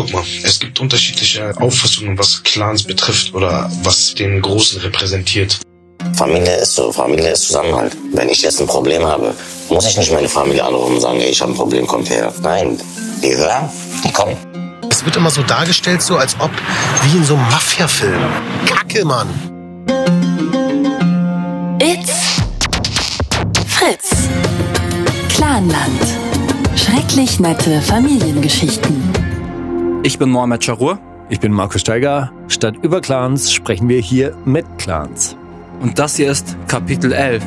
Guck 0.00 0.14
mal, 0.14 0.24
es 0.44 0.58
gibt 0.58 0.80
unterschiedliche 0.80 1.54
Auffassungen, 1.60 2.18
was 2.18 2.42
Clans 2.42 2.84
betrifft 2.84 3.34
oder 3.34 3.70
was 3.82 4.14
den 4.14 4.40
Großen 4.40 4.80
repräsentiert. 4.80 5.58
Familie 6.14 6.56
ist 6.56 6.74
so, 6.74 6.90
Familie 6.90 7.32
ist 7.32 7.42
Zusammenhalt. 7.42 7.94
Wenn 8.14 8.30
ich 8.30 8.40
jetzt 8.40 8.62
ein 8.62 8.66
Problem 8.66 9.04
habe, 9.04 9.34
muss 9.68 9.86
ich 9.86 9.98
nicht 9.98 10.10
meine 10.10 10.30
Familie 10.30 10.64
anrufen 10.64 10.94
und 10.94 11.02
sagen, 11.02 11.20
ey, 11.20 11.28
ich 11.28 11.42
habe 11.42 11.52
ein 11.52 11.54
Problem, 11.54 11.86
kommt 11.86 12.08
her. 12.08 12.32
Nein, 12.40 12.80
die 13.22 13.36
hören, 13.36 13.68
die 14.02 14.10
kommen. 14.10 14.38
Es 14.90 15.04
wird 15.04 15.16
immer 15.16 15.28
so 15.28 15.42
dargestellt, 15.42 16.00
so 16.00 16.16
als 16.16 16.34
ob 16.38 16.50
wie 17.02 17.18
in 17.18 17.24
so 17.24 17.34
einem 17.34 17.44
Mafia-Film. 17.50 18.24
Kacke, 18.64 19.04
Mann. 19.04 19.28
It's 21.78 22.40
Fritz. 23.66 24.30
Clanland. 25.28 26.00
Schrecklich 26.74 27.38
nette 27.38 27.82
Familiengeschichten. 27.82 29.09
Ich 30.02 30.18
bin 30.18 30.30
Mohamed 30.30 30.64
Charur. 30.64 30.98
Ich 31.28 31.40
bin 31.40 31.52
Markus 31.52 31.82
Steiger. 31.82 32.32
Statt 32.48 32.74
über 32.80 33.02
Clans 33.02 33.52
sprechen 33.52 33.86
wir 33.90 34.00
hier 34.00 34.34
mit 34.46 34.64
Clans. 34.78 35.36
Und 35.80 35.98
das 35.98 36.16
hier 36.16 36.30
ist 36.30 36.56
Kapitel 36.68 37.12
11. 37.12 37.44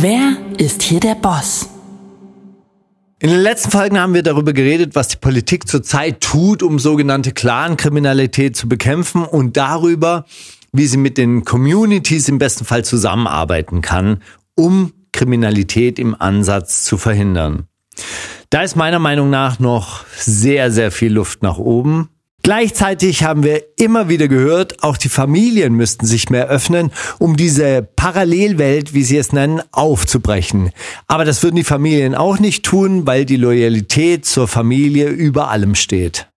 Wer 0.00 0.36
ist 0.58 0.82
hier 0.82 0.98
der 0.98 1.14
Boss? 1.14 1.68
In 3.20 3.30
den 3.30 3.38
letzten 3.38 3.70
Folgen 3.70 3.96
haben 4.00 4.12
wir 4.12 4.24
darüber 4.24 4.52
geredet, 4.52 4.96
was 4.96 5.06
die 5.06 5.18
Politik 5.18 5.68
zurzeit 5.68 6.20
tut, 6.20 6.64
um 6.64 6.80
sogenannte 6.80 7.30
Clan-Kriminalität 7.30 8.56
zu 8.56 8.68
bekämpfen 8.68 9.24
und 9.24 9.56
darüber, 9.56 10.24
wie 10.72 10.86
sie 10.86 10.98
mit 10.98 11.16
den 11.16 11.44
Communities 11.44 12.28
im 12.28 12.38
besten 12.38 12.64
Fall 12.64 12.84
zusammenarbeiten 12.84 13.82
kann, 13.82 14.20
um 14.56 14.92
Kriminalität 15.12 16.00
im 16.00 16.20
Ansatz 16.20 16.82
zu 16.82 16.98
verhindern. 16.98 17.68
Da 18.50 18.62
ist 18.62 18.76
meiner 18.76 18.98
Meinung 18.98 19.30
nach 19.30 19.58
noch 19.58 20.04
sehr, 20.16 20.70
sehr 20.70 20.90
viel 20.90 21.12
Luft 21.12 21.42
nach 21.42 21.58
oben. 21.58 22.08
Gleichzeitig 22.44 23.24
haben 23.24 23.42
wir 23.42 23.62
immer 23.78 24.10
wieder 24.10 24.28
gehört, 24.28 24.82
auch 24.82 24.98
die 24.98 25.08
Familien 25.08 25.72
müssten 25.72 26.04
sich 26.04 26.28
mehr 26.28 26.46
öffnen, 26.48 26.92
um 27.18 27.38
diese 27.38 27.82
Parallelwelt, 27.82 28.92
wie 28.92 29.02
sie 29.02 29.16
es 29.16 29.32
nennen, 29.32 29.62
aufzubrechen. 29.72 30.70
Aber 31.06 31.24
das 31.24 31.42
würden 31.42 31.56
die 31.56 31.64
Familien 31.64 32.14
auch 32.14 32.38
nicht 32.38 32.62
tun, 32.62 33.06
weil 33.06 33.24
die 33.24 33.38
Loyalität 33.38 34.26
zur 34.26 34.46
Familie 34.46 35.08
über 35.08 35.48
allem 35.48 35.74
steht. 35.74 36.28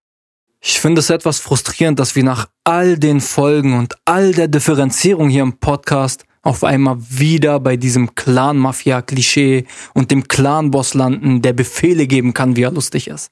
Ich 0.61 0.79
finde 0.79 0.99
es 0.99 1.09
etwas 1.09 1.39
frustrierend, 1.39 1.99
dass 1.99 2.15
wir 2.15 2.23
nach 2.23 2.47
all 2.63 2.97
den 2.97 3.19
Folgen 3.19 3.77
und 3.77 3.95
all 4.05 4.31
der 4.31 4.47
Differenzierung 4.47 5.27
hier 5.27 5.43
im 5.43 5.59
Podcast 5.59 6.23
auf 6.47 6.63
einmal 6.63 6.95
wieder 6.97 7.59
bei 7.59 7.75
diesem 7.75 8.15
Clan-Mafia-Klischee 8.15 9.65
und 9.93 10.11
dem 10.11 10.29
Clan-Boss 10.29 10.93
landen, 10.93 11.41
der 11.41 11.51
Befehle 11.51 12.07
geben 12.07 12.33
kann, 12.33 12.55
wie 12.55 12.61
er 12.61 12.71
lustig 12.71 13.09
ist. 13.09 13.31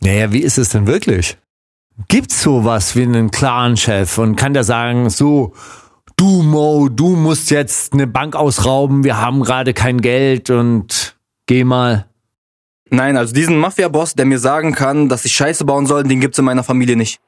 Naja, 0.00 0.32
wie 0.32 0.38
ist 0.38 0.56
es 0.56 0.70
denn 0.70 0.86
wirklich? 0.86 1.36
Gibt's 2.08 2.42
sowas 2.42 2.96
wie 2.96 3.02
einen 3.02 3.30
Clan-Chef 3.30 4.16
und 4.16 4.36
kann 4.36 4.54
der 4.54 4.64
sagen, 4.64 5.10
so, 5.10 5.52
du 6.16 6.42
Mo, 6.42 6.88
du 6.88 7.16
musst 7.16 7.50
jetzt 7.50 7.92
eine 7.92 8.06
Bank 8.06 8.34
ausrauben, 8.34 9.04
wir 9.04 9.18
haben 9.18 9.42
gerade 9.42 9.74
kein 9.74 10.00
Geld 10.00 10.48
und 10.48 11.18
geh 11.46 11.64
mal. 11.64 12.06
Nein, 12.88 13.18
also 13.18 13.34
diesen 13.34 13.58
Mafia-Boss, 13.58 14.14
der 14.14 14.24
mir 14.24 14.38
sagen 14.38 14.74
kann, 14.74 15.10
dass 15.10 15.26
ich 15.26 15.34
Scheiße 15.34 15.66
bauen 15.66 15.84
soll, 15.84 16.04
den 16.04 16.20
gibt's 16.20 16.38
in 16.38 16.46
meiner 16.46 16.64
Familie 16.64 16.96
nicht. 16.96 17.20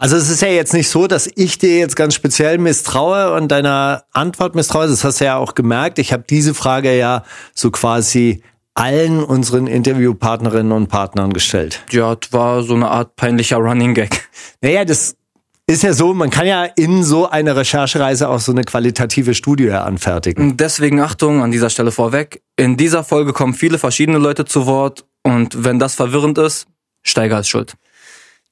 Also 0.00 0.16
es 0.16 0.30
ist 0.30 0.40
ja 0.40 0.48
jetzt 0.48 0.72
nicht 0.72 0.88
so, 0.88 1.06
dass 1.06 1.28
ich 1.36 1.58
dir 1.58 1.76
jetzt 1.76 1.94
ganz 1.94 2.14
speziell 2.14 2.56
misstraue 2.56 3.34
und 3.34 3.48
deiner 3.48 4.04
Antwort 4.12 4.54
misstraue. 4.54 4.88
Das 4.88 5.04
hast 5.04 5.20
du 5.20 5.26
ja 5.26 5.36
auch 5.36 5.54
gemerkt. 5.54 5.98
Ich 5.98 6.14
habe 6.14 6.24
diese 6.28 6.54
Frage 6.54 6.96
ja 6.96 7.22
so 7.54 7.70
quasi 7.70 8.42
allen 8.72 9.22
unseren 9.22 9.66
Interviewpartnerinnen 9.66 10.72
und 10.72 10.86
Partnern 10.86 11.34
gestellt. 11.34 11.84
Ja, 11.90 12.14
das 12.14 12.32
war 12.32 12.62
so 12.62 12.74
eine 12.74 12.88
Art 12.88 13.14
peinlicher 13.16 13.58
Running 13.58 13.92
Gag. 13.92 14.26
Naja, 14.62 14.86
das 14.86 15.16
ist 15.66 15.82
ja 15.82 15.92
so, 15.92 16.14
man 16.14 16.30
kann 16.30 16.46
ja 16.46 16.64
in 16.64 17.04
so 17.04 17.28
einer 17.28 17.54
Recherchereise 17.54 18.30
auch 18.30 18.40
so 18.40 18.52
eine 18.52 18.64
qualitative 18.64 19.34
Studie 19.34 19.70
anfertigen. 19.70 20.56
Deswegen 20.56 21.00
Achtung 21.00 21.42
an 21.42 21.50
dieser 21.50 21.68
Stelle 21.68 21.92
vorweg. 21.92 22.42
In 22.56 22.78
dieser 22.78 23.04
Folge 23.04 23.34
kommen 23.34 23.52
viele 23.52 23.76
verschiedene 23.76 24.16
Leute 24.16 24.46
zu 24.46 24.64
Wort 24.64 25.04
und 25.24 25.62
wenn 25.62 25.78
das 25.78 25.94
verwirrend 25.94 26.38
ist, 26.38 26.68
Steiger 27.02 27.40
ist 27.40 27.48
schuld. 27.48 27.74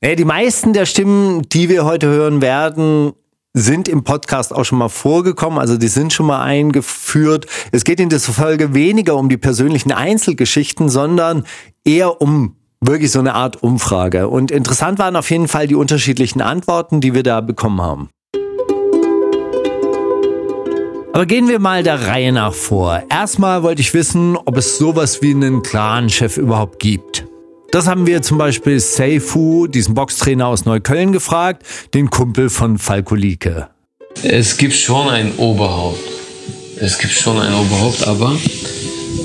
Naja, 0.00 0.14
die 0.14 0.24
meisten 0.24 0.72
der 0.72 0.86
Stimmen, 0.86 1.42
die 1.48 1.68
wir 1.68 1.84
heute 1.84 2.06
hören 2.06 2.40
werden, 2.40 3.14
sind 3.52 3.88
im 3.88 4.04
Podcast 4.04 4.54
auch 4.54 4.64
schon 4.64 4.78
mal 4.78 4.88
vorgekommen, 4.88 5.58
also 5.58 5.76
die 5.76 5.88
sind 5.88 6.12
schon 6.12 6.26
mal 6.26 6.40
eingeführt. 6.40 7.46
Es 7.72 7.82
geht 7.82 7.98
in 7.98 8.08
dieser 8.08 8.32
Folge 8.32 8.74
weniger 8.74 9.16
um 9.16 9.28
die 9.28 9.36
persönlichen 9.36 9.90
Einzelgeschichten, 9.90 10.88
sondern 10.88 11.44
eher 11.84 12.20
um 12.20 12.54
wirklich 12.80 13.10
so 13.10 13.18
eine 13.18 13.34
Art 13.34 13.60
Umfrage. 13.60 14.28
Und 14.28 14.52
interessant 14.52 15.00
waren 15.00 15.16
auf 15.16 15.32
jeden 15.32 15.48
Fall 15.48 15.66
die 15.66 15.74
unterschiedlichen 15.74 16.42
Antworten, 16.42 17.00
die 17.00 17.12
wir 17.12 17.24
da 17.24 17.40
bekommen 17.40 17.82
haben. 17.82 18.08
Aber 21.12 21.26
gehen 21.26 21.48
wir 21.48 21.58
mal 21.58 21.82
der 21.82 22.06
Reihe 22.06 22.30
nach 22.30 22.54
vor. 22.54 23.02
Erstmal 23.10 23.64
wollte 23.64 23.80
ich 23.80 23.92
wissen, 23.94 24.36
ob 24.36 24.56
es 24.58 24.78
sowas 24.78 25.22
wie 25.22 25.32
einen 25.32 25.64
Clan-Chef 25.64 26.36
überhaupt 26.36 26.78
gibt. 26.78 27.27
Das 27.70 27.86
haben 27.86 28.06
wir 28.06 28.22
zum 28.22 28.38
Beispiel 28.38 28.80
Seifu, 28.80 29.66
diesen 29.66 29.94
Boxtrainer 29.94 30.46
aus 30.46 30.64
Neukölln, 30.64 31.12
gefragt, 31.12 31.64
den 31.92 32.08
Kumpel 32.08 32.48
von 32.48 32.78
Falko 32.78 33.14
Lieke. 33.14 33.68
Es 34.22 34.56
gibt 34.56 34.72
schon 34.72 35.08
ein 35.08 35.36
Oberhaupt. 35.36 36.00
Es 36.80 36.98
gibt 36.98 37.12
schon 37.12 37.38
ein 37.38 37.52
Oberhaupt, 37.52 38.06
aber 38.06 38.36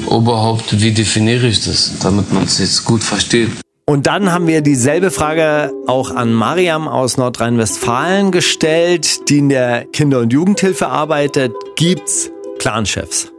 Oberhaupt, 0.07 0.81
wie 0.81 0.91
definiere 0.91 1.47
ich 1.47 1.63
das, 1.63 1.99
damit 1.99 2.33
man 2.33 2.43
es 2.43 2.59
jetzt 2.59 2.83
gut 2.83 3.01
versteht? 3.01 3.49
Und 3.85 4.07
dann 4.07 4.31
haben 4.31 4.47
wir 4.47 4.61
dieselbe 4.61 5.09
Frage 5.09 5.71
auch 5.87 6.11
an 6.11 6.33
Mariam 6.33 6.87
aus 6.87 7.17
Nordrhein-Westfalen 7.17 8.31
gestellt, 8.31 9.29
die 9.29 9.39
in 9.39 9.49
der 9.49 9.85
Kinder- 9.85 10.19
und 10.19 10.33
Jugendhilfe 10.33 10.87
arbeitet. 10.87 11.53
Gibt's 11.75 12.29
Clanchefs? 12.59 13.32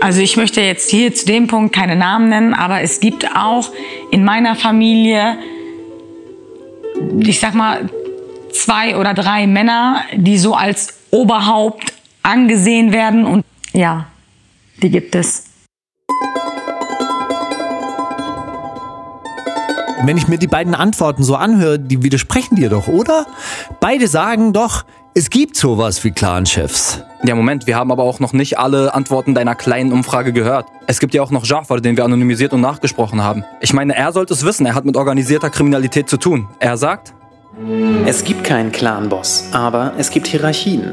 Also 0.00 0.20
ich 0.20 0.36
möchte 0.36 0.60
jetzt 0.60 0.90
hier 0.90 1.14
zu 1.14 1.26
dem 1.26 1.46
Punkt 1.46 1.74
keine 1.74 1.96
Namen 1.96 2.28
nennen, 2.28 2.54
aber 2.54 2.82
es 2.82 3.00
gibt 3.00 3.26
auch 3.34 3.70
in 4.10 4.24
meiner 4.24 4.54
Familie, 4.54 5.38
ich 7.18 7.40
sag 7.40 7.54
mal, 7.54 7.88
zwei 8.52 8.96
oder 8.96 9.14
drei 9.14 9.46
Männer, 9.46 10.02
die 10.14 10.38
so 10.38 10.54
als 10.54 10.94
Oberhaupt 11.10 11.92
angesehen 12.22 12.92
werden 12.92 13.24
und 13.24 13.44
ja, 13.72 14.06
die 14.82 14.90
gibt 14.90 15.14
es. 15.14 15.44
Wenn 20.04 20.18
ich 20.18 20.28
mir 20.28 20.38
die 20.38 20.46
beiden 20.46 20.74
Antworten 20.74 21.24
so 21.24 21.36
anhöre, 21.36 21.78
die 21.78 22.02
widersprechen 22.02 22.56
dir 22.56 22.68
doch, 22.68 22.86
oder? 22.86 23.26
Beide 23.80 24.08
sagen 24.08 24.52
doch, 24.52 24.84
es 25.18 25.30
gibt 25.30 25.56
sowas 25.56 26.04
wie 26.04 26.10
Clanchefs. 26.10 27.02
Ja, 27.24 27.34
Moment, 27.34 27.66
wir 27.66 27.74
haben 27.74 27.90
aber 27.90 28.02
auch 28.02 28.20
noch 28.20 28.34
nicht 28.34 28.58
alle 28.58 28.92
Antworten 28.92 29.34
deiner 29.34 29.54
kleinen 29.54 29.90
Umfrage 29.90 30.34
gehört. 30.34 30.66
Es 30.86 31.00
gibt 31.00 31.14
ja 31.14 31.22
auch 31.22 31.30
noch 31.30 31.46
Jafar, 31.46 31.80
den 31.80 31.96
wir 31.96 32.04
anonymisiert 32.04 32.52
und 32.52 32.60
nachgesprochen 32.60 33.22
haben. 33.22 33.42
Ich 33.62 33.72
meine, 33.72 33.96
er 33.96 34.12
sollte 34.12 34.34
es 34.34 34.44
wissen, 34.44 34.66
er 34.66 34.74
hat 34.74 34.84
mit 34.84 34.94
organisierter 34.94 35.48
Kriminalität 35.48 36.10
zu 36.10 36.18
tun. 36.18 36.48
Er 36.60 36.76
sagt, 36.76 37.14
es 38.04 38.24
gibt 38.24 38.44
keinen 38.44 38.72
Clan-Boss, 38.72 39.48
aber 39.52 39.94
es 39.96 40.10
gibt 40.10 40.26
Hierarchien. 40.26 40.92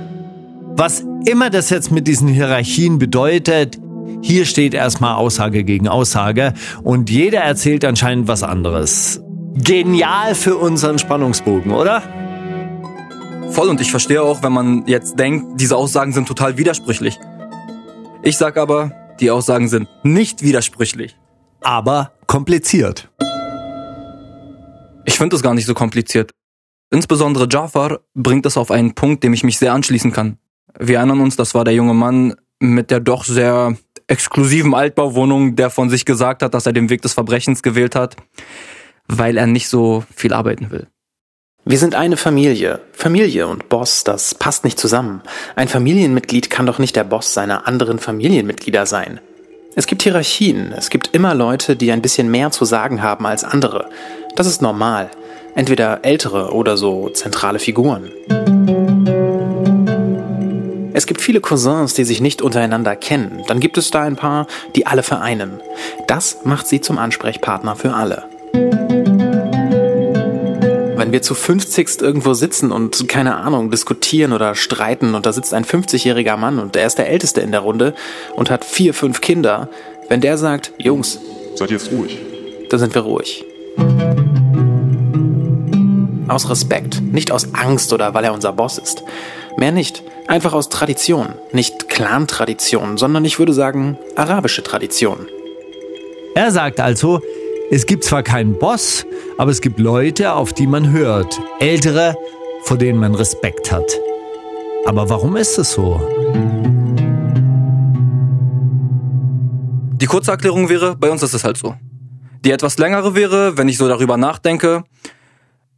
Was 0.77 1.03
immer 1.25 1.49
das 1.49 1.69
jetzt 1.69 1.91
mit 1.91 2.07
diesen 2.07 2.29
Hierarchien 2.29 2.99
bedeutet, 2.99 3.77
hier 4.21 4.45
steht 4.45 4.73
erstmal 4.73 5.15
Aussage 5.15 5.65
gegen 5.65 5.89
Aussage 5.89 6.53
und 6.81 7.09
jeder 7.09 7.41
erzählt 7.41 7.83
anscheinend 7.83 8.29
was 8.29 8.41
anderes. 8.41 9.21
Genial 9.55 10.33
für 10.33 10.55
unseren 10.55 10.97
Spannungsbogen, 10.97 11.73
oder? 11.73 12.01
Voll 13.51 13.69
und 13.69 13.81
ich 13.81 13.91
verstehe 13.91 14.21
auch, 14.21 14.41
wenn 14.43 14.51
man 14.51 14.87
jetzt 14.87 15.19
denkt, 15.19 15.59
diese 15.61 15.77
Aussagen 15.77 16.13
sind 16.13 16.27
total 16.27 16.57
widersprüchlich. 16.57 17.19
Ich 18.23 18.37
sag 18.37 18.57
aber, 18.57 18.91
die 19.19 19.29
Aussagen 19.29 19.67
sind 19.67 19.87
nicht 20.03 20.41
widersprüchlich. 20.41 21.17
Aber 21.61 22.13
kompliziert. 22.25 23.09
Ich 25.05 25.17
finde 25.17 25.35
es 25.35 25.43
gar 25.43 25.53
nicht 25.53 25.65
so 25.65 25.73
kompliziert. 25.73 26.31
Insbesondere 26.91 27.47
Jafar 27.49 27.99
bringt 28.13 28.45
es 28.45 28.57
auf 28.57 28.71
einen 28.71 28.95
Punkt, 28.95 29.23
dem 29.23 29.33
ich 29.33 29.43
mich 29.43 29.57
sehr 29.57 29.73
anschließen 29.73 30.11
kann. 30.11 30.37
Wir 30.79 30.97
erinnern 30.97 31.21
uns, 31.21 31.35
das 31.35 31.53
war 31.53 31.63
der 31.63 31.73
junge 31.73 31.93
Mann 31.93 32.35
mit 32.59 32.91
der 32.91 32.99
doch 32.99 33.25
sehr 33.25 33.77
exklusiven 34.07 34.73
Altbauwohnung, 34.73 35.55
der 35.55 35.69
von 35.69 35.89
sich 35.89 36.05
gesagt 36.05 36.43
hat, 36.43 36.53
dass 36.53 36.65
er 36.65 36.73
den 36.73 36.89
Weg 36.89 37.01
des 37.01 37.13
Verbrechens 37.13 37.63
gewählt 37.63 37.95
hat, 37.95 38.15
weil 39.07 39.37
er 39.37 39.47
nicht 39.47 39.67
so 39.67 40.03
viel 40.15 40.33
arbeiten 40.33 40.71
will. 40.71 40.87
Wir 41.65 41.77
sind 41.77 41.95
eine 41.95 42.17
Familie. 42.17 42.81
Familie 42.91 43.47
und 43.47 43.69
Boss, 43.69 44.03
das 44.03 44.35
passt 44.35 44.65
nicht 44.65 44.77
zusammen. 44.77 45.21
Ein 45.55 45.69
Familienmitglied 45.69 46.49
kann 46.49 46.65
doch 46.65 46.77
nicht 46.77 46.93
der 46.97 47.05
Boss 47.05 47.33
seiner 47.33 47.67
anderen 47.67 47.99
Familienmitglieder 47.99 48.85
sein. 48.85 49.21
Es 49.73 49.87
gibt 49.87 50.03
Hierarchien. 50.03 50.73
Es 50.75 50.89
gibt 50.89 51.15
immer 51.15 51.33
Leute, 51.33 51.77
die 51.77 51.93
ein 51.93 52.01
bisschen 52.01 52.29
mehr 52.29 52.51
zu 52.51 52.65
sagen 52.65 53.01
haben 53.01 53.25
als 53.25 53.45
andere. 53.45 53.89
Das 54.35 54.45
ist 54.45 54.61
normal. 54.61 55.09
Entweder 55.55 56.03
ältere 56.03 56.51
oder 56.51 56.75
so 56.75 57.07
zentrale 57.07 57.59
Figuren. 57.59 58.11
Es 60.91 61.07
gibt 61.07 61.21
viele 61.21 61.39
Cousins, 61.39 61.93
die 61.93 62.03
sich 62.03 62.19
nicht 62.19 62.41
untereinander 62.41 62.97
kennen. 62.97 63.41
Dann 63.47 63.61
gibt 63.61 63.77
es 63.77 63.89
da 63.89 64.01
ein 64.01 64.17
paar, 64.17 64.47
die 64.75 64.85
alle 64.85 65.01
vereinen. 65.01 65.61
Das 66.07 66.39
macht 66.43 66.67
sie 66.67 66.81
zum 66.81 66.97
Ansprechpartner 66.97 67.77
für 67.77 67.93
alle. 67.93 68.25
Wenn 71.03 71.11
wir 71.11 71.21
zu 71.21 71.35
50 71.35 71.99
irgendwo 71.99 72.33
sitzen 72.33 72.71
und, 72.71 73.09
keine 73.09 73.35
Ahnung, 73.35 73.69
diskutieren 73.69 74.31
oder 74.31 74.55
streiten 74.55 75.15
und 75.15 75.25
da 75.25 75.33
sitzt 75.33 75.53
ein 75.53 75.65
50-jähriger 75.65 76.37
Mann 76.37 76.59
und 76.59 76.77
er 76.77 76.87
ist 76.87 76.97
der 76.97 77.09
Älteste 77.09 77.41
in 77.41 77.51
der 77.51 77.59
Runde 77.59 77.93
und 78.37 78.49
hat 78.49 78.63
vier, 78.63 78.93
fünf 78.93 79.19
Kinder, 79.19 79.67
wenn 80.07 80.21
der 80.21 80.37
sagt, 80.37 80.71
Jungs, 80.77 81.19
seid 81.55 81.71
jetzt 81.71 81.91
ruhig, 81.91 82.17
dann 82.69 82.79
sind 82.79 82.95
wir 82.95 83.01
ruhig. 83.01 83.43
Aus 86.29 86.49
Respekt, 86.49 87.01
nicht 87.01 87.33
aus 87.33 87.53
Angst 87.53 87.91
oder 87.91 88.13
weil 88.13 88.23
er 88.23 88.33
unser 88.33 88.53
Boss 88.53 88.77
ist. 88.77 89.03
Mehr 89.57 89.73
nicht. 89.73 90.03
Einfach 90.27 90.53
aus 90.53 90.69
Tradition. 90.69 91.33
Nicht 91.51 91.89
Clan-Tradition, 91.89 92.97
sondern 92.97 93.25
ich 93.25 93.39
würde 93.39 93.51
sagen 93.51 93.97
arabische 94.15 94.63
Tradition. 94.63 95.27
Er 96.33 96.51
sagt 96.51 96.79
also, 96.79 97.19
es 97.75 97.87
gibt 97.87 98.03
zwar 98.03 98.21
keinen 98.21 98.59
Boss, 98.59 99.03
aber 99.39 99.49
es 99.49 99.59
gibt 99.59 99.79
Leute, 99.79 100.33
auf 100.33 100.53
die 100.53 100.67
man 100.67 100.91
hört. 100.91 101.41
Ältere, 101.59 102.15
vor 102.65 102.77
denen 102.77 102.99
man 102.99 103.15
Respekt 103.15 103.71
hat. 103.71 103.99
Aber 104.85 105.09
warum 105.09 105.35
ist 105.35 105.57
es 105.57 105.71
so? 105.71 105.99
Die 109.99 110.05
kurze 110.05 110.29
Erklärung 110.29 110.69
wäre, 110.69 110.95
bei 110.95 111.09
uns 111.09 111.23
ist 111.23 111.33
es 111.33 111.43
halt 111.43 111.57
so. 111.57 111.75
Die 112.45 112.51
etwas 112.51 112.77
längere 112.77 113.15
wäre, 113.15 113.57
wenn 113.57 113.67
ich 113.67 113.79
so 113.79 113.87
darüber 113.87 114.17
nachdenke, 114.17 114.83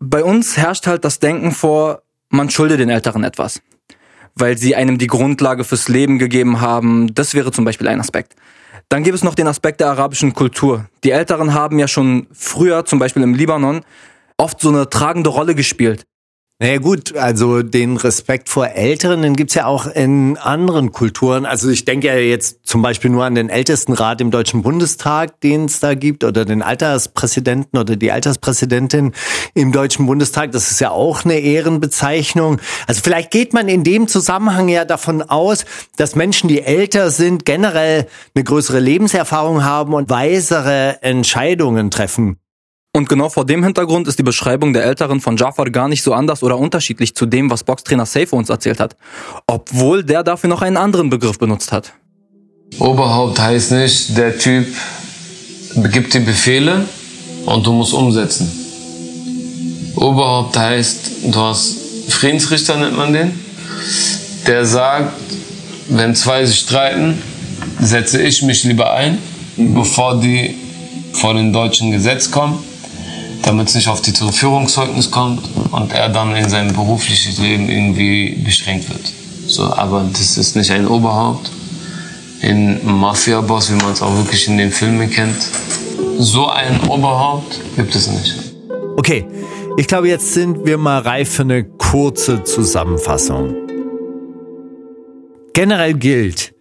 bei 0.01 0.21
uns 0.21 0.57
herrscht 0.57 0.87
halt 0.87 1.05
das 1.05 1.19
Denken 1.19 1.53
vor, 1.53 2.01
man 2.27 2.49
schulde 2.49 2.75
den 2.75 2.89
Älteren 2.89 3.23
etwas. 3.23 3.61
Weil 4.35 4.57
sie 4.57 4.75
einem 4.75 4.97
die 4.97 5.07
Grundlage 5.07 5.63
fürs 5.63 5.87
Leben 5.87 6.19
gegeben 6.19 6.59
haben. 6.59 7.15
Das 7.15 7.35
wäre 7.35 7.53
zum 7.53 7.63
Beispiel 7.63 7.87
ein 7.87 8.01
Aspekt. 8.01 8.35
Dann 8.89 9.03
gibt 9.03 9.15
es 9.15 9.23
noch 9.23 9.35
den 9.35 9.47
Aspekt 9.47 9.81
der 9.81 9.89
arabischen 9.89 10.33
Kultur. 10.33 10.85
Die 11.03 11.11
Älteren 11.11 11.53
haben 11.53 11.79
ja 11.79 11.87
schon 11.87 12.27
früher, 12.31 12.85
zum 12.85 12.99
Beispiel 12.99 13.23
im 13.23 13.33
Libanon, 13.33 13.81
oft 14.37 14.59
so 14.59 14.69
eine 14.69 14.89
tragende 14.89 15.29
Rolle 15.29 15.55
gespielt. 15.55 16.05
Naja 16.57 16.77
gut, 16.77 17.17
also 17.17 17.63
den 17.63 17.97
Respekt 17.97 18.47
vor 18.47 18.67
Älteren, 18.67 19.23
den 19.23 19.35
gibt's 19.35 19.55
ja 19.55 19.65
auch 19.65 19.87
in 19.87 20.37
anderen 20.37 20.93
Kulturen. 20.93 21.45
Also 21.45 21.69
ich 21.69 21.83
denke 21.83 22.07
ja 22.07 22.15
jetzt 22.15 22.65
zum 22.65 22.81
Beispiel 22.81 23.11
nur 23.11 23.25
an 23.25 23.35
den 23.35 23.49
Ältestenrat 23.49 24.21
im 24.21 24.31
Deutschen 24.31 24.61
Bundestag, 24.61 25.41
den 25.41 25.65
es 25.65 25.81
da 25.81 25.95
gibt, 25.95 26.23
oder 26.23 26.45
den 26.45 26.61
Alterspräsidenten 26.61 27.77
oder 27.77 27.97
die 27.97 28.09
Alterspräsidentin 28.09 29.11
im 29.53 29.73
Deutschen 29.73 30.05
Bundestag. 30.05 30.53
Das 30.53 30.71
ist 30.71 30.79
ja 30.79 30.91
auch 30.91 31.25
eine 31.25 31.39
Ehrenbezeichnung. 31.39 32.61
Also 32.87 33.01
vielleicht 33.03 33.31
geht 33.31 33.51
man 33.51 33.67
in 33.67 33.83
dem 33.83 34.07
Zusammenhang 34.07 34.69
ja 34.69 34.85
davon 34.85 35.23
aus, 35.23 35.65
dass 35.97 36.15
Menschen, 36.15 36.47
die 36.47 36.61
älter 36.61 37.11
sind, 37.11 37.43
generell 37.43 38.07
eine 38.33 38.45
größere 38.45 38.79
Lebenserfahrung 38.79 39.65
haben 39.65 39.93
und 39.93 40.09
weisere 40.09 40.99
Entscheidungen 41.01 41.91
treffen. 41.91 42.37
Und 42.95 43.09
genau 43.09 43.27
vor 43.27 43.45
dem 43.45 43.61
Hintergrund 43.61 44.07
ist 44.07 44.19
die 44.19 44.23
Beschreibung 44.23 44.71
der 44.71 44.85
Älteren 44.85 45.19
von 45.19 45.35
Jafar 45.35 45.69
gar 45.69 45.89
nicht 45.89 46.01
so 46.01 46.13
anders 46.13 46.41
oder 46.43 46.57
unterschiedlich 46.57 47.13
zu 47.13 47.25
dem, 47.25 47.51
was 47.51 47.65
Boxtrainer 47.65 48.05
Safe 48.05 48.33
uns 48.33 48.49
erzählt 48.49 48.79
hat. 48.79 48.95
Obwohl 49.47 50.01
der 50.01 50.23
dafür 50.23 50.49
noch 50.49 50.61
einen 50.61 50.77
anderen 50.77 51.09
Begriff 51.09 51.37
benutzt 51.37 51.73
hat. 51.73 51.91
Oberhaupt 52.79 53.37
heißt 53.37 53.73
nicht, 53.73 54.17
der 54.17 54.37
Typ 54.37 54.65
gibt 55.91 56.13
dir 56.13 56.21
Befehle 56.21 56.85
und 57.45 57.67
du 57.67 57.73
musst 57.73 57.93
umsetzen. 57.93 58.49
Oberhaupt 59.97 60.57
heißt, 60.57 61.11
du 61.25 61.37
hast 61.37 61.75
Friedensrichter, 62.07 62.77
nennt 62.77 62.95
man 62.95 63.11
den, 63.11 63.37
der 64.47 64.65
sagt, 64.65 65.11
wenn 65.89 66.15
zwei 66.15 66.45
sich 66.45 66.59
streiten, 66.59 67.21
setze 67.77 68.21
ich 68.21 68.41
mich 68.41 68.63
lieber 68.63 68.93
ein, 68.93 69.17
bevor 69.57 70.21
die 70.21 70.55
vor 71.11 71.33
dem 71.33 71.51
deutschen 71.51 71.91
Gesetz 71.91 72.31
kommen 72.31 72.63
damit 73.45 73.69
es 73.69 73.75
nicht 73.75 73.87
auf 73.87 74.01
die 74.01 74.11
Führungszeugnis 74.11 75.11
kommt 75.11 75.47
und 75.71 75.93
er 75.93 76.09
dann 76.09 76.35
in 76.35 76.49
seinem 76.49 76.73
beruflichen 76.73 77.41
Leben 77.41 77.69
irgendwie 77.69 78.41
beschränkt 78.43 78.89
wird. 78.89 79.13
So, 79.47 79.63
aber 79.63 80.09
das 80.11 80.37
ist 80.37 80.55
nicht 80.55 80.71
ein 80.71 80.87
Oberhaupt, 80.87 81.51
ein 82.41 82.79
Mafia-Boss, 82.83 83.71
wie 83.71 83.75
man 83.75 83.93
es 83.93 84.01
auch 84.01 84.15
wirklich 84.17 84.47
in 84.47 84.57
den 84.57 84.71
Filmen 84.71 85.09
kennt. 85.11 85.37
So 86.17 86.47
ein 86.47 86.81
Oberhaupt 86.89 87.59
gibt 87.75 87.93
es 87.93 88.07
nicht. 88.07 88.35
Okay, 88.97 89.27
ich 89.77 89.87
glaube, 89.87 90.07
jetzt 90.07 90.33
sind 90.33 90.65
wir 90.65 90.79
mal 90.79 91.01
reif 91.01 91.35
für 91.35 91.43
eine 91.43 91.63
kurze 91.63 92.43
Zusammenfassung. 92.43 93.53
Generell 95.53 95.93
gilt, 95.93 96.55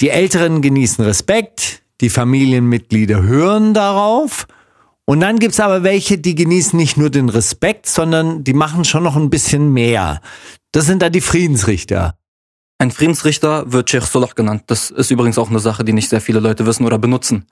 die 0.00 0.08
Älteren 0.08 0.62
genießen 0.62 1.04
Respekt, 1.04 1.82
die 2.00 2.08
Familienmitglieder 2.08 3.22
hören 3.22 3.74
darauf 3.74 4.46
und 5.12 5.20
dann 5.20 5.38
gibt's 5.38 5.60
aber 5.60 5.82
welche, 5.82 6.16
die 6.16 6.34
genießen 6.34 6.74
nicht 6.74 6.96
nur 6.96 7.10
den 7.10 7.28
Respekt, 7.28 7.86
sondern 7.86 8.44
die 8.44 8.54
machen 8.54 8.86
schon 8.86 9.02
noch 9.02 9.14
ein 9.14 9.28
bisschen 9.28 9.70
mehr. 9.70 10.22
Das 10.72 10.86
sind 10.86 11.02
da 11.02 11.10
die 11.10 11.20
Friedensrichter. 11.20 12.14
Ein 12.78 12.90
Friedensrichter 12.90 13.70
wird 13.70 13.90
Sheikh 13.90 14.06
Solah 14.06 14.30
genannt. 14.34 14.62
Das 14.68 14.90
ist 14.90 15.10
übrigens 15.10 15.36
auch 15.36 15.50
eine 15.50 15.58
Sache, 15.58 15.84
die 15.84 15.92
nicht 15.92 16.08
sehr 16.08 16.22
viele 16.22 16.40
Leute 16.40 16.64
wissen 16.64 16.86
oder 16.86 16.96
benutzen. 16.96 17.44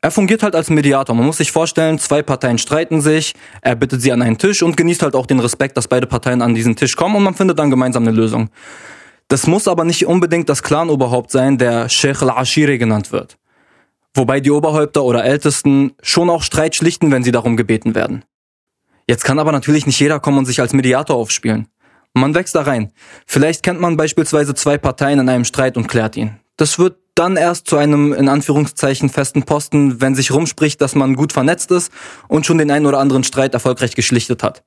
Er 0.00 0.10
fungiert 0.10 0.42
halt 0.42 0.56
als 0.56 0.68
Mediator. 0.68 1.14
Man 1.14 1.26
muss 1.26 1.36
sich 1.36 1.52
vorstellen, 1.52 2.00
zwei 2.00 2.22
Parteien 2.22 2.58
streiten 2.58 3.00
sich, 3.00 3.34
er 3.62 3.76
bittet 3.76 4.02
sie 4.02 4.10
an 4.10 4.20
einen 4.20 4.36
Tisch 4.36 4.64
und 4.64 4.76
genießt 4.76 5.04
halt 5.04 5.14
auch 5.14 5.26
den 5.26 5.38
Respekt, 5.38 5.76
dass 5.76 5.86
beide 5.86 6.08
Parteien 6.08 6.42
an 6.42 6.56
diesen 6.56 6.74
Tisch 6.74 6.96
kommen 6.96 7.14
und 7.14 7.22
man 7.22 7.34
findet 7.34 7.60
dann 7.60 7.70
gemeinsam 7.70 8.02
eine 8.02 8.16
Lösung. 8.16 8.50
Das 9.28 9.46
muss 9.46 9.68
aber 9.68 9.84
nicht 9.84 10.06
unbedingt 10.06 10.48
das 10.48 10.60
Clanoberhaupt 10.64 11.30
sein, 11.30 11.56
der 11.56 11.88
Sheikh 11.88 12.24
al-Ashiri 12.24 12.78
genannt 12.78 13.12
wird. 13.12 13.38
Wobei 14.16 14.40
die 14.40 14.50
Oberhäupter 14.50 15.04
oder 15.04 15.24
Ältesten 15.24 15.92
schon 16.02 16.30
auch 16.30 16.42
Streit 16.42 16.74
schlichten, 16.74 17.10
wenn 17.10 17.22
sie 17.22 17.32
darum 17.32 17.58
gebeten 17.58 17.94
werden. 17.94 18.24
Jetzt 19.06 19.24
kann 19.24 19.38
aber 19.38 19.52
natürlich 19.52 19.84
nicht 19.84 20.00
jeder 20.00 20.20
kommen 20.20 20.38
und 20.38 20.46
sich 20.46 20.58
als 20.58 20.72
Mediator 20.72 21.16
aufspielen. 21.16 21.68
Man 22.14 22.34
wächst 22.34 22.54
da 22.54 22.62
rein. 22.62 22.92
Vielleicht 23.26 23.62
kennt 23.62 23.78
man 23.78 23.98
beispielsweise 23.98 24.54
zwei 24.54 24.78
Parteien 24.78 25.18
in 25.18 25.28
einem 25.28 25.44
Streit 25.44 25.76
und 25.76 25.86
klärt 25.86 26.16
ihn. 26.16 26.40
Das 26.56 26.78
wird 26.78 26.96
dann 27.14 27.36
erst 27.36 27.66
zu 27.68 27.76
einem 27.76 28.14
in 28.14 28.30
Anführungszeichen 28.30 29.10
festen 29.10 29.42
Posten, 29.42 30.00
wenn 30.00 30.14
sich 30.14 30.32
rumspricht, 30.32 30.80
dass 30.80 30.94
man 30.94 31.14
gut 31.14 31.34
vernetzt 31.34 31.70
ist 31.70 31.92
und 32.26 32.46
schon 32.46 32.56
den 32.56 32.70
einen 32.70 32.86
oder 32.86 33.00
anderen 33.00 33.22
Streit 33.22 33.52
erfolgreich 33.52 33.94
geschlichtet 33.94 34.42
hat. 34.42 34.64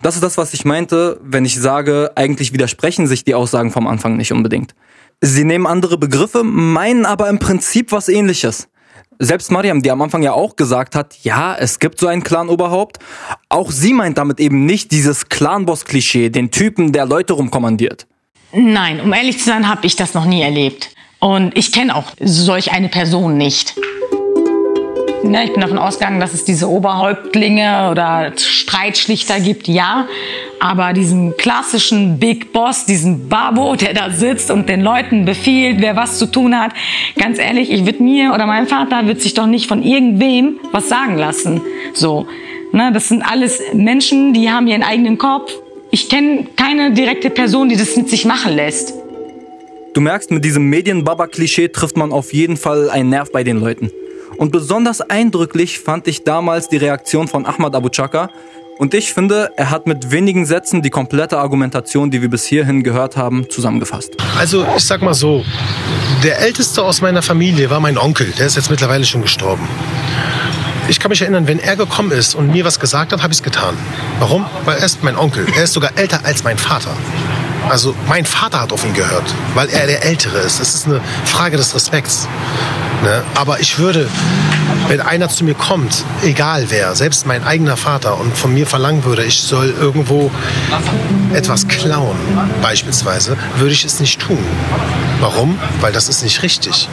Das 0.00 0.16
ist 0.16 0.24
das, 0.24 0.36
was 0.36 0.54
ich 0.54 0.64
meinte, 0.64 1.20
wenn 1.22 1.44
ich 1.44 1.60
sage, 1.60 2.10
eigentlich 2.16 2.52
widersprechen 2.52 3.06
sich 3.06 3.22
die 3.22 3.36
Aussagen 3.36 3.70
vom 3.70 3.86
Anfang 3.86 4.16
nicht 4.16 4.32
unbedingt. 4.32 4.74
Sie 5.20 5.44
nehmen 5.44 5.68
andere 5.68 5.98
Begriffe, 5.98 6.42
meinen 6.42 7.06
aber 7.06 7.28
im 7.28 7.38
Prinzip 7.38 7.92
was 7.92 8.08
ähnliches 8.08 8.68
selbst 9.24 9.52
Mariam, 9.52 9.82
die 9.82 9.90
am 9.90 10.02
Anfang 10.02 10.22
ja 10.22 10.32
auch 10.32 10.56
gesagt 10.56 10.94
hat, 10.94 11.16
ja, 11.22 11.54
es 11.54 11.78
gibt 11.78 12.00
so 12.00 12.08
ein 12.08 12.22
Clan-Oberhaupt, 12.22 12.98
auch 13.48 13.70
sie 13.70 13.92
meint 13.92 14.18
damit 14.18 14.40
eben 14.40 14.66
nicht 14.66 14.90
dieses 14.90 15.28
Clan-Boss-Klischee, 15.28 16.30
den 16.30 16.50
Typen, 16.50 16.92
der 16.92 17.06
Leute 17.06 17.34
rumkommandiert. 17.34 18.06
Nein, 18.52 19.00
um 19.00 19.12
ehrlich 19.12 19.38
zu 19.38 19.44
sein, 19.44 19.68
habe 19.68 19.86
ich 19.86 19.96
das 19.96 20.14
noch 20.14 20.24
nie 20.24 20.42
erlebt. 20.42 20.90
Und 21.20 21.56
ich 21.56 21.72
kenne 21.72 21.94
auch 21.94 22.12
solch 22.20 22.72
eine 22.72 22.88
Person 22.88 23.36
nicht. 23.36 23.74
Ne, 25.24 25.44
ich 25.44 25.52
bin 25.52 25.60
davon 25.60 25.78
ausgegangen, 25.78 26.18
dass 26.18 26.34
es 26.34 26.44
diese 26.44 26.68
Oberhäuptlinge 26.68 27.90
oder 27.90 28.32
Streitschlichter 28.36 29.38
gibt, 29.38 29.68
ja. 29.68 30.06
Aber 30.58 30.92
diesen 30.92 31.36
klassischen 31.36 32.18
Big 32.18 32.52
Boss, 32.52 32.86
diesen 32.86 33.28
Babo, 33.28 33.76
der 33.76 33.94
da 33.94 34.10
sitzt 34.10 34.50
und 34.50 34.68
den 34.68 34.80
Leuten 34.80 35.24
befiehlt, 35.24 35.80
wer 35.80 35.94
was 35.94 36.18
zu 36.18 36.26
tun 36.26 36.58
hat, 36.58 36.72
ganz 37.16 37.38
ehrlich, 37.38 37.70
ich 37.70 37.86
würde 37.86 38.02
mir 38.02 38.32
oder 38.34 38.46
mein 38.46 38.66
Vater 38.66 39.06
wird 39.06 39.20
sich 39.20 39.34
doch 39.34 39.46
nicht 39.46 39.68
von 39.68 39.82
irgendwem 39.82 40.58
was 40.72 40.88
sagen 40.88 41.16
lassen. 41.16 41.60
So, 41.94 42.26
ne, 42.72 42.90
das 42.92 43.08
sind 43.08 43.22
alles 43.22 43.60
Menschen, 43.74 44.34
die 44.34 44.50
haben 44.50 44.66
ihren 44.66 44.82
eigenen 44.82 45.18
Kopf. 45.18 45.52
Ich 45.92 46.08
kenne 46.08 46.46
keine 46.56 46.92
direkte 46.92 47.30
Person, 47.30 47.68
die 47.68 47.76
das 47.76 47.96
mit 47.96 48.08
sich 48.08 48.24
machen 48.24 48.56
lässt. 48.56 48.94
Du 49.94 50.00
merkst, 50.00 50.30
mit 50.30 50.44
diesem 50.44 50.68
Medienbaba-Klischee 50.70 51.68
trifft 51.68 51.96
man 51.96 52.12
auf 52.12 52.32
jeden 52.32 52.56
Fall 52.56 52.88
einen 52.90 53.10
Nerv 53.10 53.30
bei 53.30 53.44
den 53.44 53.60
Leuten. 53.60 53.90
Und 54.36 54.52
besonders 54.52 55.00
eindrücklich 55.00 55.78
fand 55.78 56.08
ich 56.08 56.24
damals 56.24 56.68
die 56.68 56.76
Reaktion 56.76 57.28
von 57.28 57.46
Ahmad 57.46 57.74
Abu 57.74 57.88
Chaka. 57.88 58.30
Und 58.78 58.94
ich 58.94 59.12
finde, 59.12 59.50
er 59.56 59.70
hat 59.70 59.86
mit 59.86 60.10
wenigen 60.10 60.46
Sätzen 60.46 60.82
die 60.82 60.90
komplette 60.90 61.38
Argumentation, 61.38 62.10
die 62.10 62.22
wir 62.22 62.30
bis 62.30 62.44
hierhin 62.44 62.82
gehört 62.82 63.16
haben, 63.16 63.48
zusammengefasst. 63.48 64.16
Also 64.38 64.66
ich 64.76 64.84
sag 64.84 65.02
mal 65.02 65.14
so, 65.14 65.44
der 66.24 66.40
älteste 66.40 66.82
aus 66.82 67.00
meiner 67.00 67.22
Familie 67.22 67.70
war 67.70 67.80
mein 67.80 67.98
Onkel. 67.98 68.32
Der 68.38 68.46
ist 68.46 68.56
jetzt 68.56 68.70
mittlerweile 68.70 69.04
schon 69.04 69.22
gestorben. 69.22 69.68
Ich 70.88 70.98
kann 70.98 71.10
mich 71.10 71.22
erinnern, 71.22 71.46
wenn 71.46 71.60
er 71.60 71.76
gekommen 71.76 72.10
ist 72.10 72.34
und 72.34 72.50
mir 72.50 72.64
was 72.64 72.80
gesagt 72.80 73.12
hat, 73.12 73.22
habe 73.22 73.32
ich 73.32 73.38
es 73.38 73.42
getan. 73.44 73.76
Warum? 74.18 74.44
Weil 74.64 74.78
er 74.78 74.84
ist 74.84 75.04
mein 75.04 75.16
Onkel. 75.16 75.46
Er 75.56 75.64
ist 75.64 75.74
sogar 75.74 75.92
älter 75.96 76.24
als 76.24 76.42
mein 76.42 76.58
Vater. 76.58 76.90
Also 77.68 77.94
mein 78.08 78.24
Vater 78.24 78.60
hat 78.60 78.72
auf 78.72 78.84
ihn 78.84 78.94
gehört, 78.94 79.34
weil 79.54 79.68
er 79.68 79.86
der 79.86 80.04
Ältere 80.04 80.38
ist. 80.38 80.60
Es 80.60 80.74
ist 80.74 80.86
eine 80.86 81.00
Frage 81.24 81.56
des 81.56 81.74
Respekts. 81.74 82.28
Ne? 83.02 83.22
Aber 83.34 83.60
ich 83.60 83.78
würde 83.78 84.08
Wenn 84.88 85.00
einer 85.00 85.28
zu 85.28 85.44
mir 85.44 85.54
kommt, 85.54 86.04
egal 86.22 86.66
wer, 86.68 86.94
selbst 86.94 87.26
mein 87.26 87.44
eigener 87.44 87.76
Vater, 87.76 88.18
und 88.18 88.36
von 88.36 88.52
mir 88.52 88.66
verlangen 88.66 89.04
würde, 89.04 89.24
ich 89.24 89.40
soll 89.40 89.74
irgendwo 89.78 90.30
etwas 91.32 91.68
klauen, 91.68 92.16
beispielsweise, 92.60 93.36
würde 93.56 93.72
ich 93.72 93.84
es 93.84 94.00
nicht 94.00 94.20
tun. 94.20 94.44
Warum? 95.20 95.58
Weil 95.80 95.92
das 95.92 96.08
ist 96.08 96.22
nicht 96.22 96.42
richtig. 96.42 96.88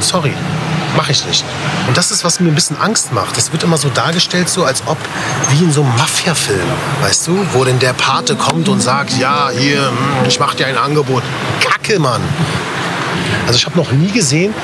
Sorry. 0.00 0.34
Mache 0.96 1.12
ich 1.12 1.26
nicht. 1.26 1.44
Und 1.88 1.96
das 1.96 2.10
ist, 2.10 2.24
was 2.24 2.40
mir 2.40 2.48
ein 2.48 2.54
bisschen 2.54 2.76
Angst 2.80 3.12
macht. 3.12 3.36
Das 3.36 3.52
wird 3.52 3.62
immer 3.64 3.76
so 3.76 3.88
dargestellt, 3.88 4.48
so 4.48 4.64
als 4.64 4.82
ob 4.86 4.98
wie 5.50 5.64
in 5.64 5.72
so 5.72 5.82
einem 5.82 5.94
Mafia-Film, 5.96 6.68
weißt 7.02 7.26
du, 7.26 7.46
wo 7.52 7.64
denn 7.64 7.78
der 7.78 7.92
Pate 7.92 8.36
kommt 8.36 8.68
und 8.68 8.80
sagt, 8.80 9.18
ja, 9.18 9.50
hier, 9.50 9.88
hm, 9.88 10.28
ich 10.28 10.38
mache 10.38 10.56
dir 10.56 10.66
ein 10.66 10.78
Angebot. 10.78 11.22
Kacke, 11.60 11.98
Mann. 11.98 12.22
Also 13.46 13.58
ich 13.58 13.66
habe 13.66 13.76
noch 13.76 13.92
nie 13.92 14.10
gesehen, 14.10 14.54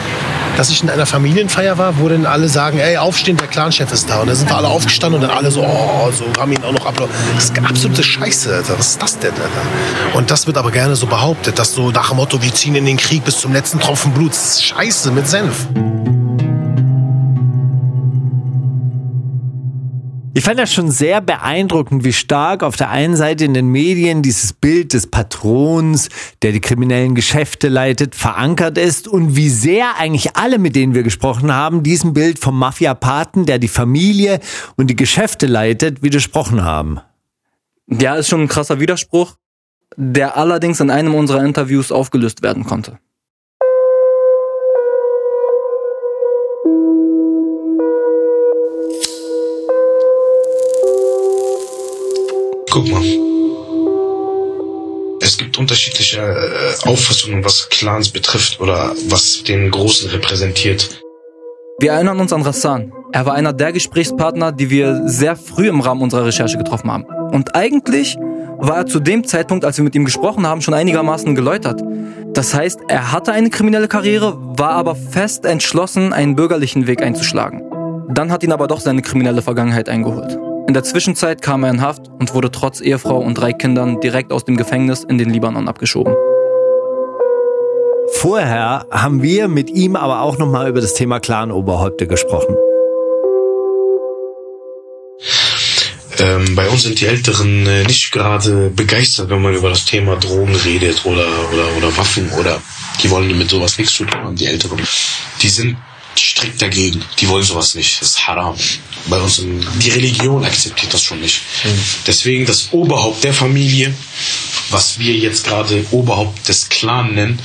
dass 0.56 0.70
ich 0.70 0.82
in 0.82 0.90
einer 0.90 1.06
Familienfeier 1.06 1.78
war, 1.78 1.98
wo 1.98 2.08
dann 2.08 2.26
alle 2.26 2.48
sagen, 2.48 2.78
ey, 2.78 2.96
aufstehen, 2.96 3.36
der 3.36 3.46
Clanchef 3.46 3.90
ist 3.92 4.08
da. 4.08 4.20
Und 4.20 4.26
dann 4.26 4.36
sind 4.36 4.50
wir 4.50 4.56
alle 4.56 4.68
aufgestanden 4.68 5.20
und 5.20 5.28
dann 5.28 5.36
alle 5.36 5.50
so, 5.50 5.62
oh, 5.62 6.10
so 6.10 6.26
haben 6.38 6.52
ihn 6.52 6.62
auch 6.62 6.72
noch 6.72 6.86
applaudiert. 6.86 7.16
Das 7.34 7.44
ist 7.44 7.58
absolute 7.58 8.02
Scheiße, 8.02 8.54
Alter. 8.54 8.78
Was 8.78 8.88
ist 8.88 9.02
das 9.02 9.18
denn, 9.18 9.32
Alter? 9.32 10.16
Und 10.16 10.30
das 10.30 10.46
wird 10.46 10.56
aber 10.58 10.70
gerne 10.70 10.96
so 10.96 11.06
behauptet, 11.06 11.58
dass 11.58 11.72
so 11.72 11.90
nach 11.90 12.08
dem 12.08 12.16
Motto, 12.16 12.42
wir 12.42 12.52
ziehen 12.52 12.74
in 12.74 12.84
den 12.84 12.96
Krieg 12.96 13.24
bis 13.24 13.38
zum 13.38 13.52
letzten 13.52 13.80
Tropfen 13.80 14.12
Blut. 14.12 14.32
Das 14.32 14.54
ist 14.54 14.64
Scheiße 14.64 15.10
mit 15.12 15.28
Senf. 15.28 15.66
Ich 20.40 20.46
fand 20.46 20.58
das 20.58 20.72
schon 20.72 20.90
sehr 20.90 21.20
beeindruckend, 21.20 22.02
wie 22.02 22.14
stark 22.14 22.62
auf 22.62 22.74
der 22.74 22.88
einen 22.88 23.14
Seite 23.14 23.44
in 23.44 23.52
den 23.52 23.66
Medien 23.66 24.22
dieses 24.22 24.54
Bild 24.54 24.94
des 24.94 25.06
Patrons, 25.06 26.08
der 26.40 26.52
die 26.52 26.62
kriminellen 26.62 27.14
Geschäfte 27.14 27.68
leitet, 27.68 28.14
verankert 28.14 28.78
ist 28.78 29.06
und 29.06 29.36
wie 29.36 29.50
sehr 29.50 29.98
eigentlich 29.98 30.38
alle, 30.38 30.58
mit 30.58 30.76
denen 30.76 30.94
wir 30.94 31.02
gesprochen 31.02 31.52
haben, 31.52 31.82
diesem 31.82 32.14
Bild 32.14 32.38
vom 32.38 32.58
Mafia-Paten, 32.58 33.44
der 33.44 33.58
die 33.58 33.68
Familie 33.68 34.40
und 34.78 34.86
die 34.86 34.96
Geschäfte 34.96 35.44
leitet, 35.46 36.02
widersprochen 36.02 36.64
haben. 36.64 37.00
Ja, 37.86 38.14
ist 38.14 38.28
schon 38.28 38.40
ein 38.40 38.48
krasser 38.48 38.80
Widerspruch, 38.80 39.34
der 39.98 40.38
allerdings 40.38 40.80
in 40.80 40.88
einem 40.88 41.14
unserer 41.14 41.44
Interviews 41.44 41.92
aufgelöst 41.92 42.42
werden 42.42 42.64
konnte. 42.64 42.98
Guck 52.70 52.88
mal. 52.88 53.02
Es 55.20 55.36
gibt 55.36 55.58
unterschiedliche 55.58 56.20
äh, 56.20 56.88
Auffassungen, 56.88 57.44
was 57.44 57.68
Clans 57.68 58.10
betrifft 58.10 58.60
oder 58.60 58.94
was 59.08 59.42
den 59.42 59.70
Großen 59.70 60.08
repräsentiert. 60.10 61.00
Wir 61.80 61.92
erinnern 61.92 62.20
uns 62.20 62.32
an 62.32 62.42
Rassan. 62.42 62.92
Er 63.12 63.26
war 63.26 63.34
einer 63.34 63.52
der 63.52 63.72
Gesprächspartner, 63.72 64.52
die 64.52 64.70
wir 64.70 65.08
sehr 65.08 65.34
früh 65.34 65.68
im 65.68 65.80
Rahmen 65.80 66.02
unserer 66.02 66.26
Recherche 66.26 66.58
getroffen 66.58 66.92
haben. 66.92 67.04
Und 67.32 67.56
eigentlich 67.56 68.16
war 68.58 68.78
er 68.78 68.86
zu 68.86 69.00
dem 69.00 69.24
Zeitpunkt, 69.24 69.64
als 69.64 69.78
wir 69.78 69.84
mit 69.84 69.94
ihm 69.94 70.04
gesprochen 70.04 70.46
haben, 70.46 70.60
schon 70.60 70.74
einigermaßen 70.74 71.34
geläutert. 71.34 71.82
Das 72.34 72.54
heißt, 72.54 72.80
er 72.88 73.10
hatte 73.12 73.32
eine 73.32 73.50
kriminelle 73.50 73.88
Karriere, 73.88 74.36
war 74.38 74.72
aber 74.72 74.94
fest 74.94 75.44
entschlossen, 75.44 76.12
einen 76.12 76.36
bürgerlichen 76.36 76.86
Weg 76.86 77.02
einzuschlagen. 77.02 77.62
Dann 78.10 78.30
hat 78.30 78.44
ihn 78.44 78.52
aber 78.52 78.68
doch 78.68 78.80
seine 78.80 79.02
kriminelle 79.02 79.42
Vergangenheit 79.42 79.88
eingeholt. 79.88 80.38
In 80.70 80.74
der 80.74 80.84
Zwischenzeit 80.84 81.42
kam 81.42 81.64
er 81.64 81.70
in 81.70 81.80
Haft 81.80 82.06
und 82.20 82.32
wurde 82.32 82.52
trotz 82.52 82.80
Ehefrau 82.80 83.18
und 83.18 83.34
drei 83.34 83.52
Kindern 83.52 83.98
direkt 84.00 84.30
aus 84.32 84.44
dem 84.44 84.56
Gefängnis 84.56 85.02
in 85.02 85.18
den 85.18 85.28
Libanon 85.28 85.66
abgeschoben. 85.66 86.14
Vorher 88.12 88.86
haben 88.88 89.20
wir 89.20 89.48
mit 89.48 89.68
ihm 89.68 89.96
aber 89.96 90.20
auch 90.20 90.38
nochmal 90.38 90.68
über 90.68 90.80
das 90.80 90.94
Thema 90.94 91.18
Clan-Oberhäupte 91.18 92.06
gesprochen. 92.06 92.54
Ähm, 96.20 96.54
bei 96.54 96.68
uns 96.68 96.84
sind 96.84 97.00
die 97.00 97.06
Älteren 97.06 97.66
äh, 97.66 97.82
nicht 97.82 98.12
gerade 98.12 98.70
begeistert, 98.70 99.28
wenn 99.28 99.42
man 99.42 99.54
über 99.54 99.70
das 99.70 99.86
Thema 99.86 100.14
Drogen 100.14 100.54
redet 100.54 101.04
oder, 101.04 101.26
oder, 101.52 101.76
oder 101.78 101.96
Waffen 101.96 102.30
oder 102.38 102.62
die 103.02 103.10
wollen 103.10 103.36
mit 103.36 103.50
sowas 103.50 103.76
nichts 103.76 103.94
zu 103.94 104.04
tun 104.04 104.22
haben, 104.22 104.36
die 104.36 104.46
Älteren. 104.46 104.78
Die 105.42 105.48
sind 105.48 105.76
strikt 106.18 106.60
dagegen. 106.60 107.02
Die 107.18 107.28
wollen 107.28 107.44
sowas 107.44 107.74
nicht. 107.74 108.00
Das 108.00 108.10
ist 108.10 108.26
haram. 108.26 108.56
Bei 109.06 109.18
uns, 109.18 109.38
in, 109.38 109.64
die 109.78 109.90
Religion 109.90 110.44
akzeptiert 110.44 110.92
das 110.92 111.02
schon 111.02 111.20
nicht. 111.20 111.42
Deswegen 112.06 112.46
das 112.46 112.72
Oberhaupt 112.72 113.24
der 113.24 113.32
Familie, 113.32 113.94
was 114.70 114.98
wir 114.98 115.14
jetzt 115.14 115.44
gerade 115.44 115.84
Oberhaupt 115.90 116.48
des 116.48 116.68
Clan 116.68 117.14
nennen, 117.14 117.38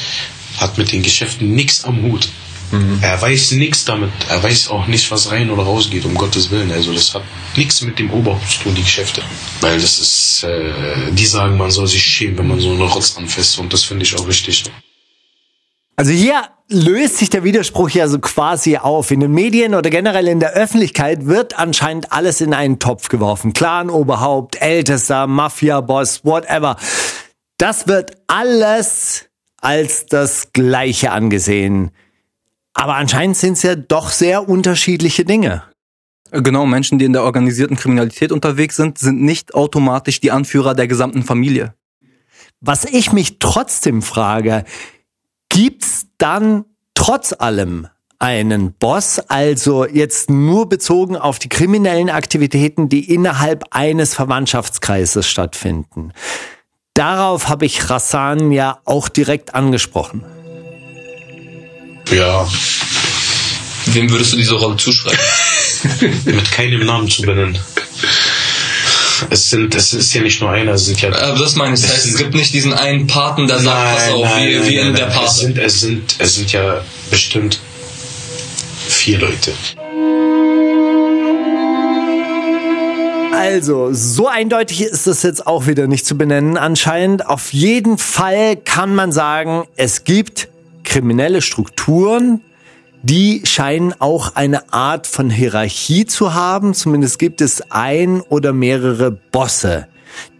hat 0.57 0.77
mit 0.77 0.91
den 0.91 1.03
Geschäften 1.03 1.53
nichts 1.53 1.83
am 1.83 2.01
Hut. 2.01 2.29
Er 3.01 3.21
weiß 3.21 3.51
nichts 3.51 3.85
damit. 3.85 4.11
Er 4.27 4.41
weiß 4.41 4.69
auch 4.69 4.87
nicht, 4.87 5.09
was 5.11 5.31
rein 5.31 5.49
oder 5.49 5.63
raus 5.63 5.89
geht, 5.89 6.03
um 6.05 6.15
Gottes 6.15 6.49
Willen. 6.51 6.71
Also 6.71 6.93
das 6.93 7.13
hat 7.13 7.23
nichts 7.55 7.81
mit 7.81 7.99
dem 7.99 8.11
Oberhaupt 8.11 8.49
zu 8.49 8.59
tun, 8.63 8.75
die 8.75 8.81
Geschäfte. 8.81 9.21
Weil 9.61 9.79
das 9.79 9.99
ist, 9.99 10.43
äh, 10.43 11.11
die 11.11 11.25
sagen, 11.25 11.57
man 11.57 11.71
soll 11.71 11.87
sich 11.87 12.03
schämen, 12.03 12.37
wenn 12.37 12.47
man 12.47 12.59
so 12.59 12.73
eine 12.73 12.83
Rotz 12.83 13.15
anfasst. 13.17 13.59
Und 13.59 13.71
das 13.71 13.83
finde 13.83 14.03
ich 14.03 14.15
auch 14.15 14.27
richtig. 14.27 14.63
Also 15.95 16.11
hier 16.11 16.43
löst 16.67 17.17
sich 17.17 17.29
der 17.29 17.43
Widerspruch 17.43 17.89
ja 17.89 18.07
so 18.07 18.19
quasi 18.19 18.77
auf. 18.77 19.11
In 19.11 19.19
den 19.19 19.31
Medien 19.31 19.75
oder 19.75 19.89
generell 19.89 20.27
in 20.27 20.39
der 20.39 20.53
Öffentlichkeit 20.53 21.25
wird 21.25 21.57
anscheinend 21.57 22.11
alles 22.11 22.41
in 22.41 22.53
einen 22.53 22.79
Topf 22.79 23.09
geworfen. 23.09 23.53
Clan, 23.53 23.89
Oberhaupt, 23.89 24.61
Ältester, 24.61 25.27
Mafia-Boss, 25.27 26.25
whatever. 26.25 26.77
Das 27.57 27.87
wird 27.87 28.17
alles 28.27 29.25
als 29.61 30.05
das 30.05 30.51
Gleiche 30.53 31.11
angesehen. 31.11 31.91
Aber 32.73 32.95
anscheinend 32.95 33.37
sind 33.37 33.53
es 33.53 33.63
ja 33.63 33.75
doch 33.75 34.09
sehr 34.09 34.49
unterschiedliche 34.49 35.23
Dinge. 35.23 35.63
Genau, 36.31 36.65
Menschen, 36.65 36.99
die 36.99 37.05
in 37.05 37.13
der 37.13 37.23
organisierten 37.23 37.77
Kriminalität 37.77 38.31
unterwegs 38.31 38.75
sind, 38.75 38.97
sind 38.97 39.21
nicht 39.21 39.53
automatisch 39.53 40.19
die 40.19 40.31
Anführer 40.31 40.75
der 40.75 40.87
gesamten 40.87 41.23
Familie. 41.23 41.73
Was 42.59 42.83
ich 42.83 43.13
mich 43.13 43.39
trotzdem 43.39 44.01
frage, 44.01 44.65
gibt's 45.49 46.07
dann 46.17 46.65
trotz 46.93 47.33
allem 47.33 47.87
einen 48.19 48.73
Boss, 48.73 49.19
also 49.19 49.85
jetzt 49.85 50.29
nur 50.29 50.69
bezogen 50.69 51.17
auf 51.17 51.39
die 51.39 51.49
kriminellen 51.49 52.09
Aktivitäten, 52.09 52.89
die 52.89 53.13
innerhalb 53.13 53.65
eines 53.71 54.13
Verwandtschaftskreises 54.13 55.27
stattfinden? 55.27 56.13
Darauf 56.93 57.49
habe 57.49 57.65
ich 57.65 57.89
Rassan 57.89 58.51
ja 58.51 58.79
auch 58.85 59.09
direkt 59.09 59.53
angesprochen. 59.53 60.23
Ja, 62.09 62.47
Wem 63.87 64.09
würdest 64.09 64.33
du 64.33 64.37
diese 64.37 64.55
Rolle 64.55 64.77
zuschreiben? 64.77 65.19
mit 66.25 66.51
keinem 66.51 66.85
Namen 66.85 67.09
zu 67.09 67.21
benennen. 67.21 67.57
Es 69.29 69.49
sind, 69.49 69.75
es 69.75 69.93
ist 69.93 70.13
ja 70.13 70.21
nicht 70.21 70.41
nur 70.41 70.49
einer, 70.51 70.73
es 70.73 70.85
sind 70.85 71.01
ja. 71.01 71.09
Aber 71.09 71.39
das 71.39 71.55
meine 71.55 71.75
ich. 71.75 71.81
Das 71.81 71.93
heißt, 71.93 72.05
es 72.05 72.17
gibt 72.17 72.33
nicht 72.33 72.53
diesen 72.53 72.73
einen 72.73 73.07
Paten, 73.07 73.47
der 73.47 73.59
sagt, 73.59 73.95
pass 73.95 74.11
auf, 74.11 74.23
nein, 74.23 74.47
wie, 74.47 74.55
nein, 74.55 74.67
wie 74.67 74.75
nein, 74.77 74.87
in 74.87 74.95
der 74.95 75.07
nein. 75.07 75.15
Pate. 75.15 75.25
Es 75.27 75.39
sind, 75.39 75.57
es 75.57 75.81
sind, 75.81 76.15
es 76.19 76.35
sind 76.35 76.51
ja 76.51 76.81
bestimmt 77.09 77.59
vier 78.87 79.19
Leute. 79.19 79.53
Also, 83.33 83.89
so 83.91 84.27
eindeutig 84.27 84.81
ist 84.81 85.07
es 85.07 85.21
jetzt 85.21 85.45
auch 85.45 85.67
wieder 85.67 85.87
nicht 85.87 86.05
zu 86.05 86.17
benennen 86.17 86.57
anscheinend. 86.57 87.25
Auf 87.25 87.53
jeden 87.53 87.97
Fall 87.97 88.55
kann 88.55 88.95
man 88.95 89.11
sagen, 89.11 89.65
es 89.75 90.03
gibt 90.03 90.47
kriminelle 90.83 91.41
Strukturen, 91.41 92.41
die 93.05 93.41
scheinen 93.43 93.93
auch 93.99 94.35
eine 94.35 94.73
Art 94.73 95.05
von 95.05 95.29
Hierarchie 95.29 96.07
zu 96.07 96.33
haben. 96.33 96.73
Zumindest 96.73 97.19
gibt 97.19 97.39
es 97.39 97.61
ein 97.69 98.21
oder 98.21 98.51
mehrere 98.51 99.11
Bosse. 99.11 99.87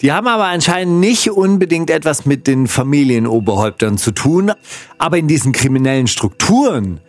Die 0.01 0.11
haben 0.11 0.27
aber 0.27 0.45
anscheinend 0.45 0.99
nicht 0.99 1.29
unbedingt 1.29 1.91
etwas 1.91 2.25
mit 2.25 2.47
den 2.47 2.67
Familienoberhäuptern 2.67 3.99
zu 3.99 4.11
tun. 4.11 4.51
Aber 4.97 5.19
in 5.19 5.27
diesen 5.27 5.51
kriminellen 5.51 6.07
Strukturen, 6.07 7.01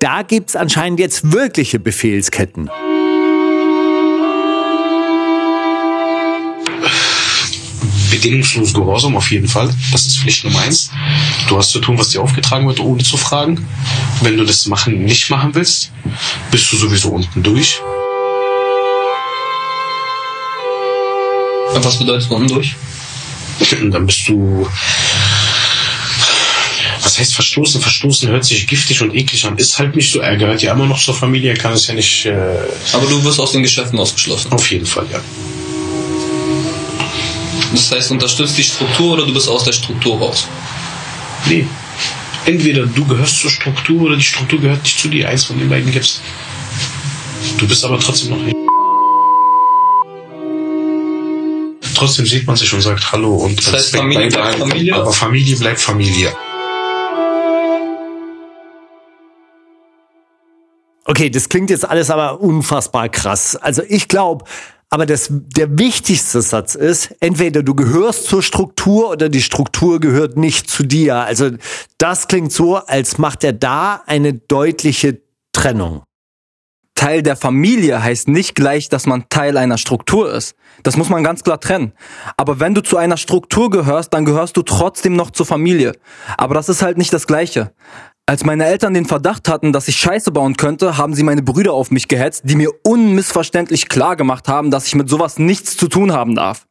da 0.00 0.22
gibt's 0.22 0.56
anscheinend 0.56 0.98
jetzt 0.98 1.32
wirkliche 1.32 1.78
Befehlsketten. 1.78 2.68
Bedingungslos 8.10 8.72
Gehorsam 8.74 9.16
auf 9.16 9.30
jeden 9.30 9.48
Fall. 9.48 9.72
Das 9.92 10.06
ist 10.06 10.18
Pflicht 10.18 10.44
Nummer 10.44 10.60
eins. 10.60 10.90
Du 11.48 11.56
hast 11.56 11.70
zu 11.70 11.80
tun, 11.80 11.98
was 11.98 12.10
dir 12.10 12.20
aufgetragen 12.22 12.66
wird, 12.66 12.80
ohne 12.80 13.02
zu 13.02 13.16
fragen. 13.16 13.66
Wenn 14.22 14.36
du 14.36 14.44
das 14.44 14.66
machen, 14.66 15.04
nicht 15.04 15.30
machen 15.30 15.54
willst, 15.54 15.90
bist 16.50 16.70
du 16.72 16.76
sowieso 16.76 17.10
unten 17.10 17.42
durch. 17.42 17.80
Was 21.74 21.98
bedeutet 21.98 22.30
unten 22.30 22.48
durch? 22.48 22.74
Und 23.80 23.90
dann 23.90 24.06
bist 24.06 24.26
du. 24.28 24.68
Was 27.02 27.18
heißt 27.18 27.34
verstoßen? 27.34 27.80
Verstoßen 27.80 28.28
hört 28.28 28.44
sich 28.44 28.66
giftig 28.66 29.00
und 29.02 29.14
eklig 29.14 29.44
an. 29.46 29.56
Ist 29.58 29.78
halt 29.78 29.94
nicht 29.94 30.10
so. 30.10 30.20
Er 30.20 30.36
gehört 30.36 30.62
ja 30.62 30.72
immer 30.72 30.86
noch 30.86 30.98
zur 30.98 31.14
Familie, 31.14 31.50
er 31.50 31.56
kann 31.56 31.72
es 31.72 31.86
ja 31.86 31.94
nicht. 31.94 32.26
Äh, 32.26 32.34
Aber 32.92 33.06
du 33.06 33.22
wirst 33.24 33.38
aus 33.40 33.52
den 33.52 33.62
Geschäften 33.62 33.98
ausgeschlossen. 33.98 34.52
auf 34.52 34.70
jeden 34.70 34.86
Fall, 34.86 35.06
ja. 35.12 35.20
Das 37.76 37.92
heißt, 37.92 38.10
unterstützt 38.10 38.56
die 38.56 38.64
Struktur 38.64 39.12
oder 39.12 39.26
du 39.26 39.34
bist 39.34 39.50
aus 39.50 39.64
der 39.64 39.72
Struktur 39.72 40.18
raus. 40.18 40.48
Nee. 41.46 41.66
Entweder 42.46 42.86
du 42.86 43.04
gehörst 43.04 43.40
zur 43.40 43.50
Struktur 43.50 44.00
oder 44.02 44.16
die 44.16 44.22
Struktur 44.22 44.58
gehört 44.58 44.82
nicht 44.82 44.98
zu 44.98 45.08
dir. 45.08 45.28
Eins 45.28 45.44
von 45.44 45.58
den 45.58 45.68
beiden 45.68 45.92
gibt's. 45.92 46.22
Du 47.58 47.68
bist 47.68 47.84
aber 47.84 48.00
trotzdem 48.00 48.30
noch 48.30 48.38
nicht. 48.38 48.56
Trotzdem 51.94 52.24
sieht 52.24 52.46
man 52.46 52.56
sich 52.56 52.72
und 52.72 52.80
sagt 52.80 53.12
Hallo 53.12 53.36
und 53.36 53.58
Das 53.58 53.72
heißt, 53.74 53.96
Familie 53.96 54.28
bleibt 54.28 54.56
bleibt. 54.56 54.70
Familie? 54.70 54.94
Aber 54.94 55.12
Familie 55.12 55.56
bleibt 55.56 55.80
Familie. 55.80 56.34
Okay, 61.04 61.28
das 61.28 61.48
klingt 61.48 61.70
jetzt 61.70 61.88
alles 61.88 62.10
aber 62.10 62.40
unfassbar 62.40 63.08
krass. 63.10 63.54
Also 63.54 63.82
ich 63.86 64.08
glaube, 64.08 64.44
aber 64.88 65.04
das, 65.06 65.28
der 65.30 65.78
wichtigste 65.78 66.42
Satz 66.42 66.74
ist, 66.74 67.14
entweder 67.20 67.62
du 67.62 67.74
gehörst 67.74 68.26
zur 68.26 68.42
Struktur 68.42 69.10
oder 69.10 69.28
die 69.28 69.42
Struktur 69.42 70.00
gehört 70.00 70.36
nicht 70.36 70.70
zu 70.70 70.84
dir. 70.84 71.16
Also 71.16 71.50
das 71.98 72.28
klingt 72.28 72.52
so, 72.52 72.76
als 72.76 73.18
macht 73.18 73.42
er 73.42 73.52
da 73.52 74.02
eine 74.06 74.34
deutliche 74.34 75.20
Trennung. 75.52 76.02
Teil 76.94 77.22
der 77.22 77.36
Familie 77.36 78.02
heißt 78.02 78.28
nicht 78.28 78.54
gleich, 78.54 78.88
dass 78.88 79.06
man 79.06 79.28
Teil 79.28 79.58
einer 79.58 79.76
Struktur 79.76 80.32
ist. 80.32 80.54
Das 80.82 80.96
muss 80.96 81.10
man 81.10 81.22
ganz 81.22 81.44
klar 81.44 81.60
trennen. 81.60 81.92
Aber 82.36 82.58
wenn 82.58 82.74
du 82.74 82.82
zu 82.82 82.96
einer 82.96 83.18
Struktur 83.18 83.70
gehörst, 83.70 84.14
dann 84.14 84.24
gehörst 84.24 84.56
du 84.56 84.62
trotzdem 84.62 85.14
noch 85.14 85.30
zur 85.30 85.46
Familie. 85.46 85.92
Aber 86.38 86.54
das 86.54 86.68
ist 86.68 86.80
halt 86.80 86.96
nicht 86.96 87.12
das 87.12 87.26
Gleiche. 87.26 87.72
Als 88.28 88.44
meine 88.44 88.66
Eltern 88.66 88.92
den 88.92 89.04
Verdacht 89.04 89.48
hatten, 89.48 89.72
dass 89.72 89.86
ich 89.86 89.96
Scheiße 89.98 90.32
bauen 90.32 90.56
könnte, 90.56 90.96
haben 90.96 91.14
sie 91.14 91.22
meine 91.22 91.42
Brüder 91.42 91.72
auf 91.74 91.92
mich 91.92 92.08
gehetzt, 92.08 92.42
die 92.44 92.56
mir 92.56 92.70
unmissverständlich 92.82 93.88
klar 93.88 94.16
gemacht 94.16 94.48
haben, 94.48 94.72
dass 94.72 94.88
ich 94.88 94.96
mit 94.96 95.08
sowas 95.08 95.38
nichts 95.38 95.76
zu 95.76 95.86
tun 95.86 96.12
haben 96.12 96.34
darf. 96.34 96.66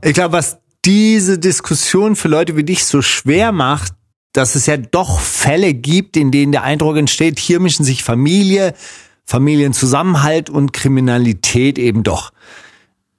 Ich 0.00 0.14
glaube, 0.14 0.32
was 0.32 0.58
diese 0.84 1.40
Diskussion 1.40 2.14
für 2.14 2.28
Leute 2.28 2.56
wie 2.56 2.62
dich 2.62 2.84
so 2.84 3.02
schwer 3.02 3.50
macht, 3.50 3.94
dass 4.32 4.54
es 4.54 4.66
ja 4.66 4.76
doch 4.76 5.18
Fälle 5.18 5.74
gibt, 5.74 6.16
in 6.16 6.30
denen 6.30 6.52
der 6.52 6.62
Eindruck 6.62 6.96
entsteht, 6.96 7.40
hier 7.40 7.58
mischen 7.58 7.84
sich 7.84 8.04
Familie, 8.04 8.74
Familienzusammenhalt 9.24 10.50
und 10.50 10.72
Kriminalität 10.72 11.80
eben 11.80 12.04
doch. 12.04 12.30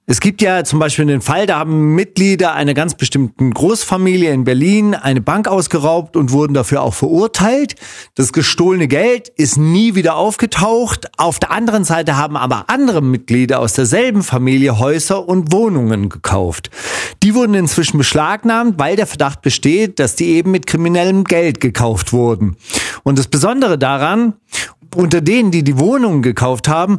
Es 0.04 0.18
gibt 0.18 0.42
ja 0.42 0.64
zum 0.64 0.80
Beispiel 0.80 1.06
den 1.06 1.20
Fall, 1.20 1.46
da 1.46 1.60
haben 1.60 1.94
Mitglieder 1.94 2.54
einer 2.54 2.74
ganz 2.74 2.96
bestimmten 2.96 3.52
Großfamilie 3.52 4.32
in 4.32 4.42
Berlin 4.42 4.96
eine 4.96 5.20
Bank 5.20 5.46
ausgeraubt 5.46 6.16
und 6.16 6.32
wurden 6.32 6.54
dafür 6.54 6.82
auch 6.82 6.92
verurteilt. 6.92 7.76
Das 8.16 8.32
gestohlene 8.32 8.88
Geld 8.88 9.28
ist 9.28 9.58
nie 9.58 9.94
wieder 9.94 10.16
aufgetaucht. 10.16 11.08
Auf 11.18 11.38
der 11.38 11.52
anderen 11.52 11.84
Seite 11.84 12.16
haben 12.16 12.36
aber 12.36 12.64
andere 12.66 13.00
Mitglieder 13.00 13.60
aus 13.60 13.74
derselben 13.74 14.24
Familie 14.24 14.80
Häuser 14.80 15.28
und 15.28 15.52
Wohnungen 15.52 16.08
gekauft. 16.08 16.70
Die 17.22 17.36
wurden 17.36 17.54
inzwischen 17.54 17.96
beschlagnahmt, 17.96 18.80
weil 18.80 18.96
der 18.96 19.06
Verdacht 19.06 19.40
besteht, 19.40 20.00
dass 20.00 20.16
die 20.16 20.30
eben 20.30 20.50
mit 20.50 20.66
kriminellem 20.66 21.22
Geld 21.22 21.60
gekauft 21.60 22.12
wurden. 22.12 22.56
Und 23.04 23.20
das 23.20 23.28
Besondere 23.28 23.78
daran, 23.78 24.34
unter 24.96 25.20
denen, 25.20 25.52
die 25.52 25.62
die 25.62 25.78
Wohnungen 25.78 26.22
gekauft 26.22 26.66
haben, 26.66 26.98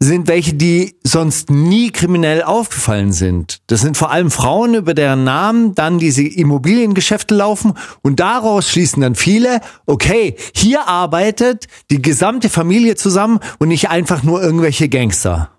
sind 0.00 0.28
welche, 0.28 0.54
die 0.54 0.96
sonst 1.02 1.50
nie 1.50 1.90
kriminell 1.90 2.42
aufgefallen 2.42 3.12
sind. 3.12 3.58
Das 3.66 3.80
sind 3.80 3.96
vor 3.96 4.10
allem 4.10 4.30
Frauen, 4.30 4.74
über 4.74 4.94
deren 4.94 5.24
Namen 5.24 5.74
dann 5.74 5.98
diese 5.98 6.22
Immobiliengeschäfte 6.22 7.34
laufen 7.34 7.74
und 8.02 8.20
daraus 8.20 8.70
schließen 8.70 9.02
dann 9.02 9.16
viele, 9.16 9.60
okay, 9.86 10.36
hier 10.54 10.86
arbeitet 10.86 11.66
die 11.90 12.00
gesamte 12.00 12.48
Familie 12.48 12.94
zusammen 12.94 13.40
und 13.58 13.68
nicht 13.68 13.90
einfach 13.90 14.22
nur 14.22 14.42
irgendwelche 14.42 14.88
Gangster. 14.88 15.50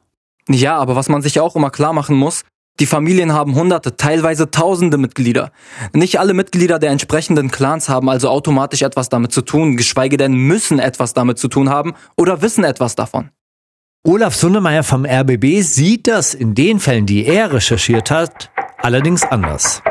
Ja, 0.47 0.77
aber 0.77 0.95
was 0.95 1.09
man 1.09 1.21
sich 1.21 1.39
auch 1.39 1.55
immer 1.55 1.69
klar 1.69 1.93
machen 1.93 2.15
muss, 2.15 2.43
die 2.79 2.85
Familien 2.85 3.33
haben 3.33 3.55
hunderte, 3.55 3.97
teilweise 3.97 4.51
tausende 4.51 4.97
Mitglieder. 4.97 5.51
Nicht 5.93 6.17
alle 6.17 6.33
Mitglieder 6.33 6.79
der 6.79 6.91
entsprechenden 6.91 7.51
Clans 7.51 7.89
haben 7.89 8.09
also 8.09 8.29
automatisch 8.29 8.83
etwas 8.83 9.09
damit 9.09 9.33
zu 9.33 9.41
tun, 9.41 9.75
geschweige 9.75 10.15
denn 10.15 10.33
müssen 10.33 10.79
etwas 10.79 11.13
damit 11.13 11.39
zu 11.39 11.49
tun 11.49 11.69
haben 11.69 11.93
oder 12.15 12.41
wissen 12.41 12.63
etwas 12.63 12.95
davon. 12.95 13.31
Olaf 14.07 14.33
Sundermeier 14.33 14.83
vom 14.83 15.05
RBB 15.05 15.61
sieht 15.61 16.07
das 16.07 16.33
in 16.33 16.55
den 16.55 16.79
Fällen, 16.79 17.05
die 17.05 17.25
er 17.25 17.51
recherchiert 17.51 18.09
hat, 18.11 18.49
allerdings 18.77 19.23
anders. 19.23 19.81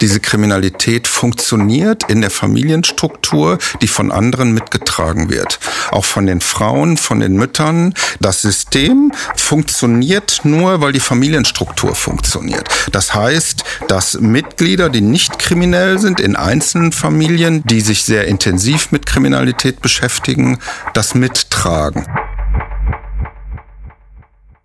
Diese 0.00 0.20
Kriminalität 0.20 1.06
funktioniert 1.06 2.04
in 2.10 2.20
der 2.20 2.30
Familienstruktur, 2.30 3.58
die 3.80 3.88
von 3.88 4.10
anderen 4.10 4.52
mitgetragen 4.52 5.30
wird. 5.30 5.58
Auch 5.90 6.04
von 6.04 6.26
den 6.26 6.40
Frauen, 6.40 6.96
von 6.96 7.20
den 7.20 7.34
Müttern. 7.34 7.94
Das 8.20 8.42
System 8.42 9.12
funktioniert 9.36 10.40
nur, 10.44 10.80
weil 10.80 10.92
die 10.92 11.00
Familienstruktur 11.00 11.94
funktioniert. 11.94 12.68
Das 12.92 13.14
heißt, 13.14 13.64
dass 13.88 14.20
Mitglieder, 14.20 14.88
die 14.88 15.00
nicht 15.00 15.38
kriminell 15.38 15.98
sind, 15.98 16.20
in 16.20 16.36
einzelnen 16.36 16.92
Familien, 16.92 17.62
die 17.64 17.80
sich 17.80 18.04
sehr 18.04 18.26
intensiv 18.26 18.92
mit 18.92 19.06
Kriminalität 19.06 19.80
beschäftigen, 19.80 20.58
das 20.92 21.14
mittragen. 21.14 22.06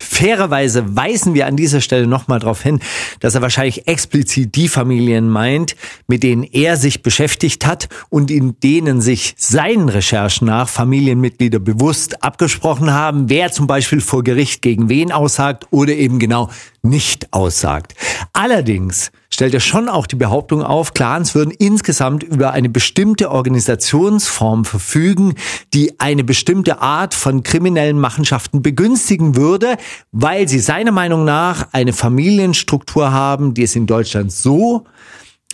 Fairerweise 0.02 0.96
weisen 0.96 1.34
wir 1.34 1.46
an 1.46 1.56
dieser 1.56 1.82
Stelle 1.82 2.06
nochmal 2.06 2.40
darauf 2.40 2.62
hin, 2.62 2.80
dass 3.20 3.34
er 3.34 3.42
wahrscheinlich 3.42 3.86
explizit 3.86 4.54
die 4.56 4.68
Familien 4.68 5.28
meint, 5.28 5.76
mit 6.08 6.22
denen 6.22 6.42
er 6.42 6.78
sich 6.78 7.02
beschäftigt 7.02 7.66
hat 7.66 7.88
und 8.08 8.30
in 8.30 8.58
denen 8.60 9.02
sich 9.02 9.34
seinen 9.36 9.90
Recherchen 9.90 10.46
nach 10.46 10.68
Familienmitglieder 10.68 11.58
bewusst 11.58 12.24
abgesprochen 12.24 12.92
haben, 12.92 13.28
wer 13.28 13.52
zum 13.52 13.66
Beispiel 13.66 14.00
vor 14.00 14.24
Gericht 14.24 14.62
gegen 14.62 14.88
wen 14.88 15.12
aussagt 15.12 15.66
oder 15.70 15.92
eben 15.92 16.18
genau 16.18 16.48
nicht 16.82 17.32
aussagt. 17.32 17.94
Allerdings 18.32 19.12
stellt 19.32 19.54
er 19.54 19.60
schon 19.60 19.88
auch 19.88 20.06
die 20.06 20.16
Behauptung 20.16 20.62
auf, 20.62 20.92
Clans 20.92 21.34
würden 21.34 21.52
insgesamt 21.52 22.22
über 22.22 22.52
eine 22.52 22.68
bestimmte 22.68 23.30
Organisationsform 23.30 24.64
verfügen, 24.64 25.34
die 25.72 25.98
eine 26.00 26.24
bestimmte 26.24 26.80
Art 26.80 27.14
von 27.14 27.42
kriminellen 27.42 27.98
Machenschaften 27.98 28.62
begünstigen 28.62 29.36
würde, 29.36 29.76
weil 30.12 30.48
sie 30.48 30.58
seiner 30.58 30.92
Meinung 30.92 31.24
nach 31.24 31.68
eine 31.72 31.92
Familienstruktur 31.92 33.12
haben, 33.12 33.54
die 33.54 33.62
es 33.62 33.76
in 33.76 33.86
Deutschland 33.86 34.32
so 34.32 34.84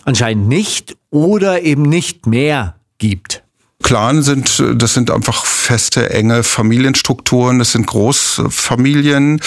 anscheinend 0.05 0.47
nicht 0.47 0.97
oder 1.09 1.61
eben 1.61 1.83
nicht 1.83 2.27
mehr 2.27 2.75
gibt. 2.97 3.43
Clan 3.83 4.23
sind, 4.23 4.61
das 4.75 4.93
sind 4.93 5.11
einfach 5.11 5.45
feste, 5.45 6.09
enge 6.09 6.43
Familienstrukturen. 6.43 7.59
Das 7.59 7.71
sind 7.71 7.85
Großfamilien, 7.85 9.39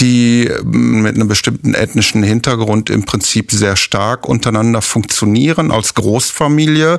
die 0.00 0.50
mit 0.64 1.14
einem 1.14 1.28
bestimmten 1.28 1.74
ethnischen 1.74 2.22
Hintergrund 2.22 2.90
im 2.90 3.04
Prinzip 3.04 3.50
sehr 3.50 3.76
stark 3.76 4.28
untereinander 4.28 4.82
funktionieren 4.82 5.70
als 5.70 5.94
Großfamilie, 5.94 6.98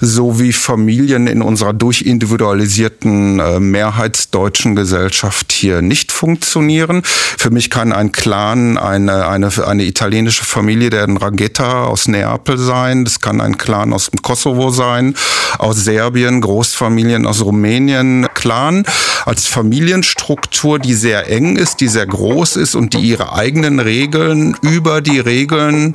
so 0.00 0.38
wie 0.38 0.52
Familien 0.52 1.26
in 1.26 1.42
unserer 1.42 1.72
durchindividualisierten 1.72 3.38
äh, 3.38 3.60
mehrheitsdeutschen 3.60 4.74
Gesellschaft 4.74 5.52
hier 5.52 5.82
nicht 5.82 6.12
funktionieren. 6.12 7.02
Für 7.04 7.50
mich 7.50 7.70
kann 7.70 7.92
ein 7.92 8.12
Clan 8.12 8.78
eine, 8.78 9.28
eine, 9.28 9.50
eine 9.66 9.84
italienische 9.84 10.44
Familie 10.44 10.90
der 10.90 11.08
Rangheta 11.08 11.84
aus 11.84 12.08
Neapel 12.08 12.58
sein. 12.58 13.04
Das 13.04 13.20
kann 13.20 13.40
ein 13.40 13.58
Clan 13.58 13.92
aus 13.92 14.10
dem 14.10 14.22
Kosovo 14.22 14.70
sein, 14.70 15.14
aus 15.58 15.84
Serbien, 15.84 16.40
Großfamilien 16.40 17.26
aus 17.26 17.42
Rumänien. 17.42 18.26
Clan 18.34 18.84
als 19.26 19.46
Familienstruktur, 19.46 20.78
die 20.78 20.94
sehr 20.94 21.30
eng 21.30 21.56
ist, 21.56 21.80
die 21.80 21.88
sehr 21.88 22.06
groß 22.06 22.56
ist 22.56 22.74
und 22.74 22.94
die 22.94 23.00
ihre 23.00 23.34
eigenen 23.34 23.80
Regeln 23.80 24.56
über 24.62 25.00
die 25.00 25.18
Regeln 25.18 25.94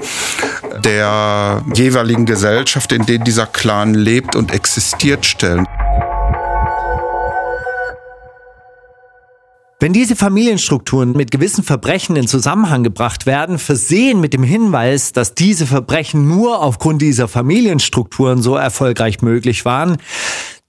der 0.83 1.63
jeweiligen 1.73 2.25
Gesellschaft, 2.25 2.91
in 2.91 3.05
denen 3.05 3.23
dieser 3.23 3.47
Clan 3.47 3.94
lebt 3.95 4.35
und 4.35 4.53
existiert, 4.53 5.25
stellen. 5.25 5.65
Wenn 9.79 9.91
diese 9.91 10.15
Familienstrukturen 10.15 11.11
mit 11.11 11.31
gewissen 11.31 11.63
Verbrechen 11.63 12.15
in 12.15 12.27
Zusammenhang 12.27 12.83
gebracht 12.83 13.25
werden, 13.25 13.59
versehen 13.59 14.21
mit 14.21 14.33
dem 14.33 14.41
Hinweis, 14.41 15.11
dass 15.11 15.35
diese 15.35 15.67
Verbrechen 15.67 16.27
nur 16.27 16.61
aufgrund 16.61 17.01
dieser 17.01 17.27
Familienstrukturen 17.27 18.41
so 18.41 18.55
erfolgreich 18.55 19.21
möglich 19.21 19.65
waren, 19.65 19.97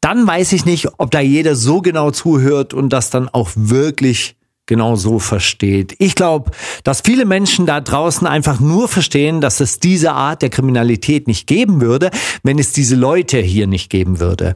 dann 0.00 0.26
weiß 0.26 0.52
ich 0.52 0.64
nicht, 0.64 0.88
ob 0.98 1.10
da 1.12 1.20
jeder 1.20 1.56
so 1.56 1.80
genau 1.80 2.10
zuhört 2.10 2.74
und 2.74 2.90
das 2.92 3.10
dann 3.10 3.28
auch 3.28 3.50
wirklich 3.54 4.35
genau 4.66 4.96
so 4.96 5.18
versteht. 5.18 5.94
Ich 5.98 6.14
glaube, 6.14 6.50
dass 6.84 7.00
viele 7.00 7.24
Menschen 7.24 7.66
da 7.66 7.80
draußen 7.80 8.26
einfach 8.26 8.60
nur 8.60 8.88
verstehen, 8.88 9.40
dass 9.40 9.60
es 9.60 9.80
diese 9.80 10.12
Art 10.12 10.42
der 10.42 10.50
Kriminalität 10.50 11.26
nicht 11.26 11.46
geben 11.46 11.80
würde, 11.80 12.10
wenn 12.42 12.58
es 12.58 12.72
diese 12.72 12.96
Leute 12.96 13.38
hier 13.38 13.66
nicht 13.66 13.90
geben 13.90 14.20
würde. 14.20 14.54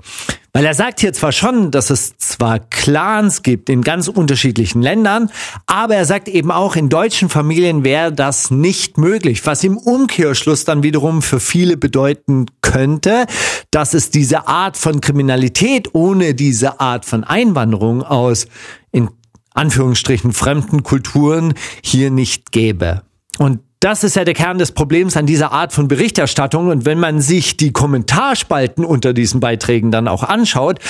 Weil 0.53 0.67
er 0.67 0.75
sagt 0.75 0.99
hier 0.99 1.13
zwar 1.13 1.31
schon, 1.31 1.71
dass 1.71 1.91
es 1.91 2.19
zwar 2.19 2.59
Clans 2.59 3.43
gibt 3.43 3.69
in 3.69 3.83
ganz 3.83 4.09
unterschiedlichen 4.09 4.83
Ländern, 4.83 5.31
aber 5.67 5.95
er 5.95 6.05
sagt 6.05 6.29
eben 6.29 6.51
auch, 6.51 6.75
in 6.75 6.89
deutschen 6.89 7.29
Familien 7.29 7.85
wäre 7.85 8.13
das 8.13 8.51
nicht 8.51 8.99
möglich, 8.99 9.47
was 9.47 9.63
im 9.63 9.77
Umkehrschluss 9.77 10.65
dann 10.65 10.83
wiederum 10.83 11.23
für 11.23 11.39
viele 11.39 11.77
bedeuten 11.77 12.47
könnte, 12.63 13.27
dass 13.71 13.95
es 13.95 14.11
diese 14.11 14.49
Art 14.49 14.77
von 14.77 15.01
Kriminalität 15.01 15.95
ohne 15.95 16.35
diese 16.35 16.81
Art 16.81 17.05
von 17.05 17.23
Einwanderung 17.23 18.03
aus 18.03 18.47
in 18.91 19.09
Anführungsstrichen 19.55 20.33
fremden 20.33 20.83
Kulturen 20.83 21.55
hier 21.83 22.11
nicht 22.11 22.53
gäbe. 22.53 23.03
Und 23.39 23.61
Das 23.83 24.05
ist 24.05 24.15
ja 24.15 24.27
der 24.27 24.35
Kern 24.35 24.59
des 24.59 24.73
Problems 24.73 25.17
an 25.17 25.25
dieser 25.25 25.53
Art 25.53 25.73
von 25.73 25.89
Berichterstattung. 25.89 26.69
Und 26.69 26.85
wenn 26.85 27.01
man 27.01 27.23
sich 27.23 27.57
die 27.57 27.73
Kommentarspalten 27.73 28.85
unter 28.85 29.15
diesen 29.15 29.41
Beiträgen 29.41 29.91
dann 29.91 30.07
auch 30.07 30.23
anschaut, 30.23 30.81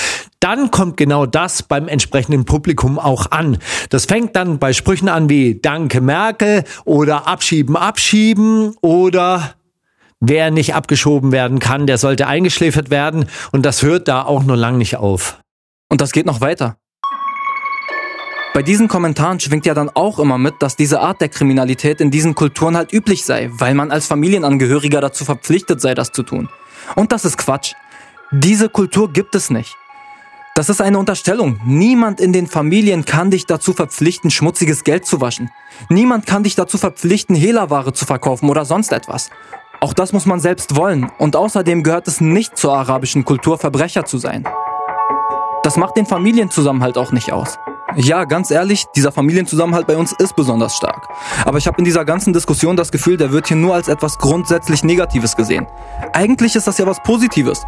dann 0.41 0.71
kommt 0.71 0.97
genau 0.97 1.25
das 1.25 1.63
beim 1.63 1.87
entsprechenden 1.87 2.43
Publikum 2.43 2.99
auch 2.99 3.31
an. 3.31 3.59
Das 3.89 4.07
fängt 4.07 4.35
dann 4.35 4.59
bei 4.59 4.73
Sprüchen 4.73 5.07
an 5.07 5.29
wie 5.29 5.57
Danke 5.61 6.01
Merkel 6.01 6.65
oder 6.83 7.29
Abschieben, 7.29 7.77
Abschieben 7.77 8.75
oder 8.81 9.53
Wer 10.23 10.51
nicht 10.51 10.75
abgeschoben 10.75 11.31
werden 11.31 11.57
kann, 11.57 11.87
der 11.87 11.97
sollte 11.97 12.27
eingeschläfert 12.27 12.91
werden. 12.91 13.25
Und 13.51 13.65
das 13.65 13.81
hört 13.81 14.07
da 14.07 14.21
auch 14.21 14.43
nur 14.43 14.55
lang 14.55 14.77
nicht 14.77 14.97
auf. 14.97 15.39
Und 15.89 15.99
das 15.99 16.11
geht 16.11 16.27
noch 16.27 16.41
weiter. 16.41 16.77
Bei 18.53 18.61
diesen 18.61 18.89
Kommentaren 18.89 19.39
schwingt 19.39 19.65
ja 19.65 19.73
dann 19.73 19.89
auch 19.89 20.19
immer 20.19 20.37
mit, 20.37 20.55
dass 20.59 20.75
diese 20.75 20.99
Art 20.99 21.21
der 21.21 21.29
Kriminalität 21.29 22.01
in 22.01 22.11
diesen 22.11 22.35
Kulturen 22.35 22.75
halt 22.75 22.91
üblich 22.91 23.23
sei, 23.23 23.49
weil 23.53 23.73
man 23.73 23.91
als 23.91 24.07
Familienangehöriger 24.07 24.99
dazu 24.99 25.23
verpflichtet 25.23 25.79
sei, 25.79 25.93
das 25.93 26.11
zu 26.11 26.21
tun. 26.21 26.49
Und 26.95 27.13
das 27.13 27.23
ist 27.23 27.37
Quatsch. 27.37 27.75
Diese 28.31 28.67
Kultur 28.67 29.11
gibt 29.13 29.35
es 29.35 29.51
nicht. 29.51 29.77
Das 30.53 30.67
ist 30.67 30.81
eine 30.81 30.99
Unterstellung. 30.99 31.61
Niemand 31.63 32.19
in 32.19 32.33
den 32.33 32.45
Familien 32.45 33.05
kann 33.05 33.31
dich 33.31 33.45
dazu 33.45 33.71
verpflichten, 33.71 34.29
schmutziges 34.29 34.83
Geld 34.83 35.05
zu 35.05 35.21
waschen. 35.21 35.49
Niemand 35.87 36.25
kann 36.25 36.43
dich 36.43 36.55
dazu 36.55 36.77
verpflichten, 36.77 37.37
Hehlerware 37.37 37.93
zu 37.93 38.05
verkaufen 38.05 38.49
oder 38.49 38.65
sonst 38.65 38.91
etwas. 38.91 39.29
Auch 39.79 39.93
das 39.93 40.11
muss 40.11 40.25
man 40.25 40.41
selbst 40.41 40.75
wollen. 40.75 41.09
Und 41.19 41.37
außerdem 41.37 41.83
gehört 41.83 42.09
es 42.09 42.19
nicht 42.19 42.57
zur 42.57 42.73
arabischen 42.73 43.23
Kultur, 43.23 43.57
Verbrecher 43.57 44.03
zu 44.03 44.17
sein. 44.17 44.45
Das 45.63 45.77
macht 45.77 45.95
den 45.95 46.05
Familienzusammenhalt 46.05 46.97
auch 46.97 47.13
nicht 47.13 47.31
aus. 47.31 47.57
Ja, 47.95 48.23
ganz 48.23 48.51
ehrlich, 48.51 48.85
dieser 48.95 49.11
Familienzusammenhalt 49.11 49.85
bei 49.85 49.97
uns 49.97 50.13
ist 50.13 50.35
besonders 50.35 50.77
stark. 50.77 51.09
Aber 51.43 51.57
ich 51.57 51.67
habe 51.67 51.77
in 51.79 51.83
dieser 51.83 52.05
ganzen 52.05 52.31
Diskussion 52.31 52.77
das 52.77 52.91
Gefühl, 52.91 53.17
der 53.17 53.31
wird 53.31 53.47
hier 53.47 53.57
nur 53.57 53.75
als 53.75 53.89
etwas 53.89 54.17
grundsätzlich 54.17 54.83
Negatives 54.83 55.35
gesehen. 55.35 55.67
Eigentlich 56.13 56.55
ist 56.55 56.67
das 56.67 56.77
ja 56.77 56.85
was 56.85 57.03
Positives. 57.03 57.65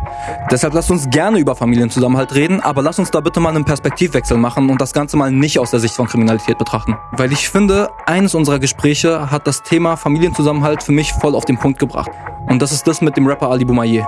Deshalb 0.50 0.74
lasst 0.74 0.92
uns 0.92 1.10
gerne 1.10 1.40
über 1.40 1.56
Familienzusammenhalt 1.56 2.34
reden, 2.36 2.62
aber 2.62 2.82
lasst 2.82 3.00
uns 3.00 3.12
da 3.12 3.20
bitte 3.20 3.42
mal 3.42 3.50
einen 3.50 3.66
Perspektivwechsel 3.66 4.38
machen 4.38 4.70
und 4.70 4.80
das 4.80 4.94
Ganze 4.94 5.18
mal 5.18 5.32
nicht 5.32 5.60
aus 5.60 5.72
der 5.72 5.82
Sicht 5.82 5.96
von 5.96 6.08
Kriminalität 6.08 6.58
betrachten. 6.58 6.96
Weil 7.12 7.34
ich 7.34 7.50
finde, 7.50 7.90
eines 8.06 8.34
unserer 8.34 8.60
Gespräche 8.60 9.30
hat 9.30 9.46
das 9.46 9.62
Thema 9.62 9.98
Familienzusammenhalt 9.98 10.84
für 10.84 10.94
mich 10.94 11.12
voll 11.12 11.36
auf 11.36 11.46
den 11.46 11.58
Punkt 11.58 11.80
gebracht. 11.80 12.12
Und 12.48 12.62
das 12.62 12.72
ist 12.72 12.88
das 12.88 13.02
mit 13.02 13.18
dem 13.18 13.28
Rapper 13.28 13.50
Ali 13.50 13.66
Boumaier. 13.66 14.08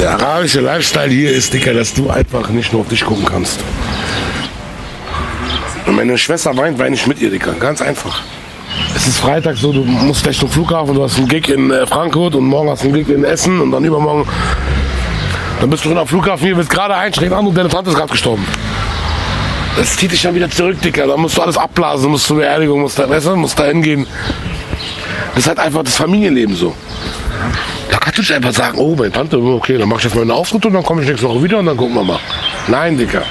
Der 0.00 0.12
arabische 0.12 0.60
Lifestyle 0.60 1.10
hier 1.10 1.32
ist, 1.32 1.52
Dicker, 1.52 1.74
dass 1.74 1.92
du 1.92 2.08
einfach 2.08 2.48
nicht 2.50 2.72
nur 2.72 2.82
auf 2.82 2.88
dich 2.88 3.04
gucken 3.04 3.24
kannst. 3.24 3.58
Und 5.86 5.96
meine 5.96 6.16
Schwester 6.16 6.56
weint, 6.56 6.78
weine 6.78 6.94
ich 6.94 7.06
mit 7.06 7.20
ihr, 7.20 7.30
Dicker. 7.30 7.52
Ganz 7.52 7.82
einfach. 7.82 8.22
Es 8.94 9.08
ist 9.08 9.18
Freitag 9.18 9.56
so, 9.56 9.72
du 9.72 9.82
musst 9.82 10.22
gleich 10.22 10.38
zum 10.38 10.48
Flughafen, 10.48 10.94
du 10.94 11.02
hast 11.02 11.18
einen 11.18 11.26
Gig 11.26 11.48
in 11.48 11.70
äh, 11.70 11.86
Frankfurt 11.86 12.36
und 12.36 12.44
morgen 12.44 12.70
hast 12.70 12.84
du 12.84 12.88
einen 12.88 12.94
Gig 12.94 13.08
in 13.08 13.24
Essen 13.24 13.60
und 13.60 13.72
dann 13.72 13.84
übermorgen. 13.84 14.28
Dann 15.60 15.70
bist 15.70 15.84
du 15.84 15.88
schon 15.88 15.98
am 15.98 16.06
Flughafen 16.06 16.46
hier, 16.46 16.56
willst 16.56 16.70
gerade 16.70 16.94
einsteigen 16.94 17.32
an 17.32 17.46
und 17.46 17.56
deine 17.56 17.68
Tante 17.68 17.90
ist 17.90 17.96
gerade 17.96 18.12
gestorben. 18.12 18.46
Das 19.76 19.96
zieht 19.96 20.12
dich 20.12 20.22
dann 20.22 20.34
wieder 20.34 20.50
zurück, 20.50 20.80
Dicker. 20.80 21.06
Dann 21.06 21.20
musst 21.20 21.36
du 21.36 21.42
alles 21.42 21.56
abblasen, 21.56 22.10
musst 22.10 22.26
zur 22.26 22.36
Beerdigung, 22.36 22.80
musst 22.80 22.98
da, 22.98 23.08
weißt 23.08 23.26
du, 23.26 23.36
musst 23.36 23.58
da 23.58 23.64
hingehen. 23.64 24.06
Das 25.34 25.44
ist 25.44 25.48
halt 25.48 25.58
einfach 25.58 25.82
das 25.82 25.96
Familienleben 25.96 26.54
so. 26.54 26.74
Kannst 28.08 28.16
du 28.16 28.22
nicht 28.22 28.32
einfach 28.32 28.54
sagen, 28.54 28.78
oh, 28.78 28.96
meine 28.96 29.12
Tante, 29.12 29.36
okay, 29.36 29.76
dann 29.76 29.86
mach 29.86 29.98
ich 29.98 30.04
jetzt 30.04 30.14
mal 30.14 30.22
einen 30.22 30.30
Auftritt 30.30 30.64
und 30.64 30.72
dann 30.72 30.82
komme 30.82 31.02
ich 31.02 31.08
nächste 31.08 31.28
Woche 31.28 31.42
wieder 31.42 31.58
und 31.58 31.66
dann 31.66 31.76
gucken 31.76 31.94
wir 31.94 32.02
mal. 32.02 32.18
Nein, 32.66 32.96
Dicker. 32.96 33.22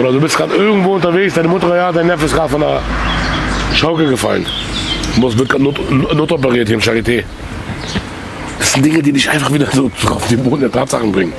Oder 0.00 0.10
du 0.10 0.20
bist 0.20 0.36
gerade 0.36 0.52
irgendwo 0.56 0.96
unterwegs, 0.96 1.34
deine 1.34 1.46
Mutter, 1.46 1.76
ja, 1.76 1.92
dein 1.92 2.08
Neffe 2.08 2.24
ist 2.24 2.34
gerade 2.34 2.48
von 2.48 2.60
der 2.60 2.82
Schaukel 3.72 4.10
gefallen. 4.10 4.44
Muss 5.14 5.38
wird 5.38 5.50
gerade 5.50 5.62
not, 5.62 5.78
notoperiert 6.12 6.66
hier 6.66 6.74
im 6.74 6.82
Charité. 6.82 7.22
Das 8.58 8.72
sind 8.72 8.84
Dinge, 8.84 9.00
die 9.00 9.12
dich 9.12 9.30
einfach 9.30 9.52
wieder 9.52 9.68
so 9.70 9.88
auf 10.10 10.26
den 10.26 10.42
Boden 10.42 10.62
der 10.62 10.72
Tatsachen 10.72 11.12
bringen. 11.12 11.34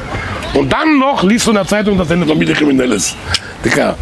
Und 0.54 0.72
dann 0.72 0.98
noch 0.98 1.24
liest 1.24 1.46
du 1.46 1.52
in 1.52 1.56
der 1.56 1.68
Zeitung, 1.68 1.98
dass 1.98 2.08
deine 2.08 2.26
Familie 2.26 2.56
kriminell 2.56 2.94
ist. 2.94 3.18
Dicker, 3.66 3.98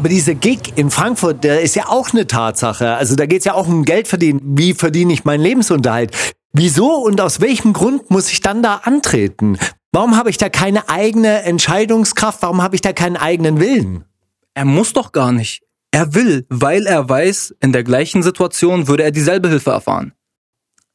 aber 0.00 0.08
dieser 0.08 0.34
Gig 0.34 0.72
in 0.76 0.90
Frankfurt, 0.90 1.44
der 1.44 1.60
ist 1.60 1.76
ja 1.76 1.86
auch 1.88 2.14
eine 2.14 2.26
Tatsache. 2.26 2.94
Also 2.94 3.16
da 3.16 3.26
geht's 3.26 3.44
ja 3.44 3.52
auch 3.52 3.68
um 3.68 3.84
Geld 3.84 4.08
verdienen. 4.08 4.40
Wie 4.42 4.72
verdiene 4.72 5.12
ich 5.12 5.26
meinen 5.26 5.42
Lebensunterhalt? 5.42 6.16
Wieso 6.54 7.04
und 7.04 7.20
aus 7.20 7.42
welchem 7.42 7.74
Grund 7.74 8.10
muss 8.10 8.32
ich 8.32 8.40
dann 8.40 8.62
da 8.62 8.76
antreten? 8.76 9.58
Warum 9.92 10.16
habe 10.16 10.30
ich 10.30 10.38
da 10.38 10.48
keine 10.48 10.88
eigene 10.88 11.42
Entscheidungskraft? 11.42 12.40
Warum 12.40 12.62
habe 12.62 12.76
ich 12.76 12.80
da 12.80 12.94
keinen 12.94 13.18
eigenen 13.18 13.60
Willen? 13.60 14.06
Er 14.54 14.64
muss 14.64 14.94
doch 14.94 15.12
gar 15.12 15.32
nicht. 15.32 15.64
Er 15.90 16.14
will, 16.14 16.46
weil 16.48 16.86
er 16.86 17.06
weiß, 17.06 17.56
in 17.60 17.72
der 17.72 17.84
gleichen 17.84 18.22
Situation 18.22 18.88
würde 18.88 19.02
er 19.02 19.10
dieselbe 19.10 19.50
Hilfe 19.50 19.72
erfahren. 19.72 20.14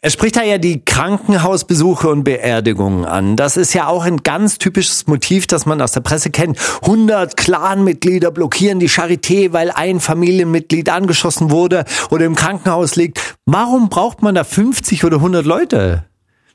Er 0.05 0.11
spricht 0.11 0.35
da 0.35 0.43
ja 0.43 0.59
die 0.59 0.85
Krankenhausbesuche 0.85 2.07
und 2.09 2.23
Beerdigungen 2.23 3.05
an. 3.05 3.35
Das 3.35 3.57
ist 3.57 3.73
ja 3.73 3.87
auch 3.87 4.03
ein 4.03 4.17
ganz 4.17 4.59
typisches 4.59 5.07
Motiv, 5.07 5.47
das 5.47 5.65
man 5.65 5.81
aus 5.81 5.93
der 5.93 6.01
Presse 6.01 6.29
kennt. 6.29 6.59
100 6.83 7.35
Clanmitglieder 7.35 8.29
blockieren 8.29 8.79
die 8.79 8.87
Charité, 8.87 9.51
weil 9.51 9.71
ein 9.71 9.99
Familienmitglied 9.99 10.89
angeschossen 10.89 11.49
wurde 11.49 11.85
oder 12.11 12.25
im 12.25 12.35
Krankenhaus 12.35 12.95
liegt. 12.95 13.35
Warum 13.47 13.89
braucht 13.89 14.21
man 14.21 14.35
da 14.35 14.43
50 14.43 15.03
oder 15.05 15.17
100 15.17 15.43
Leute? 15.43 16.05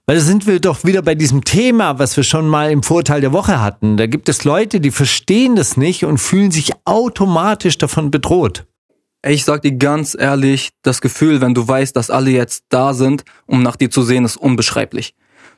Weil 0.07 0.17
da 0.17 0.23
sind 0.23 0.47
wir 0.47 0.61
doch 0.61 0.85
wieder 0.85 1.03
bei 1.03 1.17
diesem 1.17 1.43
Thema, 1.43 1.99
was 1.99 2.17
wir 2.17 2.23
schon 2.23 2.47
mal 2.47 2.71
im 2.71 2.85
Vorteil 2.85 3.21
der 3.21 3.33
Woche 3.33 3.61
hatten. 3.61 3.97
Da 3.97 4.07
gibt 4.07 4.29
es 4.29 4.45
Leute, 4.45 4.81
die 4.81 4.93
verstehen 4.93 5.57
das 5.57 5.77
nicht 5.77 6.05
und 6.05 6.19
fühlen 6.19 6.53
sich 6.53 6.73
automatisch 6.85 7.79
davon 7.79 8.13
bedroht. 8.13 8.65
Ich 9.23 9.45
sag 9.45 9.63
dir 9.63 9.73
ganz 9.73 10.17
ehrlich, 10.19 10.71
das 10.83 11.01
Gefühl, 11.01 11.41
wenn 11.41 11.53
du 11.53 11.67
weißt, 11.67 11.95
dass 11.95 12.11
alle 12.11 12.31
jetzt 12.31 12.65
da 12.71 12.95
sind, 12.95 13.25
um 13.47 13.63
nach 13.63 13.77
dir 13.77 13.91
zu 13.91 14.03
sehen, 14.03 14.25
ist 14.25 14.39
unbeschreiblich. 14.39 15.15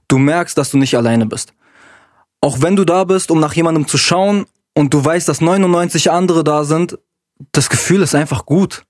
Du 0.09 0.19
merkst, 0.19 0.59
dass 0.59 0.71
du 0.71 0.79
nicht 0.79 0.97
alleine 0.97 1.27
bist. 1.27 1.55
Auch 2.41 2.61
wenn 2.61 2.75
du 2.75 2.85
da 2.85 3.05
bist, 3.05 3.31
um 3.31 3.39
nach 3.39 3.55
jemandem 3.55 3.87
zu 3.87 3.99
schauen 3.99 4.47
und 4.75 4.93
du 4.93 5.05
weißt, 5.05 5.29
dass 5.29 5.41
99 5.41 6.11
andere 6.11 6.43
da 6.43 6.65
sind, 6.65 6.99
das 7.53 7.71
Gefühl 7.71 8.03
ist 8.03 8.17
einfach 8.17 8.47
gut. 8.47 8.85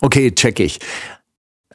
Okay, 0.00 0.32
check 0.34 0.58
ich. 0.58 0.80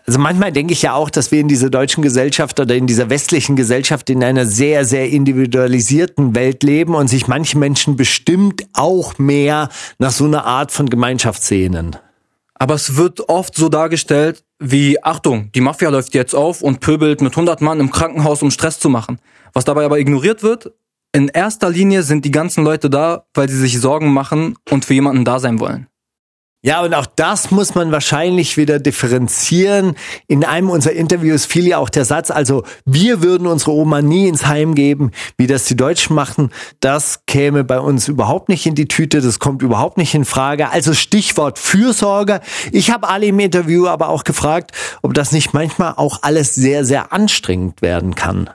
Also 0.07 0.19
manchmal 0.19 0.53
denke 0.53 0.71
ich 0.71 0.83
ja 0.83 0.93
auch, 0.93 1.09
dass 1.09 1.33
wir 1.33 1.41
in 1.41 1.49
dieser 1.49 1.69
deutschen 1.69 2.01
Gesellschaft 2.01 2.61
oder 2.61 2.73
in 2.75 2.87
dieser 2.87 3.09
westlichen 3.09 3.57
Gesellschaft 3.57 4.09
in 4.09 4.23
einer 4.23 4.45
sehr, 4.45 4.85
sehr 4.85 5.09
individualisierten 5.09 6.33
Welt 6.33 6.63
leben 6.63 6.95
und 6.95 7.09
sich 7.09 7.27
manche 7.27 7.57
Menschen 7.57 7.97
bestimmt 7.97 8.65
auch 8.71 9.17
mehr 9.17 9.67
nach 9.99 10.11
so 10.11 10.23
einer 10.23 10.45
Art 10.45 10.71
von 10.71 10.89
Gemeinschaft 10.89 11.43
sehnen. 11.43 11.97
Aber 12.55 12.75
es 12.75 12.95
wird 12.95 13.27
oft 13.27 13.53
so 13.55 13.67
dargestellt 13.67 14.45
wie, 14.59 15.03
Achtung, 15.03 15.51
die 15.53 15.61
Mafia 15.61 15.89
läuft 15.89 16.15
jetzt 16.15 16.33
auf 16.33 16.61
und 16.61 16.79
pöbelt 16.79 17.19
mit 17.19 17.33
100 17.33 17.59
Mann 17.59 17.81
im 17.81 17.91
Krankenhaus, 17.91 18.41
um 18.41 18.49
Stress 18.49 18.79
zu 18.79 18.87
machen. 18.87 19.19
Was 19.51 19.65
dabei 19.65 19.83
aber 19.83 19.99
ignoriert 19.99 20.41
wird, 20.41 20.71
in 21.11 21.27
erster 21.27 21.69
Linie 21.69 22.03
sind 22.03 22.23
die 22.23 22.31
ganzen 22.31 22.63
Leute 22.63 22.89
da, 22.89 23.25
weil 23.33 23.49
sie 23.49 23.57
sich 23.57 23.79
Sorgen 23.81 24.13
machen 24.13 24.55
und 24.69 24.85
für 24.85 24.93
jemanden 24.93 25.25
da 25.25 25.39
sein 25.39 25.59
wollen. 25.59 25.87
Ja, 26.63 26.81
und 26.81 26.95
auch 26.95 27.05
das 27.05 27.51
muss 27.51 27.75
man 27.75 27.91
wahrscheinlich 27.91 28.57
wieder 28.57 28.79
differenzieren. 28.79 29.95
In 30.27 30.43
einem 30.43 30.71
unserer 30.71 30.93
Interviews 30.93 31.45
fiel 31.45 31.67
ja 31.67 31.77
auch 31.77 31.89
der 31.89 32.03
Satz, 32.03 32.31
also 32.31 32.63
wir 32.83 33.21
würden 33.21 33.45
unsere 33.45 33.73
Oma 33.73 34.01
nie 34.01 34.27
ins 34.27 34.47
Heim 34.47 34.73
geben, 34.73 35.11
wie 35.37 35.45
das 35.45 35.65
die 35.65 35.77
Deutschen 35.77 36.15
machen. 36.15 36.51
Das 36.79 37.25
käme 37.27 37.63
bei 37.63 37.79
uns 37.79 38.07
überhaupt 38.07 38.49
nicht 38.49 38.65
in 38.65 38.73
die 38.73 38.87
Tüte, 38.87 39.21
das 39.21 39.37
kommt 39.37 39.61
überhaupt 39.61 39.97
nicht 39.97 40.15
in 40.15 40.25
Frage. 40.25 40.71
Also 40.71 40.95
Stichwort 40.95 41.59
Fürsorge. 41.59 42.41
Ich 42.71 42.89
habe 42.89 43.07
alle 43.07 43.27
im 43.27 43.39
Interview 43.39 43.87
aber 43.87 44.09
auch 44.09 44.23
gefragt, 44.23 44.71
ob 45.03 45.13
das 45.13 45.31
nicht 45.31 45.53
manchmal 45.53 45.93
auch 45.95 46.23
alles 46.23 46.55
sehr, 46.55 46.85
sehr 46.85 47.13
anstrengend 47.13 47.83
werden 47.83 48.15
kann. 48.15 48.49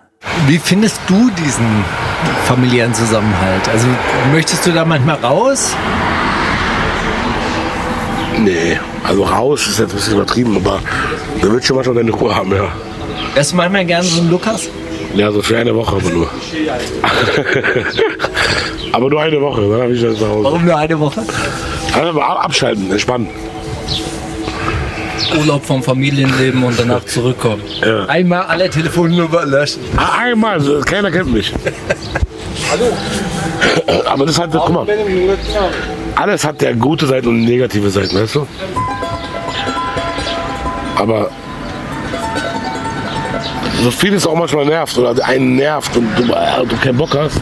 Wie 0.48 0.58
findest 0.58 1.00
du 1.06 1.30
diesen 1.30 1.84
familiären 2.46 2.94
Zusammenhalt? 2.94 3.68
Also 3.68 3.86
möchtest 4.32 4.66
du 4.66 4.72
da 4.72 4.84
manchmal 4.84 5.16
raus? 5.16 5.76
Nee, 8.38 8.78
also 9.04 9.24
raus 9.24 9.66
ist 9.66 9.78
jetzt 9.78 9.90
ein 9.90 9.96
bisschen 9.96 10.14
übertrieben, 10.14 10.56
aber 10.56 10.80
da 11.40 11.50
wird 11.50 11.64
schon 11.64 11.76
manchmal 11.76 11.96
deine 11.96 12.10
Ruhe 12.10 12.34
haben, 12.34 12.52
ja. 12.54 12.68
Wärst 13.34 13.52
du 13.52 13.56
manchmal 13.56 13.84
gerne 13.84 14.04
so 14.04 14.20
ein 14.20 14.30
Lukas? 14.30 14.68
Ja, 15.14 15.30
so 15.30 15.42
für 15.42 15.58
eine 15.58 15.74
Woche 15.74 15.96
aber 15.96 16.10
nur. 16.10 16.28
aber 18.92 19.10
nur 19.10 19.20
eine 19.20 19.40
Woche, 19.40 19.60
dann 19.60 19.82
habe 19.82 19.92
ich 19.92 20.02
dann 20.02 20.16
zu 20.16 20.26
Hause. 20.26 20.44
Warum 20.44 20.64
nur 20.64 20.76
eine 20.76 20.98
Woche? 20.98 21.22
Also 21.94 22.20
abschalten, 22.20 22.90
entspannen. 22.90 23.28
Urlaub 25.38 25.64
vom 25.64 25.82
Familienleben 25.82 26.62
und 26.62 26.78
danach 26.78 27.04
zurückkommen. 27.04 27.62
Ja. 27.84 28.04
Einmal 28.06 28.42
alle 28.42 28.68
Telefonnummern 28.68 29.50
löschen. 29.50 29.82
Ah, 29.96 30.18
Einmal, 30.24 30.60
so, 30.60 30.80
keiner 30.80 31.10
kennt 31.10 31.32
mich. 31.32 31.52
Hallo. 32.70 32.92
Aber 34.06 34.26
das 34.26 34.38
hat, 34.38 34.50
guck 34.52 34.70
mal, 34.70 34.86
alles 36.22 36.44
hat 36.44 36.62
ja 36.62 36.72
gute 36.72 37.04
Seiten 37.06 37.26
und 37.26 37.44
negative 37.44 37.90
Seiten, 37.90 38.14
weißt 38.14 38.36
du? 38.36 38.46
Aber 40.94 41.30
so 43.82 43.90
vieles 43.90 44.24
auch 44.24 44.36
manchmal 44.36 44.66
nervt 44.66 44.96
oder 44.96 45.24
einen 45.24 45.56
nervt 45.56 45.96
und 45.96 46.06
du, 46.16 46.32
äh, 46.32 46.64
du 46.64 46.76
keinen 46.76 46.96
Bock 46.96 47.12
hast. 47.16 47.40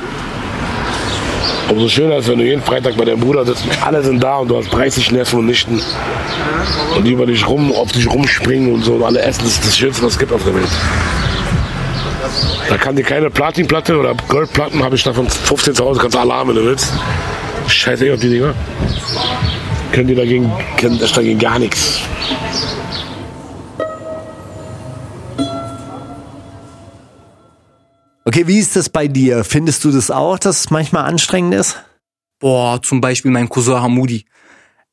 Umso 1.68 1.88
schöner 1.88 2.16
ist, 2.16 2.28
wenn 2.28 2.38
du 2.38 2.44
jeden 2.44 2.62
Freitag 2.62 2.96
bei 2.96 3.04
deinem 3.04 3.20
Bruder 3.20 3.44
sitzt, 3.44 3.64
alle 3.84 4.02
sind 4.02 4.22
da 4.22 4.36
und 4.38 4.48
du 4.48 4.56
hast 4.56 4.70
30 4.70 5.12
Neffen 5.12 5.40
und 5.40 5.46
Nichten. 5.46 5.82
Und 6.96 7.04
die 7.04 7.12
über 7.12 7.26
dich 7.26 7.46
rum, 7.46 7.72
auf 7.72 7.92
dich 7.92 8.10
rumspringen 8.10 8.72
und 8.72 8.82
so 8.82 8.94
und 8.94 9.02
alle 9.02 9.20
essen. 9.20 9.42
Das 9.44 9.52
ist 9.52 9.66
das 9.66 9.76
Schönste, 9.76 10.04
was 10.04 10.12
es 10.12 10.18
gibt 10.18 10.32
auf 10.32 10.42
der 10.42 10.54
Welt. 10.54 10.70
Da 12.70 12.78
kann 12.78 12.96
dir 12.96 13.04
keine 13.04 13.28
Platinplatte 13.28 13.98
oder 13.98 14.14
Goldplatten, 14.28 14.82
habe 14.82 14.96
ich 14.96 15.02
davon 15.02 15.28
15 15.28 15.74
zu 15.74 15.84
Hause, 15.84 16.00
kannst 16.00 16.16
du 16.16 16.20
haben, 16.20 16.48
wenn 16.48 16.56
du 16.56 16.64
willst. 16.64 16.94
Scheiße, 17.70 18.12
auf 18.12 18.20
die 18.20 18.30
Dinger. 18.30 18.54
Können 19.92 20.08
die 20.08 20.14
dagegen, 20.14 20.50
können 20.76 20.98
das 20.98 21.12
dagegen 21.12 21.38
gar 21.38 21.58
nichts. 21.58 22.00
Okay, 28.24 28.46
wie 28.46 28.58
ist 28.58 28.76
das 28.76 28.88
bei 28.88 29.08
dir? 29.08 29.42
Findest 29.44 29.84
du 29.84 29.90
das 29.90 30.10
auch, 30.10 30.38
dass 30.38 30.60
es 30.60 30.70
manchmal 30.70 31.04
anstrengend 31.04 31.54
ist? 31.54 31.82
Boah, 32.38 32.80
zum 32.80 33.00
Beispiel 33.00 33.30
mein 33.30 33.48
Cousin 33.48 33.82
Hamudi. 33.82 34.24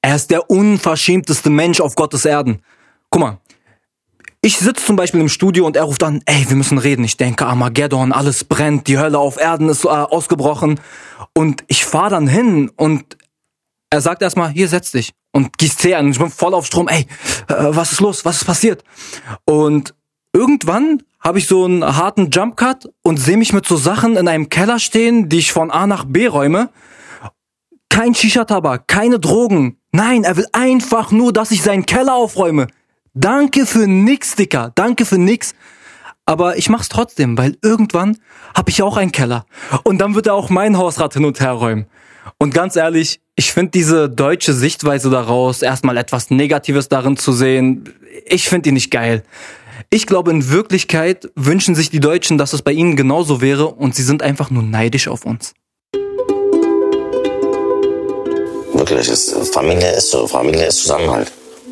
Er 0.02 0.16
ist 0.16 0.32
der 0.32 0.50
unverschämteste 0.50 1.50
Mensch 1.50 1.80
auf 1.80 1.96
Gottes 1.96 2.26
Erden. 2.26 2.62
Guck 3.10 3.22
mal, 3.22 3.38
ich 4.42 4.58
sitze 4.58 4.86
zum 4.86 4.96
Beispiel 4.96 5.20
im 5.20 5.30
Studio 5.30 5.66
und 5.66 5.76
er 5.76 5.84
ruft 5.84 6.04
an, 6.04 6.22
ey, 6.26 6.48
wir 6.48 6.56
müssen 6.56 6.78
reden. 6.78 7.04
Ich 7.04 7.18
denke, 7.18 7.46
Armageddon, 7.46 8.12
alles 8.12 8.44
brennt, 8.44 8.88
die 8.88 8.98
Hölle 9.00 9.20
auf 9.20 9.38
Erden 9.38 9.70
ist 9.70 9.86
äh, 9.86 9.90
ausgebrochen. 9.90 10.80
Und 11.34 11.64
ich 11.68 11.86
fahre 11.86 12.12
dann 12.12 12.28
hin 12.28 12.72
und 12.76 13.18
er 13.90 14.02
sagt 14.02 14.22
erstmal, 14.22 14.50
hier 14.52 14.68
setz 14.68 14.92
dich 14.92 15.14
und 15.32 15.58
gießt 15.58 15.82
Tee 15.82 15.96
an. 15.96 16.12
Ich 16.12 16.20
bin 16.20 16.30
voll 16.30 16.54
auf 16.54 16.66
Strom, 16.66 16.88
ey, 16.88 17.08
äh, 17.48 17.56
was 17.70 17.94
ist 17.94 18.02
los, 18.02 18.26
was 18.26 18.38
ist 18.38 18.46
passiert? 18.46 18.84
Und 19.46 19.96
irgendwann 20.34 21.04
habe 21.20 21.40
ich 21.40 21.48
so 21.48 21.66
einen 21.66 21.98
harten 21.98 22.30
Jump 22.30 22.58
Cut 22.58 22.90
und 23.04 23.18
sehe 23.18 23.38
mich 23.38 23.54
mit 23.54 23.66
so 23.66 23.76
Sachen 23.76 24.18
in 24.18 24.28
einem 24.28 24.50
Keller 24.50 24.80
stehen, 24.80 25.30
die 25.30 25.40
ich 25.40 25.52
von 25.52 25.72
A 25.72 25.88
nach 25.88 26.06
B 26.06 26.28
räume. 26.28 26.70
Kein 27.90 28.14
Shisha-Tabak, 28.14 28.88
keine 28.88 29.20
Drogen. 29.20 29.78
Nein, 29.92 30.24
er 30.24 30.38
will 30.38 30.48
einfach 30.54 31.12
nur, 31.12 31.34
dass 31.34 31.52
ich 31.52 31.64
seinen 31.64 31.86
Keller 31.86 32.14
aufräume. 32.14 32.68
Danke 33.20 33.66
für 33.66 33.88
nix, 33.88 34.36
Dicker. 34.36 34.72
Danke 34.76 35.04
für 35.04 35.18
nix. 35.18 35.56
Aber 36.28 36.58
ich 36.58 36.70
mach's 36.70 36.88
trotzdem, 36.88 37.36
weil 37.36 37.58
irgendwann 37.64 38.20
hab 38.54 38.70
ich 38.70 38.84
auch 38.84 38.96
einen 38.96 39.12
Keller. 39.12 39.46
Und 39.84 39.98
dann 39.98 40.14
wird 40.14 40.28
er 40.28 40.36
auch 40.36 40.52
mein 40.52 40.78
Hausrat 40.78 41.16
hin 41.16 41.26
und 41.26 41.40
her 41.40 41.54
räumen. 41.54 41.88
Und 42.38 42.54
ganz 42.54 42.76
ehrlich, 42.76 43.20
ich 43.36 43.54
finde 43.54 43.72
diese 43.72 44.08
deutsche 44.08 44.54
Sichtweise 44.54 45.10
daraus, 45.10 45.64
erstmal 45.64 45.98
etwas 45.98 46.30
Negatives 46.30 46.90
darin 46.90 47.18
zu 47.18 47.32
sehen, 47.34 47.92
ich 48.28 48.48
finde 48.48 48.64
die 48.64 48.72
nicht 48.72 48.92
geil. 48.92 49.24
Ich 49.90 50.06
glaube, 50.06 50.30
in 50.30 50.52
Wirklichkeit 50.52 51.28
wünschen 51.34 51.74
sich 51.74 51.90
die 51.90 52.00
Deutschen, 52.00 52.38
dass 52.38 52.54
es 52.54 52.62
bei 52.62 52.72
ihnen 52.72 52.96
genauso 52.96 53.42
wäre 53.42 53.68
und 53.70 53.96
sie 53.96 54.04
sind 54.04 54.22
einfach 54.22 54.52
nur 54.52 54.62
neidisch 54.62 55.08
auf 55.08 55.26
uns. 55.26 55.54
Wirklich, 58.74 59.10
ist, 59.10 59.34
Familie 59.52 59.92
ist 59.94 60.12
so, 60.12 60.28
Familie 60.28 60.68
ist 60.68 60.82
Zusammenhalt. 60.82 61.32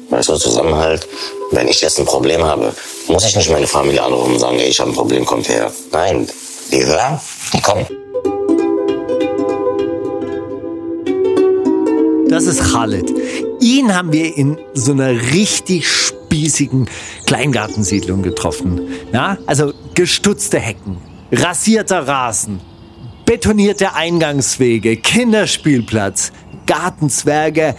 Weißt 0.10 0.30
du, 0.30 0.36
Zusammenhalt. 0.36 1.08
Wenn 1.52 1.68
ich 1.68 1.82
jetzt 1.82 2.00
ein 2.00 2.06
Problem 2.06 2.44
habe, 2.44 2.74
muss 3.08 3.26
ich 3.26 3.36
nicht 3.36 3.50
meine 3.50 3.68
Familie 3.68 4.04
anrufen 4.04 4.34
und 4.34 4.40
sagen, 4.40 4.60
ey, 4.60 4.70
ich 4.70 4.80
habe 4.80 4.92
ein 4.92 4.96
Problem, 4.96 5.26
kommt 5.26 5.50
her. 5.50 5.72
Nein, 5.92 6.28
die 6.72 6.86
hören, 6.86 7.20
die 7.54 7.62
kommen. 7.62 7.86
Das 12.30 12.46
ist 12.46 12.72
Khaled. 12.72 13.12
Ihn 13.62 13.96
haben 13.96 14.12
wir 14.12 14.36
in 14.36 14.58
so 14.74 14.92
einer 14.92 15.12
richtig 15.32 15.88
spießigen 15.88 16.90
Kleingartensiedlung 17.26 18.24
getroffen. 18.24 18.90
Ja, 19.14 19.38
also 19.46 19.72
gestutzte 19.94 20.60
Hecken, 20.60 20.98
rasierter 21.32 22.08
Rasen, 22.08 22.60
betonierte 23.26 23.94
Eingangswege, 23.94 24.98
Kinderspielplatz, 24.98 26.32
Gartenzwerge, 26.66 27.76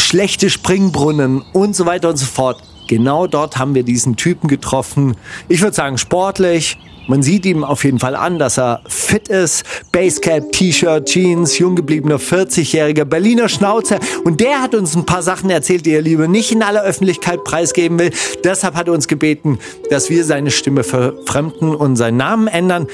schlechte 0.00 0.50
Springbrunnen 0.50 1.42
und 1.52 1.76
so 1.76 1.86
weiter 1.86 2.08
und 2.08 2.16
so 2.16 2.26
fort. 2.26 2.62
Genau 2.88 3.26
dort 3.26 3.58
haben 3.58 3.74
wir 3.74 3.82
diesen 3.82 4.16
Typen 4.16 4.48
getroffen. 4.48 5.16
Ich 5.48 5.60
würde 5.60 5.74
sagen 5.74 5.98
sportlich. 5.98 6.78
Man 7.06 7.22
sieht 7.22 7.46
ihm 7.46 7.64
auf 7.64 7.84
jeden 7.84 7.98
Fall 7.98 8.14
an, 8.14 8.38
dass 8.38 8.58
er 8.58 8.82
fit 8.86 9.28
ist. 9.28 9.64
Basecap, 9.92 10.52
T-Shirt, 10.52 11.06
Jeans, 11.06 11.58
jung 11.58 11.74
gebliebener 11.74 12.18
40-jähriger 12.18 13.06
Berliner 13.06 13.48
Schnauze. 13.48 13.98
Und 14.24 14.40
der 14.40 14.60
hat 14.60 14.74
uns 14.74 14.94
ein 14.94 15.06
paar 15.06 15.22
Sachen 15.22 15.48
erzählt, 15.48 15.86
die 15.86 15.92
er 15.92 16.02
lieber 16.02 16.28
nicht 16.28 16.52
in 16.52 16.62
aller 16.62 16.82
Öffentlichkeit 16.82 17.44
preisgeben 17.44 17.98
will. 17.98 18.10
Deshalb 18.44 18.74
hat 18.74 18.88
er 18.88 18.94
uns 18.94 19.08
gebeten, 19.08 19.58
dass 19.88 20.10
wir 20.10 20.22
seine 20.24 20.50
Stimme 20.50 20.84
verfremden 20.84 21.74
und 21.74 21.96
seinen 21.96 22.18
Namen 22.18 22.46
ändern. 22.46 22.86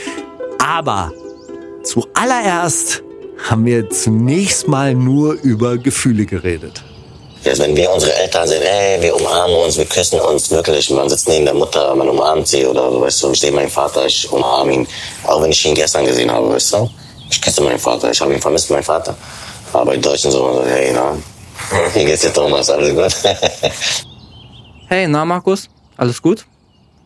Aber 0.59 1.13
zuallererst 1.83 3.03
haben 3.51 3.65
wir 3.65 3.91
zunächst 3.91 4.69
mal 4.69 4.95
nur 4.95 5.35
über 5.43 5.77
Gefühle 5.77 6.25
geredet. 6.25 6.85
Jetzt, 7.45 7.61
wenn 7.61 7.77
wir 7.77 7.91
unsere 7.91 8.15
Eltern 8.15 8.49
sehen, 8.49 8.63
ey, 8.63 9.03
wir 9.03 9.15
umarmen 9.15 9.55
uns, 9.57 9.77
wir 9.77 9.85
küssen 9.85 10.19
uns 10.19 10.51
wirklich, 10.51 10.89
man 10.89 11.11
sitzt 11.11 11.29
neben 11.29 11.45
der 11.45 11.53
Mutter, 11.53 11.95
man 11.95 12.09
umarmt 12.09 12.49
sie 12.49 12.65
oder 12.65 13.01
weißt 13.03 13.23
du, 13.23 13.33
ich 13.33 13.41
sehe 13.41 13.53
meinen 13.53 13.69
Vater, 13.69 14.07
ich 14.07 14.31
umarme 14.33 14.73
ihn, 14.73 14.89
auch 15.27 15.43
wenn 15.43 15.51
ich 15.51 15.65
ihn 15.67 15.75
gestern 15.75 16.07
gesehen 16.07 16.31
habe, 16.31 16.49
weißt 16.55 16.73
du. 16.73 16.89
Ich 17.31 17.41
küsse 17.43 17.61
meinen 17.63 17.79
Vater, 17.79 18.11
ich 18.11 18.21
habe 18.21 18.33
ihn 18.33 18.41
vermisst, 18.41 18.71
meinen 18.71 18.83
Vater. 18.83 19.15
Aber 19.75 19.95
die 19.95 20.01
Deutschen 20.01 20.31
so, 20.31 20.65
hey, 20.65 20.93
na, 20.95 21.19
wie 21.95 22.07
geht's 22.07 22.23
dir, 22.23 22.33
Thomas, 22.33 22.71
alles 22.71 22.95
gut? 22.95 23.15
Hey, 24.87 25.09
na 25.09 25.25
Markus, 25.25 25.71
alles 25.97 26.21
gut? 26.21 26.45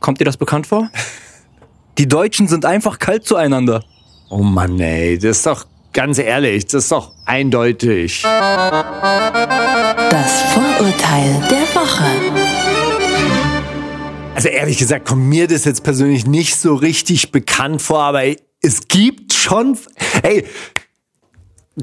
Kommt 0.00 0.20
dir 0.20 0.24
das 0.24 0.36
bekannt 0.36 0.66
vor? 0.66 0.90
Die 1.98 2.08
Deutschen 2.08 2.46
sind 2.48 2.64
einfach 2.64 2.98
kalt 2.98 3.24
zueinander. 3.24 3.84
Oh 4.30 4.38
Mann, 4.38 4.78
ey, 4.80 5.16
das 5.16 5.38
ist 5.38 5.46
doch 5.46 5.64
ganz 5.92 6.18
ehrlich, 6.18 6.66
das 6.66 6.84
ist 6.84 6.92
doch 6.92 7.12
eindeutig. 7.24 8.22
Das 8.22 8.32
Vorurteil 10.52 11.42
der 11.50 11.74
Woche. 11.74 12.04
Also 14.34 14.48
ehrlich 14.48 14.78
gesagt 14.78 15.06
kommt 15.06 15.24
mir 15.24 15.48
das 15.48 15.64
jetzt 15.64 15.82
persönlich 15.82 16.26
nicht 16.26 16.56
so 16.56 16.74
richtig 16.74 17.32
bekannt 17.32 17.82
vor, 17.82 18.02
aber 18.02 18.22
es 18.60 18.88
gibt 18.88 19.32
schon, 19.32 19.76
ey, 20.22 20.46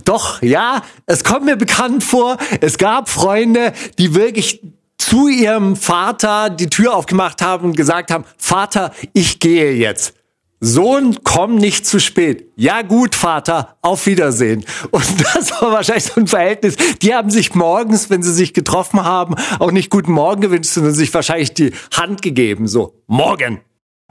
doch, 0.04 0.42
ja, 0.42 0.82
es 1.06 1.24
kommt 1.24 1.46
mir 1.46 1.56
bekannt 1.56 2.04
vor. 2.04 2.38
Es 2.62 2.78
gab 2.78 3.10
Freunde, 3.10 3.74
die 3.98 4.14
wirklich 4.14 4.62
zu 4.98 5.28
ihrem 5.28 5.76
Vater 5.76 6.50
die 6.50 6.70
Tür 6.70 6.96
aufgemacht 6.96 7.42
haben 7.42 7.66
und 7.66 7.78
gesagt 7.78 8.12
haben, 8.12 8.26
Vater, 8.38 8.94
ich 9.14 9.40
gehe 9.40 9.74
jetzt. 9.74 10.14
Sohn, 10.60 11.20
komm 11.24 11.56
nicht 11.56 11.86
zu 11.86 12.00
spät. 12.00 12.52
Ja 12.56 12.82
gut, 12.82 13.16
Vater, 13.16 13.78
auf 13.82 14.06
Wiedersehen. 14.06 14.66
Und 14.92 15.06
das 15.36 15.52
war 15.62 15.72
wahrscheinlich 15.72 16.06
so 16.06 16.22
ein 16.22 16.28
Verhältnis. 16.28 16.76
Die 17.02 17.14
haben 17.14 17.30
sich 17.30 17.54
morgens, 17.56 18.10
wenn 18.10 18.24
sie 18.24 18.34
sich 18.34 18.54
getroffen 18.54 19.04
haben, 19.04 19.36
auch 19.60 19.72
nicht 19.72 19.90
guten 19.90 20.12
Morgen 20.12 20.42
gewünscht, 20.42 20.72
sondern 20.72 20.94
sich 20.94 21.14
wahrscheinlich 21.14 21.54
die 21.54 21.74
Hand 21.94 22.22
gegeben. 22.22 22.68
So, 22.68 22.94
morgen. 23.08 23.62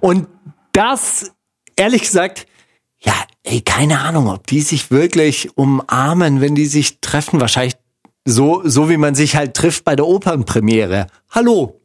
Und 0.00 0.28
das, 0.72 1.33
ehrlich 1.76 2.02
gesagt, 2.02 2.46
ja, 3.00 3.14
ey, 3.42 3.61
keine 3.61 4.00
Ahnung, 4.00 4.28
ob 4.28 4.46
die 4.46 4.61
sich 4.61 4.90
wirklich 4.90 5.57
umarmen, 5.57 6.40
wenn 6.40 6.54
die 6.54 6.66
sich 6.66 7.00
treffen. 7.00 7.40
Wahrscheinlich 7.40 7.74
so, 8.24 8.62
so 8.64 8.88
wie 8.88 8.96
man 8.96 9.14
sich 9.14 9.37
halt 9.37 9.54
trifft 9.54 9.85
bei 9.85 9.96
der 9.96 10.07
Opernpremiere. 10.07 11.07
Hallo, 11.30 11.80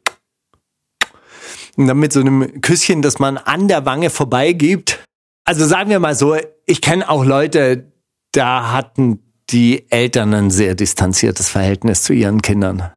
und 1.76 1.86
dann 1.86 1.98
mit 1.98 2.12
so 2.12 2.20
einem 2.20 2.60
Küsschen, 2.60 3.02
das 3.02 3.18
man 3.18 3.36
an 3.38 3.68
der 3.68 3.86
Wange 3.86 4.10
vorbeigibt. 4.10 5.04
Also 5.44 5.66
sagen 5.66 5.90
wir 5.90 6.00
mal 6.00 6.14
so, 6.14 6.36
ich 6.66 6.80
kenne 6.80 7.08
auch 7.08 7.24
Leute, 7.24 7.92
da 8.32 8.72
hatten 8.72 9.20
die 9.50 9.90
Eltern 9.90 10.32
ein 10.34 10.50
sehr 10.50 10.74
distanziertes 10.74 11.48
Verhältnis 11.48 12.02
zu 12.02 12.12
ihren 12.12 12.42
Kindern. 12.42 12.92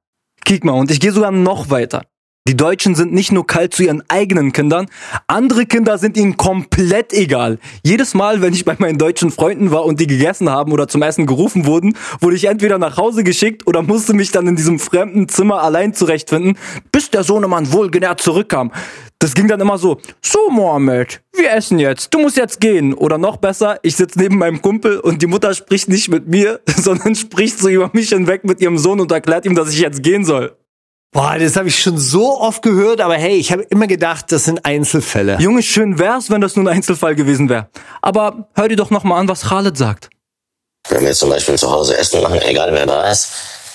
Kick 0.45 0.63
mal, 0.63 0.73
und 0.73 0.91
ich 0.91 0.99
gehe 0.99 1.11
sogar 1.11 1.31
noch 1.31 1.69
weiter. 1.69 2.03
Die 2.45 2.57
Deutschen 2.57 2.93
sind 2.93 3.13
nicht 3.13 3.31
nur 3.31 3.47
kalt 3.47 3.73
zu 3.73 3.83
ihren 3.83 4.03
eigenen 4.09 4.51
Kindern, 4.51 4.87
andere 5.27 5.65
Kinder 5.65 5.97
sind 5.97 6.17
ihnen 6.17 6.35
komplett 6.35 7.13
egal. 7.13 7.57
Jedes 7.85 8.15
Mal, 8.15 8.41
wenn 8.41 8.53
ich 8.53 8.65
bei 8.65 8.75
meinen 8.79 8.97
deutschen 8.97 9.31
Freunden 9.31 9.71
war 9.71 9.85
und 9.85 10.01
die 10.01 10.07
gegessen 10.07 10.49
haben 10.49 10.73
oder 10.73 10.89
zum 10.89 11.03
Essen 11.03 11.25
gerufen 11.25 11.65
wurden, 11.65 11.95
wurde 12.19 12.35
ich 12.35 12.43
entweder 12.43 12.77
nach 12.79 12.97
Hause 12.97 13.23
geschickt 13.23 13.65
oder 13.65 13.81
musste 13.81 14.13
mich 14.13 14.31
dann 14.31 14.45
in 14.45 14.57
diesem 14.57 14.77
fremden 14.77 15.29
Zimmer 15.29 15.63
allein 15.63 15.93
zurechtfinden, 15.93 16.57
bis 16.91 17.09
der 17.09 17.23
Sohnemann 17.23 17.71
wohlgenährt 17.71 18.19
zurückkam. 18.19 18.73
Das 19.19 19.35
ging 19.35 19.47
dann 19.47 19.61
immer 19.61 19.77
so, 19.77 20.01
so 20.21 20.49
Mohammed, 20.49 21.21
wir 21.33 21.49
essen 21.49 21.79
jetzt, 21.79 22.13
du 22.13 22.19
musst 22.19 22.35
jetzt 22.35 22.59
gehen. 22.59 22.93
Oder 22.93 23.17
noch 23.17 23.37
besser, 23.37 23.79
ich 23.83 23.95
sitze 23.95 24.19
neben 24.19 24.37
meinem 24.37 24.61
Kumpel 24.61 24.99
und 24.99 25.21
die 25.21 25.27
Mutter 25.27 25.53
spricht 25.53 25.87
nicht 25.87 26.09
mit 26.09 26.27
mir, 26.27 26.59
sondern 26.75 27.15
spricht 27.15 27.59
so 27.59 27.69
über 27.69 27.89
mich 27.93 28.09
hinweg 28.09 28.43
mit 28.43 28.59
ihrem 28.59 28.77
Sohn 28.77 28.99
und 28.99 29.13
erklärt 29.13 29.45
ihm, 29.45 29.55
dass 29.55 29.69
ich 29.69 29.79
jetzt 29.79 30.03
gehen 30.03 30.25
soll. 30.25 30.57
Boah, 31.13 31.37
das 31.37 31.55
habe 31.55 31.67
ich 31.67 31.79
schon 31.79 31.99
so 31.99 32.39
oft 32.41 32.63
gehört, 32.63 32.99
aber 32.99 33.13
hey, 33.13 33.35
ich 33.37 33.51
habe 33.51 33.61
immer 33.69 33.85
gedacht, 33.85 34.31
das 34.31 34.45
sind 34.45 34.65
Einzelfälle. 34.65 35.37
Junge, 35.39 35.61
schön 35.61 35.99
wär's, 35.99 36.31
wenn 36.31 36.41
das 36.41 36.55
nur 36.55 36.65
ein 36.65 36.75
Einzelfall 36.77 37.13
gewesen 37.13 37.49
wäre. 37.49 37.67
Aber 38.01 38.49
hör 38.55 38.67
dir 38.67 38.75
doch 38.75 38.89
noch 38.89 39.03
mal 39.03 39.19
an, 39.19 39.27
was 39.27 39.43
Khaled 39.43 39.77
sagt. 39.77 40.09
Wenn 40.89 41.01
wir 41.01 41.09
jetzt 41.09 41.19
zum 41.19 41.29
Beispiel 41.29 41.55
zu 41.55 41.69
Hause 41.69 41.95
Essen 41.95 42.19
machen, 42.23 42.41
egal 42.41 42.73
wer 42.73 42.87
da 42.87 43.11
ist, 43.11 43.29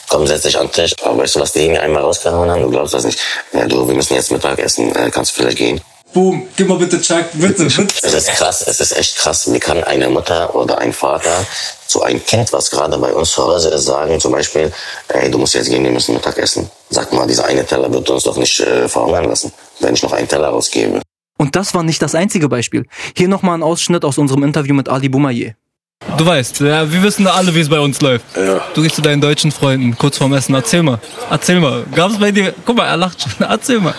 komm, 0.08 0.26
setz 0.26 0.42
dich 0.42 0.58
an 0.58 0.66
den 0.66 0.72
Tisch. 0.72 0.96
Aber 1.02 1.18
weißt 1.18 1.36
du, 1.36 1.40
was 1.40 1.52
die 1.52 1.68
mir 1.68 1.80
einmal 1.80 2.02
rausgehauen 2.02 2.50
haben? 2.50 2.62
Du 2.62 2.70
glaubst 2.70 2.94
das 2.94 3.04
nicht. 3.04 3.20
Ja, 3.52 3.66
du, 3.66 3.86
wir 3.86 3.94
müssen 3.94 4.14
jetzt 4.14 4.32
Mittag 4.32 4.58
essen. 4.58 4.94
Äh, 4.96 5.08
kannst 5.12 5.30
du 5.30 5.42
vielleicht 5.42 5.58
gehen? 5.58 5.80
Boom, 6.12 6.48
gib 6.56 6.68
mal 6.68 6.78
bitte 6.78 7.00
Chuck, 7.00 7.26
bitte, 7.34 7.64
bitte. 7.64 7.86
Es 8.02 8.14
ist 8.14 8.28
krass, 8.28 8.64
es 8.66 8.80
ist 8.80 8.96
echt 8.96 9.16
krass. 9.16 9.52
Wie 9.52 9.60
kann 9.60 9.84
eine 9.84 10.08
Mutter 10.08 10.54
oder 10.54 10.78
ein 10.78 10.92
Vater 10.92 11.46
zu 11.86 12.02
einem 12.02 12.24
Kind, 12.24 12.52
was 12.52 12.70
gerade 12.70 12.96
bei 12.98 13.12
uns 13.12 13.32
zu 13.32 13.44
Hause 13.44 13.68
ist, 13.70 13.84
sagen 13.84 14.18
zum 14.18 14.32
Beispiel, 14.32 14.72
ey, 15.08 15.30
du 15.30 15.38
musst 15.38 15.54
jetzt 15.54 15.68
gehen, 15.68 15.84
wir 15.84 15.90
müssen 15.90 16.14
Mittag 16.14 16.38
essen. 16.38 16.70
Sag 16.90 17.12
mal, 17.12 17.26
dieser 17.26 17.44
eine 17.44 17.64
Teller 17.64 17.92
wird 17.92 18.08
uns 18.08 18.24
doch 18.24 18.36
nicht 18.36 18.60
äh, 18.60 18.88
verhungern 18.88 19.24
lassen, 19.24 19.52
wenn 19.80 19.94
ich 19.94 20.02
noch 20.02 20.12
einen 20.12 20.28
Teller 20.28 20.48
rausgebe. 20.48 21.02
Und 21.38 21.54
das 21.54 21.74
war 21.74 21.82
nicht 21.82 22.02
das 22.02 22.14
einzige 22.14 22.48
Beispiel. 22.48 22.86
Hier 23.16 23.28
nochmal 23.28 23.56
ein 23.56 23.62
Ausschnitt 23.62 24.04
aus 24.04 24.18
unserem 24.18 24.42
Interview 24.42 24.74
mit 24.74 24.88
Ali 24.88 25.08
Boumaier. 25.08 25.54
Du 26.16 26.26
weißt, 26.26 26.60
ja, 26.60 26.90
wir 26.90 27.02
wissen 27.02 27.26
alle, 27.26 27.54
wie 27.54 27.60
es 27.60 27.68
bei 27.68 27.78
uns 27.78 28.00
läuft. 28.00 28.24
Ja. 28.36 28.60
Du 28.74 28.82
gehst 28.82 28.96
zu 28.96 29.02
deinen 29.02 29.20
deutschen 29.20 29.50
Freunden 29.52 29.96
kurz 29.96 30.18
vorm 30.18 30.32
Essen. 30.32 30.54
Erzähl 30.54 30.82
mal. 30.82 30.98
Erzähl 31.30 31.60
mal. 31.60 31.84
Gab 31.94 32.10
es 32.10 32.18
bei 32.18 32.30
dir. 32.32 32.54
Guck 32.64 32.76
mal, 32.76 32.86
er 32.86 32.96
lacht 32.96 33.20
schon. 33.22 33.46
Erzähl 33.48 33.80
mal. 33.80 33.94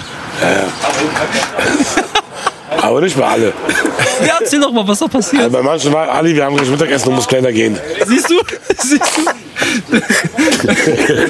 Aber 2.81 3.01
nicht 3.01 3.17
bei 3.17 3.25
alle. 3.25 3.53
Ja, 4.25 4.37
erzähl 4.39 4.59
doch 4.59 4.71
mal, 4.71 4.87
was 4.87 4.99
da 4.99 5.07
passiert. 5.07 5.43
Also 5.43 5.57
bei 5.57 5.63
manchen 5.63 5.93
war 5.93 6.09
Ali, 6.09 6.35
wir 6.35 6.43
haben 6.45 6.55
gleich 6.55 6.69
Mittagessen, 6.69 7.05
du 7.09 7.11
musst 7.15 7.27
kleiner 7.29 7.51
gehen. 7.51 7.77
Siehst 8.05 8.29
du? 8.29 8.35
Siehst 8.77 9.17
du? 9.17 9.97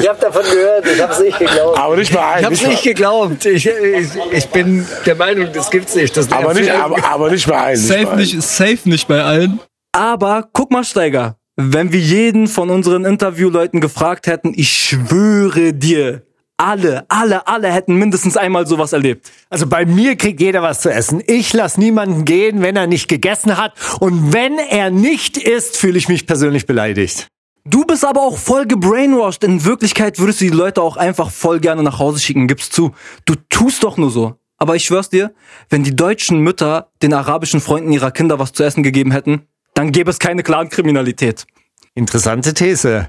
Ich 0.01 0.07
habe 0.07 0.19
davon 0.19 0.43
gehört, 0.43 0.85
ich 0.87 1.01
habe 1.01 1.13
es 1.13 1.19
nicht 1.19 1.39
geglaubt. 1.39 1.77
Aber 1.77 1.95
nicht 1.97 2.13
bei 2.13 2.19
allen. 2.21 2.39
Ich 2.39 2.45
habe 2.45 2.55
es 2.55 2.67
nicht 2.67 2.83
geglaubt. 2.83 3.45
Ich, 3.45 3.65
ich, 3.67 4.07
ich 4.31 4.47
bin 4.49 4.87
der 5.05 5.15
Meinung, 5.15 5.49
das 5.53 5.69
gibt's 5.69 5.95
nicht. 5.95 6.15
Das 6.15 6.31
Aber 6.31 6.53
nicht, 6.53 6.69
aber, 6.71 7.03
aber 7.03 7.29
nicht 7.31 7.47
bei 7.47 7.57
allen. 7.57 7.79
Nicht 7.79 7.89
bei 7.89 7.95
Safe 7.95 8.07
allen. 8.09 8.19
nicht, 8.19 8.41
safe 8.41 8.79
nicht 8.89 9.07
bei 9.07 9.23
allen. 9.23 9.59
Aber 9.99 10.47
guck 10.53 10.71
mal, 10.71 10.85
Steiger, 10.85 11.35
wenn 11.57 11.91
wir 11.91 11.99
jeden 11.99 12.47
von 12.47 12.69
unseren 12.69 13.03
Interviewleuten 13.03 13.81
gefragt 13.81 14.27
hätten, 14.27 14.53
ich 14.55 14.71
schwöre 14.71 15.73
dir, 15.73 16.23
alle, 16.55 17.03
alle, 17.09 17.45
alle 17.47 17.69
hätten 17.69 17.95
mindestens 17.95 18.37
einmal 18.37 18.65
sowas 18.65 18.93
erlebt. 18.93 19.29
Also 19.49 19.67
bei 19.67 19.85
mir 19.85 20.15
kriegt 20.15 20.39
jeder 20.39 20.61
was 20.61 20.79
zu 20.79 20.89
essen. 20.89 21.21
Ich 21.27 21.51
lasse 21.51 21.81
niemanden 21.81 22.23
gehen, 22.23 22.61
wenn 22.61 22.77
er 22.77 22.87
nicht 22.87 23.09
gegessen 23.09 23.57
hat. 23.57 23.73
Und 23.99 24.31
wenn 24.31 24.57
er 24.57 24.89
nicht 24.89 25.35
isst, 25.35 25.75
fühle 25.75 25.97
ich 25.97 26.07
mich 26.07 26.25
persönlich 26.25 26.65
beleidigt. 26.65 27.27
Du 27.65 27.83
bist 27.83 28.05
aber 28.05 28.21
auch 28.21 28.37
voll 28.37 28.67
gebrainwashed. 28.67 29.43
In 29.43 29.65
Wirklichkeit 29.65 30.17
würdest 30.17 30.39
du 30.39 30.45
die 30.45 30.51
Leute 30.51 30.81
auch 30.81 30.95
einfach 30.95 31.29
voll 31.29 31.59
gerne 31.59 31.83
nach 31.83 31.99
Hause 31.99 32.21
schicken, 32.21 32.47
gibst 32.47 32.71
zu. 32.71 32.91
Du 33.25 33.35
tust 33.49 33.83
doch 33.83 33.97
nur 33.97 34.11
so. 34.11 34.35
Aber 34.55 34.77
ich 34.77 34.85
schwör's 34.85 35.09
dir, 35.09 35.33
wenn 35.69 35.83
die 35.83 35.95
deutschen 35.95 36.39
Mütter 36.39 36.89
den 37.01 37.13
arabischen 37.13 37.59
Freunden 37.59 37.91
ihrer 37.91 38.11
Kinder 38.11 38.39
was 38.39 38.53
zu 38.53 38.63
essen 38.63 38.81
gegeben 38.83 39.11
hätten, 39.11 39.48
dann 39.79 39.93
gäbe 39.93 40.11
es 40.11 40.19
keine 40.19 40.43
Clankriminalität. 40.43 41.47
Interessante 41.95 42.53
These. 42.53 43.07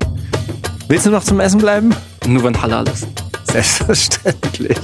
Willst 0.86 1.04
du 1.04 1.10
noch 1.10 1.24
zum 1.24 1.40
Essen 1.40 1.58
bleiben? 1.58 1.92
Nur 2.28 2.44
wenn 2.44 2.62
halal 2.62 2.86
ist. 2.86 3.08
Selbstverständlich. 3.50 4.78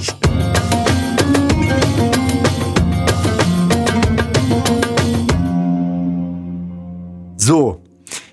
So, 7.37 7.81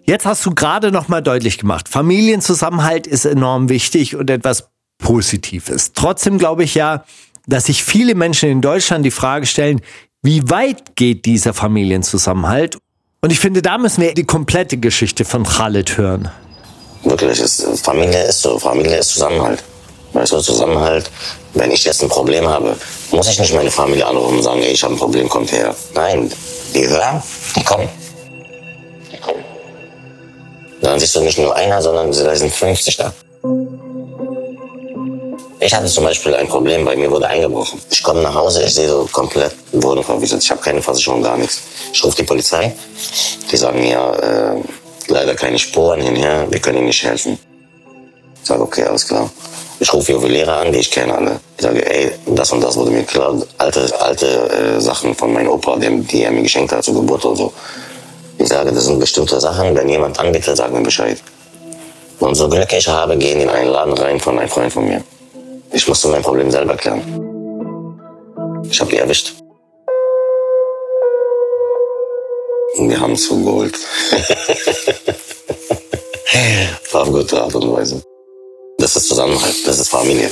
jetzt 0.02 0.26
hast 0.26 0.44
du 0.44 0.50
gerade 0.52 0.90
noch 0.90 1.06
mal 1.06 1.20
deutlich 1.20 1.58
gemacht, 1.58 1.88
Familienzusammenhalt 1.88 3.06
ist 3.06 3.24
enorm 3.24 3.68
wichtig 3.68 4.16
und 4.16 4.30
etwas 4.30 4.70
Positives. 4.98 5.92
Trotzdem 5.92 6.38
glaube 6.38 6.64
ich 6.64 6.74
ja, 6.74 7.04
dass 7.46 7.66
sich 7.66 7.84
viele 7.84 8.16
Menschen 8.16 8.48
in 8.48 8.60
Deutschland 8.60 9.06
die 9.06 9.12
Frage 9.12 9.46
stellen, 9.46 9.80
wie 10.24 10.50
weit 10.50 10.96
geht 10.96 11.24
dieser 11.24 11.54
Familienzusammenhalt? 11.54 12.78
Und 13.24 13.30
ich 13.30 13.40
finde, 13.40 13.62
da 13.62 13.78
müssen 13.78 14.02
wir 14.02 14.12
die 14.12 14.24
komplette 14.24 14.76
Geschichte 14.76 15.24
von 15.24 15.44
Khaled 15.44 15.96
hören. 15.96 16.30
Wirklich, 17.04 17.40
es, 17.40 17.64
Familie 17.80 18.22
ist 18.24 18.42
so, 18.42 18.58
Familie 18.58 18.98
ist 18.98 19.14
Zusammenhalt. 19.14 19.64
Weißt 20.12 20.32
du, 20.32 20.40
Zusammenhalt, 20.40 21.10
wenn 21.54 21.70
ich 21.70 21.84
jetzt 21.84 22.02
ein 22.02 22.10
Problem 22.10 22.46
habe, 22.46 22.76
muss 23.12 23.30
ich 23.30 23.38
nicht 23.38 23.54
meine 23.54 23.70
Familie 23.70 24.04
anrufen 24.04 24.36
und 24.36 24.42
sagen, 24.42 24.60
ey, 24.60 24.72
ich 24.72 24.82
habe 24.82 24.92
ein 24.92 24.98
Problem, 24.98 25.26
kommt 25.30 25.50
her. 25.52 25.74
Nein, 25.94 26.30
die 26.74 26.86
hören. 26.86 27.22
Die 27.56 27.64
kommen. 27.64 27.88
Dann 30.82 31.00
siehst 31.00 31.16
du 31.16 31.22
nicht 31.22 31.38
nur 31.38 31.56
einer, 31.56 31.80
sondern 31.80 32.12
da 32.12 32.36
sind 32.36 32.52
50 32.52 32.98
da. 32.98 33.14
Ich 35.64 35.72
hatte 35.72 35.86
zum 35.86 36.04
Beispiel 36.04 36.34
ein 36.34 36.46
Problem, 36.46 36.84
bei 36.84 36.94
mir 36.94 37.10
wurde 37.10 37.26
eingebrochen. 37.26 37.80
Ich 37.90 38.02
komme 38.02 38.20
nach 38.20 38.34
Hause, 38.34 38.64
ich 38.64 38.74
sehe 38.74 38.86
so 38.86 39.08
komplett 39.10 39.54
Wohnung 39.72 40.04
verwüstet. 40.04 40.42
Ich 40.42 40.50
habe 40.50 40.60
keine 40.60 40.82
Versicherung, 40.82 41.22
gar 41.22 41.38
nichts. 41.38 41.62
Ich 41.90 42.04
rufe 42.04 42.16
die 42.16 42.22
Polizei, 42.22 42.70
die 43.50 43.56
sagen 43.56 43.80
mir, 43.80 43.96
äh, 43.96 45.10
leider 45.10 45.34
keine 45.34 45.58
Spuren 45.58 46.02
hinher, 46.02 46.46
wir 46.50 46.58
können 46.58 46.76
Ihnen 46.76 46.88
nicht 46.88 47.02
helfen. 47.02 47.38
Ich 48.42 48.46
sage, 48.46 48.60
okay, 48.60 48.84
alles 48.84 49.08
klar. 49.08 49.30
Ich 49.80 49.90
rufe 49.90 50.12
Juweliere 50.12 50.52
an, 50.52 50.70
die 50.70 50.80
ich 50.80 50.90
kenne 50.90 51.14
alle. 51.14 51.40
Ich 51.56 51.62
sage, 51.62 51.80
ey, 51.90 52.12
das 52.26 52.52
und 52.52 52.60
das 52.60 52.76
wurde 52.76 52.90
mir 52.90 53.04
klar. 53.04 53.34
Alte, 53.56 53.90
alte 54.00 54.26
äh, 54.26 54.80
Sachen 54.82 55.14
von 55.14 55.32
meinem 55.32 55.48
Opa, 55.48 55.76
die, 55.76 55.88
die 56.02 56.24
er 56.24 56.30
mir 56.30 56.42
geschenkt 56.42 56.72
hat 56.72 56.84
zur 56.84 56.96
Geburt 56.96 57.24
oder 57.24 57.36
so. 57.36 57.52
Ich 58.36 58.48
sage, 58.48 58.70
das 58.70 58.84
sind 58.84 59.00
bestimmte 59.00 59.40
Sachen. 59.40 59.74
Wenn 59.74 59.88
jemand 59.88 60.20
anbietet, 60.20 60.58
sag 60.58 60.70
mir 60.74 60.82
Bescheid. 60.82 61.22
Und 62.20 62.34
so 62.34 62.50
Glück 62.50 62.70
ich 62.74 62.86
habe, 62.86 63.16
gehen 63.16 63.40
in 63.40 63.48
einen 63.48 63.70
Laden 63.70 63.94
rein 63.94 64.20
von 64.20 64.38
einem 64.38 64.50
Freund 64.50 64.70
von 64.70 64.86
mir. 64.86 65.02
Ich 65.74 65.88
musste 65.88 66.08
mein 66.08 66.22
Problem 66.22 66.50
selber 66.52 66.76
klären. 66.76 67.02
Ich 68.70 68.80
habe 68.80 68.90
die 68.90 68.98
erwischt. 68.98 69.34
Und 72.76 72.90
wir 72.90 73.00
haben 73.00 73.12
es 73.14 73.28
geholt. 73.28 73.76
Auf 76.92 77.10
gute 77.10 77.42
Art 77.42 77.54
und 77.56 77.72
Weise. 77.72 78.02
Das 78.78 78.94
ist 78.94 79.08
Zusammenhalt, 79.08 79.66
das 79.66 79.80
ist 79.80 79.88
Familie. 79.88 80.30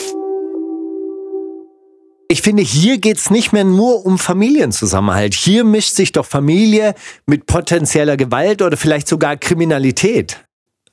Ich 2.29 2.41
finde, 2.41 2.63
hier 2.63 2.99
geht's 2.99 3.31
nicht 3.31 3.53
mehr 3.53 3.65
nur 3.65 4.07
um 4.07 4.19
Familienzusammenhalt. 4.19 5.35
Hier 5.35 5.65
mischt 5.65 5.95
sich 5.95 6.13
doch 6.13 6.25
Familie 6.25 6.95
mit 7.27 7.47
potenzieller 7.47 8.17
Gewalt 8.17 8.63
oder 8.63 8.77
vielleicht 8.77 9.09
sogar 9.09 9.37
Kriminalität. 9.37 10.45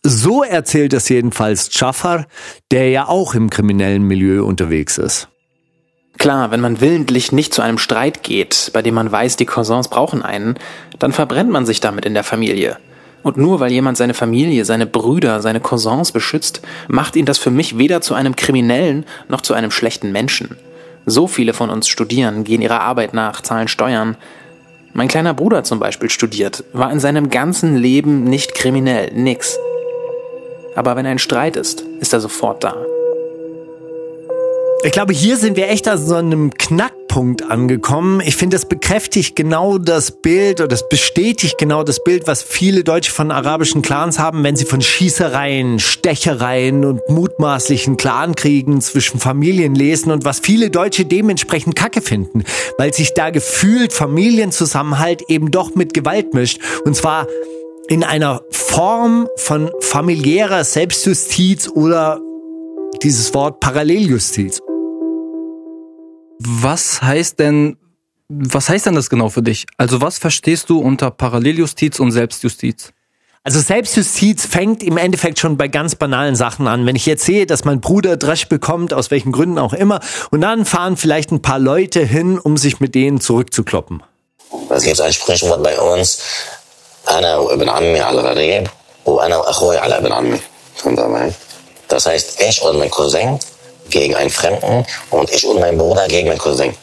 So 0.04 0.44
erzählt 0.44 0.94
es 0.94 1.10
jedenfalls 1.10 1.70
Jafar, 1.74 2.26
der 2.72 2.90
ja 2.90 3.08
auch 3.08 3.36
im 3.36 3.50
kriminellen 3.50 4.04
Milieu 4.04 4.46
unterwegs 4.46 4.98
ist. 4.98 5.28
Klar, 6.18 6.52
wenn 6.52 6.62
man 6.62 6.82
willentlich 6.82 7.32
nicht 7.32 7.54
zu 7.54 7.62
einem 7.62 7.78
Streit 7.78 8.24
geht, 8.24 8.72
bei 8.74 8.82
dem 8.82 8.94
man 8.94 9.12
weiß, 9.12 9.36
die 9.36 9.46
Cousins 9.46 9.88
brauchen 9.88 10.22
einen, 10.22 10.56
dann 11.00 11.14
verbrennt 11.14 11.50
man 11.50 11.66
sich 11.66 11.80
damit 11.80 12.06
in 12.06 12.14
der 12.14 12.24
Familie. 12.24 12.78
Und 13.24 13.38
nur 13.38 13.60
weil 13.60 13.72
jemand 13.72 13.98
seine 13.98 14.14
Familie, 14.14 14.64
seine 14.64 14.86
Brüder, 14.86 15.42
seine 15.42 15.60
Cousins 15.60 16.12
beschützt, 16.12 16.62
macht 16.88 17.16
ihn 17.16 17.26
das 17.26 17.38
für 17.38 17.52
mich 17.52 17.78
weder 17.78 18.02
zu 18.02 18.14
einem 18.14 18.36
Kriminellen 18.36 19.06
noch 19.28 19.42
zu 19.42 19.54
einem 19.54 19.72
schlechten 19.72 20.12
Menschen. 20.12 20.58
So 21.06 21.28
viele 21.28 21.54
von 21.54 21.70
uns 21.70 21.88
studieren, 21.88 22.44
gehen 22.44 22.62
ihrer 22.62 22.82
Arbeit 22.82 23.14
nach, 23.14 23.42
zahlen 23.42 23.68
Steuern. 23.68 24.16
Mein 24.94 25.08
kleiner 25.08 25.34
Bruder 25.34 25.64
zum 25.64 25.80
Beispiel 25.80 26.10
studiert, 26.10 26.64
war 26.72 26.92
in 26.92 27.00
seinem 27.00 27.30
ganzen 27.30 27.76
Leben 27.76 28.24
nicht 28.24 28.56
kriminell, 28.56 29.12
nix. 29.14 29.58
Aber 30.76 30.96
wenn 30.96 31.06
ein 31.06 31.20
Streit 31.20 31.56
ist, 31.56 31.84
ist 32.00 32.14
er 32.14 32.20
sofort 32.20 32.64
da. 32.64 32.76
Ich 34.82 34.94
glaube, 34.94 35.12
hier 35.12 35.36
sind 35.36 35.58
wir 35.58 35.68
echt 35.68 35.90
an 35.90 35.98
so 35.98 36.16
einem 36.16 36.54
Knackpunkt 36.54 37.44
angekommen. 37.44 38.22
Ich 38.22 38.38
finde, 38.38 38.56
das 38.56 38.66
bekräftigt 38.66 39.36
genau 39.36 39.78
das 39.78 40.12
Bild 40.22 40.62
oder 40.62 40.70
das 40.70 40.88
bestätigt 40.88 41.58
genau 41.58 41.84
das 41.84 42.02
Bild, 42.02 42.28
was 42.28 42.42
viele 42.42 42.86
Deutsche 42.86 43.12
von 43.12 43.30
arabischen 43.30 43.82
Clans 43.82 44.20
haben, 44.20 44.42
wenn 44.46 44.56
sie 44.56 44.64
von 44.64 44.82
Schießereien, 44.82 45.80
Stechereien 45.80 46.86
und 46.86 47.02
mutmaßlichen 47.10 47.98
Clankriegen 47.98 48.80
zwischen 48.80 49.20
Familien 49.20 49.76
lesen 49.76 50.14
und 50.14 50.24
was 50.24 50.40
viele 50.40 50.70
Deutsche 50.70 51.04
dementsprechend 51.04 51.76
kacke 51.76 52.02
finden, 52.02 52.46
weil 52.78 52.94
sich 52.94 53.14
da 53.14 53.32
gefühlt 53.32 53.92
Familienzusammenhalt 53.92 55.24
eben 55.24 55.52
doch 55.52 55.76
mit 55.76 55.94
Gewalt 55.94 56.34
mischt. 56.34 56.62
Und 56.86 56.96
zwar 56.96 57.28
in 57.90 58.04
einer 58.04 58.44
Form 58.52 59.28
von 59.36 59.72
familiärer 59.82 60.64
Selbstjustiz 60.64 61.68
oder 61.68 62.22
dieses 63.02 63.34
Wort 63.34 63.60
Paralleljustiz. 63.60 64.60
Was 66.40 67.02
heißt 67.02 67.40
denn, 67.40 67.78
was 68.30 68.70
heißt 68.70 68.86
denn 68.86 68.96
das 68.96 69.10
genau 69.10 69.30
für 69.30 69.42
dich? 69.42 69.66
Also 69.78 70.02
was 70.02 70.20
verstehst 70.20 70.70
du 70.70 70.80
unter 70.80 71.10
Paralleljustiz 71.10 72.00
und 72.00 72.12
Selbstjustiz? 72.12 72.94
Also 73.44 73.60
Selbstjustiz 73.60 74.46
fängt 74.46 74.84
im 74.84 74.98
Endeffekt 74.98 75.40
schon 75.40 75.58
bei 75.58 75.68
ganz 75.68 75.96
banalen 75.96 76.36
Sachen 76.36 76.68
an. 76.68 76.86
Wenn 76.86 76.96
ich 76.96 77.08
jetzt 77.08 77.26
sehe, 77.26 77.48
dass 77.48 77.66
mein 77.66 77.82
Bruder 77.82 78.18
Dresch 78.18 78.48
bekommt, 78.48 78.94
aus 78.94 79.10
welchen 79.10 79.32
Gründen 79.32 79.58
auch 79.58 79.74
immer, 79.74 80.00
und 80.30 80.42
dann 80.42 80.66
fahren 80.66 80.96
vielleicht 80.96 81.32
ein 81.32 81.42
paar 81.42 81.58
Leute 81.58 82.02
hin, 82.06 82.38
um 82.38 82.58
sich 82.58 82.80
mit 82.80 82.94
denen 82.94 83.20
zurückzukloppen. 83.20 84.04
Es 84.70 84.84
gibt 84.84 85.02
ein 85.02 85.14
Sprichwort 85.14 85.64
bei 85.64 85.80
uns, 85.80 86.22
أنا 87.09 87.37
وابن 87.37 87.69
عمي 87.69 88.01
على 88.01 88.21
الغريب 88.21 88.67
وأنا 89.07 89.37
وأخوي 89.37 89.79
على 89.79 89.99
ابن 89.99 90.13
عمي. 90.13 90.39
Kommt 90.83 90.99
dabei. 90.99 91.33
Das 91.89 92.07
heißt, 92.07 92.41
ich 92.41 92.63
und 92.63 92.79
mein 92.79 92.91
Cousin 92.91 93.39
gegen 93.91 94.15
einen 94.15 94.31
Fremden 94.31 94.85
und 95.11 95.31
ich 95.31 95.47
und 95.47 95.61
mein 95.61 95.79
Bruder 95.79 96.09
gegen 96.09 96.29
meinen 96.29 96.39
Cousin. 96.39 96.75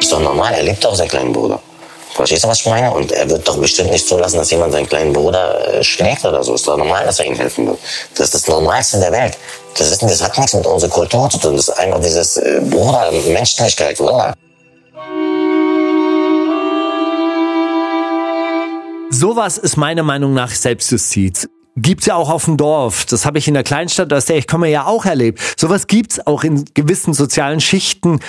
Ist 0.00 0.12
doch 0.12 0.20
normal, 0.20 0.54
er 0.54 0.62
liebt 0.62 0.84
doch 0.84 0.94
seinen 0.94 1.08
kleinen 1.08 1.32
Bruder. 1.32 1.60
Verstehst 2.14 2.44
du, 2.44 2.48
was 2.48 2.60
ich 2.60 2.66
meine? 2.66 2.92
Und 2.92 3.10
er 3.10 3.28
wird 3.28 3.46
doch 3.48 3.56
bestimmt 3.56 3.90
nicht 3.90 4.06
zulassen, 4.06 4.36
dass 4.36 4.50
jemand 4.50 4.72
seinen 4.72 4.88
kleinen 4.88 5.12
Bruder 5.12 5.74
äh, 5.74 5.82
schlägt 5.82 6.24
oder 6.24 6.44
so. 6.44 6.54
Ist 6.54 6.66
doch 6.66 6.76
normal, 6.76 7.04
dass 7.04 7.18
er 7.18 7.26
ihm 7.26 7.34
helfen 7.34 7.66
wird. 7.66 7.78
Das 8.14 8.26
ist 8.26 8.34
das 8.34 8.46
Normalste 8.46 8.98
in 8.98 9.02
der 9.02 9.12
Welt. 9.12 9.36
Das, 9.76 9.90
ist, 9.90 10.00
das 10.00 10.22
hat 10.22 10.38
nichts 10.38 10.54
mit 10.54 10.64
unserer 10.64 10.90
Kultur 10.90 11.28
zu 11.28 11.38
tun. 11.38 11.56
Das 11.56 11.68
ist 11.68 11.76
einfach 11.76 12.00
dieses 12.00 12.36
äh, 12.36 12.60
Bruder, 12.62 13.10
Menschlichkeit, 13.26 13.98
Wallah. 13.98 14.32
Sowas 19.19 19.57
ist 19.57 19.75
meiner 19.75 20.03
Meinung 20.03 20.33
nach 20.33 20.49
Selbstjustiz. 20.49 21.49
Gibt's 21.75 22.05
ja 22.05 22.15
auch 22.15 22.29
auf 22.29 22.45
dem 22.45 22.55
Dorf. 22.55 23.03
Das 23.03 23.25
habe 23.25 23.37
ich 23.37 23.49
in 23.49 23.53
der 23.53 23.63
Kleinstadt, 23.63 24.13
aus 24.13 24.23
der 24.23 24.37
ich 24.37 24.47
komme, 24.47 24.69
ja 24.69 24.85
auch 24.85 25.03
erlebt. 25.03 25.41
Sowas 25.59 25.87
gibt's 25.87 26.25
auch 26.25 26.45
in 26.45 26.63
gewissen 26.73 27.13
sozialen 27.13 27.59
Schichten. 27.59 28.21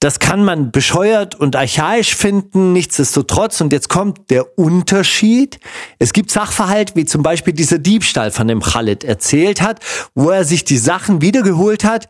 Das 0.00 0.18
kann 0.18 0.44
man 0.44 0.70
bescheuert 0.70 1.34
und 1.34 1.56
archaisch 1.56 2.14
finden, 2.14 2.74
nichtsdestotrotz. 2.74 3.62
Und 3.62 3.72
jetzt 3.72 3.88
kommt 3.88 4.28
der 4.28 4.58
Unterschied. 4.58 5.60
Es 5.98 6.12
gibt 6.12 6.30
Sachverhalt, 6.30 6.94
wie 6.94 7.06
zum 7.06 7.22
Beispiel 7.22 7.54
dieser 7.54 7.78
Diebstahl, 7.78 8.30
von 8.30 8.48
dem 8.48 8.60
Khalid 8.60 9.04
erzählt 9.04 9.62
hat, 9.62 9.80
wo 10.14 10.28
er 10.28 10.44
sich 10.44 10.62
die 10.62 10.76
Sachen 10.76 11.22
wiedergeholt 11.22 11.84
hat. 11.84 12.06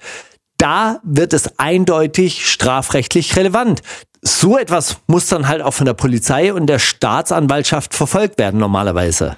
Da 0.56 0.98
wird 1.04 1.34
es 1.34 1.56
eindeutig 1.60 2.48
strafrechtlich 2.48 3.36
relevant. 3.36 3.80
So 4.22 4.58
etwas 4.58 4.98
muss 5.06 5.26
dann 5.26 5.48
halt 5.48 5.62
auch 5.62 5.74
von 5.74 5.86
der 5.86 5.94
Polizei 5.94 6.52
und 6.52 6.66
der 6.66 6.78
Staatsanwaltschaft 6.78 7.94
verfolgt 7.94 8.38
werden 8.38 8.58
normalerweise. 8.58 9.36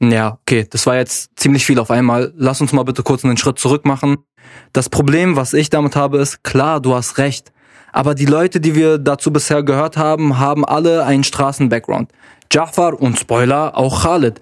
Ja, 0.00 0.38
okay, 0.42 0.66
das 0.70 0.86
war 0.86 0.96
jetzt 0.96 1.32
ziemlich 1.36 1.66
viel 1.66 1.78
auf 1.80 1.90
einmal. 1.90 2.32
Lass 2.36 2.60
uns 2.60 2.72
mal 2.72 2.84
bitte 2.84 3.02
kurz 3.02 3.24
einen 3.24 3.36
Schritt 3.36 3.58
zurück 3.58 3.84
machen. 3.84 4.18
Das 4.72 4.88
Problem, 4.88 5.34
was 5.34 5.54
ich 5.54 5.70
damit 5.70 5.96
habe, 5.96 6.18
ist, 6.18 6.44
klar, 6.44 6.80
du 6.80 6.94
hast 6.94 7.18
recht. 7.18 7.52
Aber 7.92 8.14
die 8.14 8.26
Leute, 8.26 8.60
die 8.60 8.74
wir 8.74 8.98
dazu 8.98 9.32
bisher 9.32 9.62
gehört 9.62 9.96
haben, 9.96 10.38
haben 10.38 10.64
alle 10.64 11.04
einen 11.04 11.24
Straßen-Background. 11.24 12.12
Jafar 12.52 13.00
und 13.00 13.18
Spoiler, 13.18 13.76
auch 13.76 14.02
Khalid. 14.02 14.40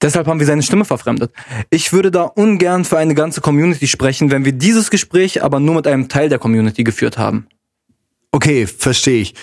Deshalb 0.00 0.26
haben 0.28 0.38
wir 0.38 0.46
seine 0.46 0.62
Stimme 0.62 0.84
verfremdet. 0.84 1.32
Ich 1.70 1.92
würde 1.92 2.10
da 2.10 2.22
ungern 2.22 2.84
für 2.84 2.98
eine 2.98 3.14
ganze 3.14 3.40
Community 3.40 3.88
sprechen, 3.88 4.30
wenn 4.30 4.44
wir 4.44 4.52
dieses 4.52 4.90
Gespräch 4.90 5.42
aber 5.42 5.60
nur 5.60 5.74
mit 5.74 5.86
einem 5.86 6.08
Teil 6.08 6.28
der 6.28 6.38
Community 6.38 6.84
geführt 6.84 7.18
haben. 7.18 7.48
Okay, 8.32 8.66
verstehe 8.66 9.22
ich. 9.22 9.34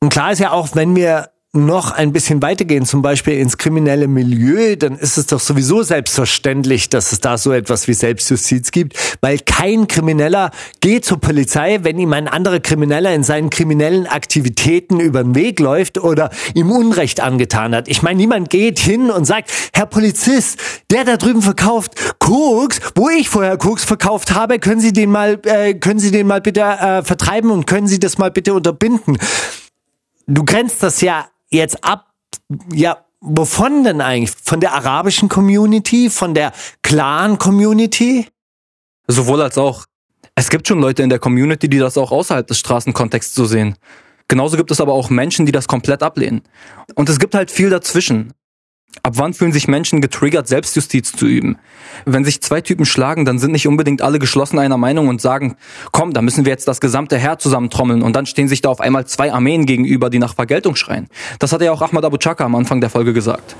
Und 0.00 0.10
klar 0.10 0.32
ist 0.32 0.40
ja 0.40 0.50
auch, 0.50 0.74
wenn 0.74 0.96
wir 0.96 1.30
noch 1.56 1.90
ein 1.90 2.12
bisschen 2.12 2.42
weitergehen, 2.42 2.84
zum 2.84 3.02
Beispiel 3.02 3.38
ins 3.38 3.56
kriminelle 3.56 4.08
Milieu, 4.08 4.76
dann 4.76 4.98
ist 4.98 5.16
es 5.16 5.26
doch 5.26 5.40
sowieso 5.40 5.82
selbstverständlich, 5.82 6.88
dass 6.88 7.12
es 7.12 7.20
da 7.20 7.38
so 7.38 7.52
etwas 7.52 7.88
wie 7.88 7.94
Selbstjustiz 7.94 8.70
gibt, 8.70 8.96
weil 9.20 9.38
kein 9.38 9.88
Krimineller 9.88 10.50
geht 10.80 11.04
zur 11.04 11.20
Polizei, 11.20 11.80
wenn 11.82 11.98
ihm 11.98 12.12
ein 12.12 12.28
anderer 12.28 12.60
Krimineller 12.60 13.14
in 13.14 13.24
seinen 13.24 13.50
kriminellen 13.50 14.06
Aktivitäten 14.06 15.00
über 15.00 15.22
den 15.22 15.34
Weg 15.34 15.60
läuft 15.60 15.98
oder 15.98 16.30
ihm 16.54 16.70
Unrecht 16.70 17.20
angetan 17.20 17.74
hat. 17.74 17.88
Ich 17.88 18.02
meine, 18.02 18.18
niemand 18.18 18.50
geht 18.50 18.78
hin 18.78 19.10
und 19.10 19.24
sagt, 19.24 19.50
Herr 19.72 19.86
Polizist, 19.86 20.58
der 20.90 21.04
da 21.04 21.16
drüben 21.16 21.42
verkauft 21.42 22.18
Koks, 22.18 22.80
wo 22.94 23.08
ich 23.08 23.28
vorher 23.28 23.56
Koks 23.56 23.84
verkauft 23.84 24.34
habe, 24.34 24.58
können 24.58 24.80
Sie 24.80 24.92
den 24.92 25.10
mal, 25.10 25.40
äh, 25.44 25.74
können 25.74 26.00
Sie 26.00 26.10
den 26.10 26.26
mal 26.26 26.40
bitte 26.40 26.60
äh, 26.60 27.02
vertreiben 27.02 27.50
und 27.50 27.66
können 27.66 27.86
Sie 27.86 27.98
das 27.98 28.18
mal 28.18 28.30
bitte 28.30 28.54
unterbinden? 28.54 29.18
Du 30.26 30.44
grenzt 30.44 30.82
das 30.82 31.00
ja 31.00 31.26
jetzt 31.56 31.84
ab, 31.84 32.12
ja, 32.72 33.04
wovon 33.20 33.84
denn 33.84 34.00
eigentlich? 34.00 34.30
Von 34.42 34.60
der 34.60 34.74
arabischen 34.74 35.28
Community, 35.28 36.10
von 36.10 36.34
der 36.34 36.52
Clan-Community? 36.82 38.28
Sowohl 39.08 39.42
als 39.42 39.58
auch. 39.58 39.84
Es 40.34 40.50
gibt 40.50 40.68
schon 40.68 40.80
Leute 40.80 41.02
in 41.02 41.08
der 41.08 41.18
Community, 41.18 41.68
die 41.68 41.78
das 41.78 41.96
auch 41.96 42.12
außerhalb 42.12 42.46
des 42.46 42.58
Straßenkontexts 42.58 43.34
so 43.34 43.46
sehen. 43.46 43.76
Genauso 44.28 44.56
gibt 44.56 44.70
es 44.70 44.80
aber 44.80 44.92
auch 44.92 45.08
Menschen, 45.08 45.46
die 45.46 45.52
das 45.52 45.68
komplett 45.68 46.02
ablehnen. 46.02 46.42
Und 46.94 47.08
es 47.08 47.18
gibt 47.18 47.34
halt 47.34 47.50
viel 47.50 47.70
dazwischen. 47.70 48.32
Ab 49.02 49.12
wann 49.16 49.34
fühlen 49.34 49.52
sich 49.52 49.68
Menschen 49.68 50.00
getriggert, 50.00 50.48
Selbstjustiz 50.48 51.12
zu 51.12 51.26
üben? 51.26 51.58
Wenn 52.06 52.24
sich 52.24 52.40
zwei 52.40 52.60
Typen 52.60 52.86
schlagen, 52.86 53.24
dann 53.24 53.38
sind 53.38 53.52
nicht 53.52 53.68
unbedingt 53.68 54.02
alle 54.02 54.18
geschlossen 54.18 54.58
einer 54.58 54.78
Meinung 54.78 55.08
und 55.08 55.20
sagen, 55.20 55.56
komm, 55.92 56.12
da 56.12 56.22
müssen 56.22 56.44
wir 56.44 56.50
jetzt 56.50 56.66
das 56.66 56.80
gesamte 56.80 57.16
Heer 57.18 57.38
zusammentrommeln 57.38 58.02
und 58.02 58.16
dann 58.16 58.26
stehen 58.26 58.48
sich 58.48 58.62
da 58.62 58.68
auf 58.68 58.80
einmal 58.80 59.06
zwei 59.06 59.32
Armeen 59.32 59.66
gegenüber, 59.66 60.10
die 60.10 60.18
nach 60.18 60.34
Vergeltung 60.34 60.76
schreien. 60.76 61.08
Das 61.38 61.52
hat 61.52 61.62
ja 61.62 61.72
auch 61.72 61.82
Ahmad 61.82 62.04
Abu 62.04 62.16
Chaka 62.16 62.44
am 62.44 62.54
Anfang 62.54 62.80
der 62.80 62.90
Folge 62.90 63.12
gesagt. 63.12 63.54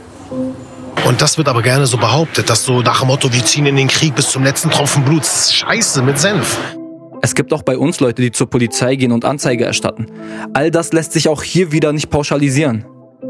Und 1.07 1.23
das 1.23 1.39
wird 1.39 1.49
aber 1.49 1.63
gerne 1.63 1.87
so 1.87 1.99
behauptet, 1.99 2.51
dass 2.51 2.65
so 2.65 2.81
nach 2.83 3.01
dem 3.01 3.09
Motto, 3.09 3.33
wir 3.33 3.45
ziehen 3.45 3.67
in 3.67 3.77
den 3.77 3.87
Krieg 3.89 4.17
bis 4.17 4.31
zum 4.31 4.43
letzten 4.43 4.71
Tropfen 4.71 5.05
Blut. 5.05 5.25
Scheiße, 5.25 6.03
mit 6.03 6.19
Senf. 6.19 6.59
Es 7.23 7.37
gibt 7.37 7.53
auch 7.53 7.63
bei 7.63 7.79
uns 7.79 8.01
Leute, 8.01 8.23
die 8.23 8.33
zur 8.33 8.51
Polizei 8.51 8.97
gehen 8.97 9.13
und 9.13 9.25
Anzeige 9.25 9.65
erstatten. 9.65 10.07
All 10.55 10.73
das 10.73 10.93
lässt 10.93 11.13
sich 11.13 11.29
auch 11.29 11.45
hier 11.45 11.71
wieder 11.71 11.93
nicht 11.93 12.11
pauschalisieren. 12.11 12.85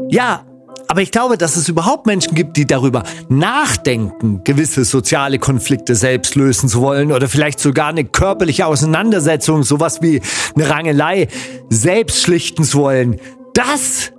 Ja, 0.09 0.46
aber 0.87 1.01
ich 1.01 1.11
glaube, 1.11 1.37
dass 1.37 1.55
es 1.55 1.67
überhaupt 1.69 2.05
Menschen 2.05 2.35
gibt, 2.35 2.57
die 2.57 2.65
darüber 2.65 3.03
nachdenken, 3.29 4.41
gewisse 4.43 4.85
soziale 4.85 5.39
Konflikte 5.39 5.95
selbst 5.95 6.35
lösen 6.35 6.69
zu 6.69 6.81
wollen 6.81 7.11
oder 7.11 7.27
vielleicht 7.27 7.59
sogar 7.59 7.87
eine 7.87 8.05
körperliche 8.05 8.65
Auseinandersetzung, 8.65 9.63
sowas 9.63 10.01
wie 10.01 10.21
eine 10.55 10.69
Rangelei, 10.69 11.27
selbst 11.69 12.21
schlichten 12.21 12.63
zu 12.63 12.79
wollen. 12.79 13.17
Das 13.53 14.11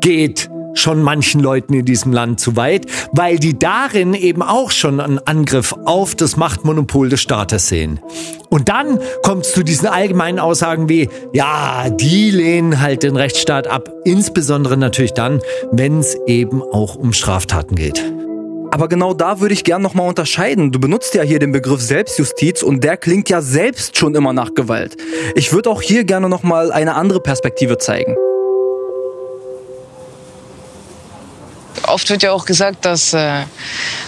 geht 0.00 0.50
schon 0.78 1.02
manchen 1.02 1.40
Leuten 1.40 1.74
in 1.74 1.84
diesem 1.84 2.12
Land 2.12 2.40
zu 2.40 2.56
weit, 2.56 2.86
weil 3.12 3.38
die 3.38 3.58
darin 3.58 4.14
eben 4.14 4.42
auch 4.42 4.70
schon 4.70 5.00
einen 5.00 5.18
Angriff 5.18 5.74
auf 5.84 6.14
das 6.14 6.36
Machtmonopol 6.36 7.08
des 7.08 7.20
Staates 7.20 7.68
sehen. 7.68 8.00
Und 8.48 8.68
dann 8.68 8.98
kommt 9.22 9.46
es 9.46 9.52
zu 9.52 9.62
diesen 9.62 9.88
allgemeinen 9.88 10.38
Aussagen 10.38 10.88
wie, 10.88 11.08
ja, 11.32 11.90
die 11.90 12.30
lehnen 12.30 12.80
halt 12.80 13.02
den 13.02 13.16
Rechtsstaat 13.16 13.66
ab, 13.66 13.90
insbesondere 14.04 14.76
natürlich 14.76 15.12
dann, 15.12 15.40
wenn 15.70 15.98
es 15.98 16.16
eben 16.26 16.62
auch 16.62 16.96
um 16.96 17.12
Straftaten 17.12 17.74
geht. 17.74 18.02
Aber 18.70 18.88
genau 18.88 19.14
da 19.14 19.40
würde 19.40 19.54
ich 19.54 19.64
gern 19.64 19.82
nochmal 19.82 20.08
unterscheiden. 20.08 20.72
Du 20.72 20.78
benutzt 20.78 21.14
ja 21.14 21.22
hier 21.22 21.38
den 21.38 21.52
Begriff 21.52 21.80
Selbstjustiz 21.80 22.62
und 22.62 22.84
der 22.84 22.96
klingt 22.96 23.30
ja 23.30 23.40
selbst 23.40 23.96
schon 23.96 24.14
immer 24.14 24.32
nach 24.32 24.54
Gewalt. 24.54 24.96
Ich 25.34 25.52
würde 25.52 25.70
auch 25.70 25.80
hier 25.80 26.04
gerne 26.04 26.28
nochmal 26.28 26.70
eine 26.70 26.94
andere 26.94 27.20
Perspektive 27.20 27.78
zeigen. 27.78 28.14
Oft 31.98 32.10
wird 32.10 32.22
ja 32.22 32.30
auch 32.30 32.44
gesagt, 32.44 32.84
dass 32.84 33.12
äh, 33.12 33.42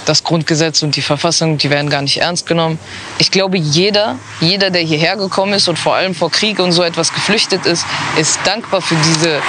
das 0.06 0.22
Grundgesetz 0.22 0.80
und 0.84 0.94
die 0.94 1.02
Verfassung, 1.02 1.58
die 1.58 1.70
werden 1.70 1.90
gar 1.90 2.02
nicht 2.02 2.18
ernst 2.18 2.46
genommen. 2.46 2.78
Ich 3.18 3.32
glaube, 3.32 3.58
jeder, 3.58 4.14
jeder, 4.40 4.70
der 4.70 4.82
hierher 4.82 5.16
gekommen 5.16 5.54
ist 5.54 5.66
und 5.66 5.76
vor 5.76 5.96
allem 5.96 6.14
vor 6.14 6.30
Krieg 6.30 6.60
und 6.60 6.70
so 6.70 6.84
etwas 6.84 7.12
geflüchtet 7.12 7.66
ist, 7.66 7.84
ist 8.16 8.38
dankbar 8.44 8.80
für 8.80 8.94
diese, 8.94 9.40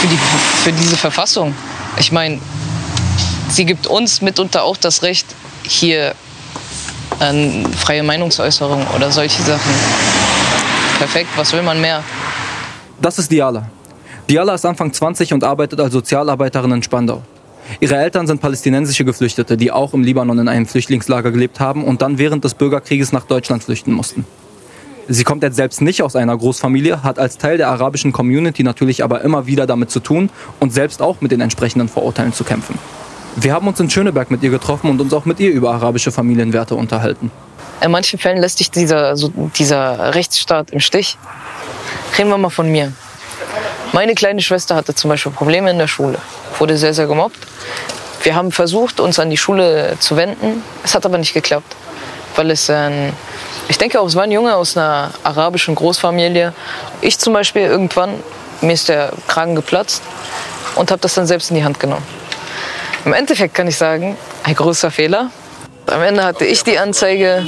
für 0.00 0.06
die, 0.06 0.16
für 0.62 0.72
diese 0.74 0.96
Verfassung. 0.96 1.56
Ich 1.98 2.12
meine, 2.12 2.38
sie 3.50 3.64
gibt 3.64 3.88
uns 3.88 4.22
mitunter 4.22 4.62
auch 4.62 4.76
das 4.76 5.02
Recht, 5.02 5.26
hier 5.64 6.14
an 7.18 7.66
freie 7.76 8.04
Meinungsäußerung 8.04 8.86
oder 8.94 9.10
solche 9.10 9.42
Sachen. 9.42 9.74
Perfekt, 10.98 11.30
was 11.34 11.52
will 11.52 11.62
man 11.62 11.80
mehr? 11.80 12.04
Das 13.02 13.18
ist 13.18 13.28
Diala. 13.28 13.68
Diala 14.30 14.54
ist 14.54 14.64
Anfang 14.64 14.92
20 14.92 15.32
und 15.32 15.42
arbeitet 15.42 15.80
als 15.80 15.92
Sozialarbeiterin 15.92 16.70
in 16.70 16.82
Spandau. 16.84 17.22
Ihre 17.80 17.96
Eltern 17.96 18.26
sind 18.26 18.40
palästinensische 18.40 19.04
Geflüchtete, 19.04 19.56
die 19.56 19.72
auch 19.72 19.94
im 19.94 20.02
Libanon 20.02 20.38
in 20.38 20.48
einem 20.48 20.66
Flüchtlingslager 20.66 21.30
gelebt 21.30 21.60
haben 21.60 21.84
und 21.84 22.02
dann 22.02 22.18
während 22.18 22.44
des 22.44 22.54
Bürgerkrieges 22.54 23.12
nach 23.12 23.24
Deutschland 23.24 23.64
flüchten 23.64 23.92
mussten. 23.92 24.24
Sie 25.08 25.22
kommt 25.22 25.42
jetzt 25.44 25.56
selbst 25.56 25.80
nicht 25.82 26.02
aus 26.02 26.16
einer 26.16 26.36
Großfamilie, 26.36 27.04
hat 27.04 27.18
als 27.18 27.38
Teil 27.38 27.58
der 27.58 27.68
arabischen 27.68 28.12
Community 28.12 28.64
natürlich 28.64 29.04
aber 29.04 29.20
immer 29.20 29.46
wieder 29.46 29.66
damit 29.66 29.90
zu 29.90 30.00
tun 30.00 30.30
und 30.58 30.72
selbst 30.72 31.00
auch 31.00 31.20
mit 31.20 31.30
den 31.30 31.40
entsprechenden 31.40 31.88
Vorurteilen 31.88 32.32
zu 32.32 32.42
kämpfen. 32.42 32.76
Wir 33.36 33.52
haben 33.52 33.68
uns 33.68 33.78
in 33.78 33.88
Schöneberg 33.88 34.30
mit 34.30 34.42
ihr 34.42 34.50
getroffen 34.50 34.90
und 34.90 35.00
uns 35.00 35.12
auch 35.12 35.26
mit 35.26 35.38
ihr 35.38 35.50
über 35.50 35.72
arabische 35.72 36.10
Familienwerte 36.10 36.74
unterhalten. 36.74 37.30
In 37.82 37.90
manchen 37.90 38.18
Fällen 38.18 38.38
lässt 38.38 38.58
dich 38.58 38.70
dieser, 38.70 39.16
so, 39.16 39.30
dieser 39.56 40.14
Rechtsstaat 40.14 40.70
im 40.70 40.80
Stich. 40.80 41.18
Reden 42.18 42.30
wir 42.30 42.38
mal 42.38 42.50
von 42.50 42.72
mir. 42.72 42.92
Meine 43.92 44.14
kleine 44.14 44.42
Schwester 44.42 44.74
hatte 44.74 44.94
zum 44.94 45.10
Beispiel 45.10 45.32
Probleme 45.32 45.70
in 45.70 45.78
der 45.78 45.88
Schule, 45.88 46.18
wurde 46.58 46.76
sehr, 46.76 46.94
sehr 46.94 47.06
gemobbt. 47.06 47.38
Wir 48.22 48.34
haben 48.34 48.52
versucht, 48.52 49.00
uns 49.00 49.18
an 49.18 49.30
die 49.30 49.36
Schule 49.36 49.96
zu 50.00 50.16
wenden. 50.16 50.62
Es 50.82 50.94
hat 50.94 51.06
aber 51.06 51.18
nicht 51.18 51.32
geklappt, 51.32 51.76
weil 52.34 52.50
es 52.50 52.68
ein, 52.68 53.12
ich 53.68 53.78
denke 53.78 54.00
auch, 54.00 54.06
es 54.06 54.16
war 54.16 54.24
ein 54.24 54.32
Junge 54.32 54.54
aus 54.56 54.76
einer 54.76 55.12
arabischen 55.22 55.74
Großfamilie. 55.74 56.52
Ich 57.00 57.18
zum 57.18 57.32
Beispiel 57.32 57.62
irgendwann, 57.62 58.14
mir 58.60 58.72
ist 58.72 58.88
der 58.88 59.12
Kragen 59.28 59.54
geplatzt 59.54 60.02
und 60.74 60.90
habe 60.90 61.00
das 61.00 61.14
dann 61.14 61.26
selbst 61.26 61.50
in 61.50 61.56
die 61.56 61.64
Hand 61.64 61.78
genommen. 61.78 62.04
Im 63.04 63.12
Endeffekt 63.12 63.54
kann 63.54 63.68
ich 63.68 63.76
sagen, 63.76 64.16
ein 64.42 64.54
großer 64.54 64.90
Fehler. 64.90 65.30
Am 65.86 66.02
Ende 66.02 66.24
hatte 66.24 66.44
ich 66.44 66.64
die 66.64 66.78
Anzeige. 66.78 67.46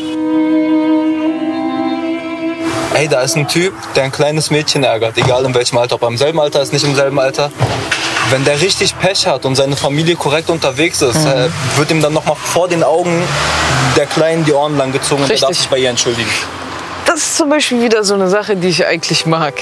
Ey, 2.99 3.07
da 3.07 3.21
ist 3.23 3.37
ein 3.37 3.47
Typ, 3.47 3.75
der 3.95 4.03
ein 4.03 4.11
kleines 4.11 4.51
Mädchen 4.51 4.83
ärgert, 4.83 5.17
egal 5.19 5.45
in 5.45 5.55
welchem 5.55 5.79
Alter, 5.79 5.95
ob 5.95 6.03
er 6.03 6.09
im 6.09 6.17
selben 6.17 6.41
Alter 6.41 6.63
ist, 6.63 6.73
nicht 6.73 6.85
im 6.85 6.97
selben 6.97 7.21
Alter. 7.21 7.53
Wenn 8.31 8.45
der 8.45 8.61
richtig 8.61 8.99
Pech 8.99 9.25
hat 9.25 9.45
und 9.45 9.55
seine 9.55 9.77
Familie 9.77 10.17
korrekt 10.17 10.51
unterwegs 10.51 11.01
ist, 11.01 11.15
Mhm. 11.25 11.31
äh, 11.31 11.49
wird 11.79 11.93
ihm 11.93 12.03
dann 12.03 12.13
nochmal 12.13 12.35
vor 12.35 12.67
den 12.67 12.83
Augen 12.83 13.23
der 13.97 14.07
Kleinen 14.07 14.45
die 14.45 14.53
Ohren 14.53 14.77
lang 14.77 14.91
gezogen 14.91 15.23
und 15.23 15.31
er 15.31 15.39
darf 15.39 15.55
sich 15.57 15.69
bei 15.69 15.79
ihr 15.79 15.91
entschuldigen. 15.91 16.29
Das 17.07 17.19
ist 17.19 17.37
zum 17.37 17.49
Beispiel 17.51 17.81
wieder 17.83 18.03
so 18.03 18.15
eine 18.15 18.29
Sache, 18.29 18.57
die 18.57 18.67
ich 18.69 18.85
eigentlich 18.85 19.27
mag. 19.27 19.55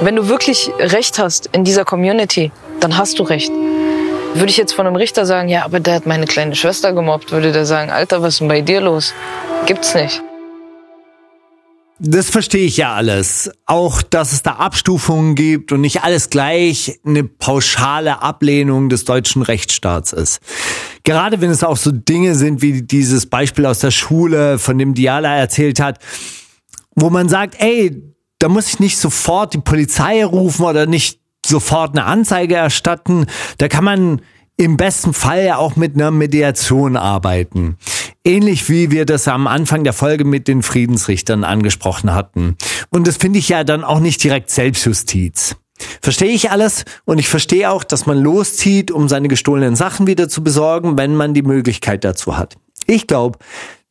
Wenn 0.00 0.16
du 0.16 0.28
wirklich 0.28 0.70
Recht 0.80 1.18
hast 1.18 1.50
in 1.52 1.64
dieser 1.64 1.84
Community, 1.84 2.50
dann 2.80 2.96
hast 2.96 3.18
du 3.18 3.24
Recht. 3.24 3.52
Würde 4.32 4.48
ich 4.48 4.56
jetzt 4.56 4.72
von 4.72 4.86
einem 4.86 4.96
Richter 4.96 5.26
sagen, 5.26 5.50
ja, 5.50 5.66
aber 5.66 5.80
der 5.80 5.96
hat 5.96 6.06
meine 6.06 6.24
kleine 6.26 6.56
Schwester 6.56 6.94
gemobbt, 6.94 7.30
würde 7.30 7.52
der 7.52 7.66
sagen, 7.66 7.90
Alter, 7.90 8.22
was 8.22 8.30
ist 8.34 8.40
denn 8.40 8.48
bei 8.48 8.62
dir 8.62 8.80
los? 8.80 9.12
Gibt's 9.66 9.94
nicht. 9.94 10.22
Das 12.04 12.30
verstehe 12.30 12.64
ich 12.64 12.78
ja 12.78 12.94
alles. 12.94 13.48
Auch, 13.64 14.02
dass 14.02 14.32
es 14.32 14.42
da 14.42 14.54
Abstufungen 14.54 15.36
gibt 15.36 15.70
und 15.70 15.82
nicht 15.82 16.02
alles 16.02 16.30
gleich 16.30 16.98
eine 17.06 17.22
pauschale 17.22 18.20
Ablehnung 18.20 18.88
des 18.88 19.04
deutschen 19.04 19.42
Rechtsstaats 19.42 20.12
ist. 20.12 20.40
Gerade 21.04 21.40
wenn 21.40 21.50
es 21.50 21.62
auch 21.62 21.76
so 21.76 21.92
Dinge 21.92 22.34
sind 22.34 22.60
wie 22.60 22.82
dieses 22.82 23.26
Beispiel 23.26 23.66
aus 23.66 23.78
der 23.78 23.92
Schule, 23.92 24.58
von 24.58 24.78
dem 24.78 24.94
Diala 24.94 25.36
erzählt 25.36 25.78
hat, 25.78 26.00
wo 26.96 27.08
man 27.08 27.28
sagt, 27.28 27.54
ey, 27.60 28.02
da 28.40 28.48
muss 28.48 28.66
ich 28.66 28.80
nicht 28.80 28.98
sofort 28.98 29.54
die 29.54 29.60
Polizei 29.60 30.24
rufen 30.24 30.64
oder 30.64 30.86
nicht 30.86 31.20
sofort 31.46 31.96
eine 31.96 32.04
Anzeige 32.04 32.56
erstatten. 32.56 33.26
Da 33.58 33.68
kann 33.68 33.84
man 33.84 34.22
im 34.56 34.76
besten 34.76 35.12
Fall 35.12 35.44
ja 35.44 35.56
auch 35.56 35.76
mit 35.76 35.94
einer 35.94 36.10
Mediation 36.10 36.96
arbeiten. 36.96 37.76
Ähnlich 38.24 38.68
wie 38.68 38.90
wir 38.90 39.06
das 39.06 39.26
am 39.26 39.46
Anfang 39.46 39.82
der 39.82 39.92
Folge 39.92 40.24
mit 40.24 40.46
den 40.46 40.62
Friedensrichtern 40.62 41.44
angesprochen 41.44 42.14
hatten. 42.14 42.56
Und 42.90 43.06
das 43.06 43.16
finde 43.16 43.40
ich 43.40 43.48
ja 43.48 43.64
dann 43.64 43.82
auch 43.82 43.98
nicht 43.98 44.22
direkt 44.22 44.50
Selbstjustiz. 44.50 45.56
Verstehe 46.00 46.30
ich 46.30 46.50
alles 46.50 46.84
und 47.04 47.18
ich 47.18 47.28
verstehe 47.28 47.70
auch, 47.70 47.82
dass 47.82 48.06
man 48.06 48.18
loszieht, 48.18 48.90
um 48.90 49.08
seine 49.08 49.28
gestohlenen 49.28 49.74
Sachen 49.74 50.06
wieder 50.06 50.28
zu 50.28 50.44
besorgen, 50.44 50.96
wenn 50.96 51.16
man 51.16 51.34
die 51.34 51.42
Möglichkeit 51.42 52.04
dazu 52.04 52.36
hat. 52.36 52.56
Ich 52.86 53.06
glaube, 53.06 53.38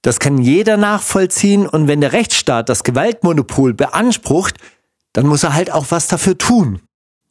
das 0.02 0.20
kann 0.20 0.38
jeder 0.38 0.78
nachvollziehen 0.78 1.68
und 1.68 1.88
wenn 1.88 2.02
der 2.02 2.14
Rechtsstaat 2.14 2.70
das 2.70 2.84
Gewaltmonopol 2.84 3.74
beansprucht, 3.74 4.56
dann 5.14 5.28
muss 5.28 5.44
er 5.44 5.54
halt 5.54 5.72
auch 5.72 5.88
was 5.90 6.08
dafür 6.08 6.38
tun. 6.38 6.82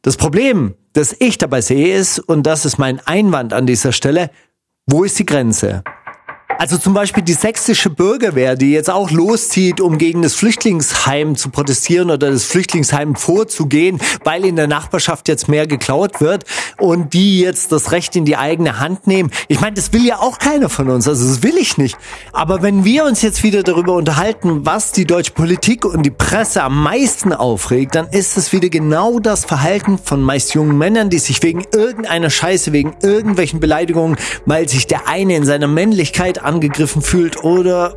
Das 0.01 0.17
Problem, 0.17 0.73
das 0.93 1.15
ich 1.19 1.37
dabei 1.37 1.61
sehe, 1.61 1.95
ist, 1.95 2.19
und 2.19 2.43
das 2.43 2.65
ist 2.65 2.79
mein 2.79 2.99
Einwand 3.05 3.53
an 3.53 3.67
dieser 3.67 3.91
Stelle, 3.91 4.31
wo 4.87 5.03
ist 5.03 5.19
die 5.19 5.25
Grenze? 5.25 5.83
Also 6.57 6.77
zum 6.77 6.93
Beispiel 6.93 7.23
die 7.23 7.33
sächsische 7.33 7.89
Bürgerwehr, 7.89 8.55
die 8.55 8.71
jetzt 8.71 8.89
auch 8.89 9.09
loszieht, 9.09 9.81
um 9.81 9.97
gegen 9.97 10.21
das 10.21 10.35
Flüchtlingsheim 10.35 11.35
zu 11.35 11.49
protestieren 11.49 12.11
oder 12.11 12.29
das 12.31 12.43
Flüchtlingsheim 12.45 13.15
vorzugehen, 13.15 13.99
weil 14.23 14.45
in 14.45 14.55
der 14.55 14.67
Nachbarschaft 14.67 15.27
jetzt 15.27 15.47
mehr 15.47 15.65
geklaut 15.65 16.21
wird 16.21 16.45
und 16.77 17.13
die 17.13 17.39
jetzt 17.39 17.71
das 17.71 17.91
Recht 17.91 18.15
in 18.15 18.25
die 18.25 18.37
eigene 18.37 18.79
Hand 18.79 19.07
nehmen. 19.07 19.31
Ich 19.47 19.59
meine, 19.59 19.73
das 19.73 19.91
will 19.93 20.05
ja 20.05 20.19
auch 20.19 20.37
keiner 20.37 20.69
von 20.69 20.89
uns, 20.89 21.07
also 21.07 21.27
das 21.27 21.41
will 21.41 21.57
ich 21.57 21.77
nicht. 21.77 21.97
Aber 22.31 22.61
wenn 22.61 22.85
wir 22.85 23.05
uns 23.05 23.21
jetzt 23.21 23.43
wieder 23.43 23.63
darüber 23.63 23.93
unterhalten, 23.93 24.65
was 24.65 24.91
die 24.91 25.05
deutsche 25.05 25.31
Politik 25.31 25.85
und 25.85 26.03
die 26.03 26.11
Presse 26.11 26.63
am 26.63 26.81
meisten 26.83 27.33
aufregt, 27.33 27.95
dann 27.95 28.07
ist 28.09 28.37
es 28.37 28.51
wieder 28.53 28.69
genau 28.69 29.19
das 29.19 29.45
Verhalten 29.45 29.97
von 29.97 30.21
meist 30.21 30.53
jungen 30.53 30.77
Männern, 30.77 31.09
die 31.09 31.19
sich 31.19 31.41
wegen 31.43 31.63
irgendeiner 31.73 32.29
Scheiße, 32.29 32.71
wegen 32.71 32.95
irgendwelchen 33.01 33.59
Beleidigungen, 33.59 34.17
weil 34.45 34.69
sich 34.69 34.87
der 34.87 35.07
eine 35.07 35.35
in 35.35 35.45
seiner 35.45 35.67
Männlichkeit 35.67 36.40
angegriffen 36.43 37.01
fühlt 37.01 37.43
oder 37.43 37.95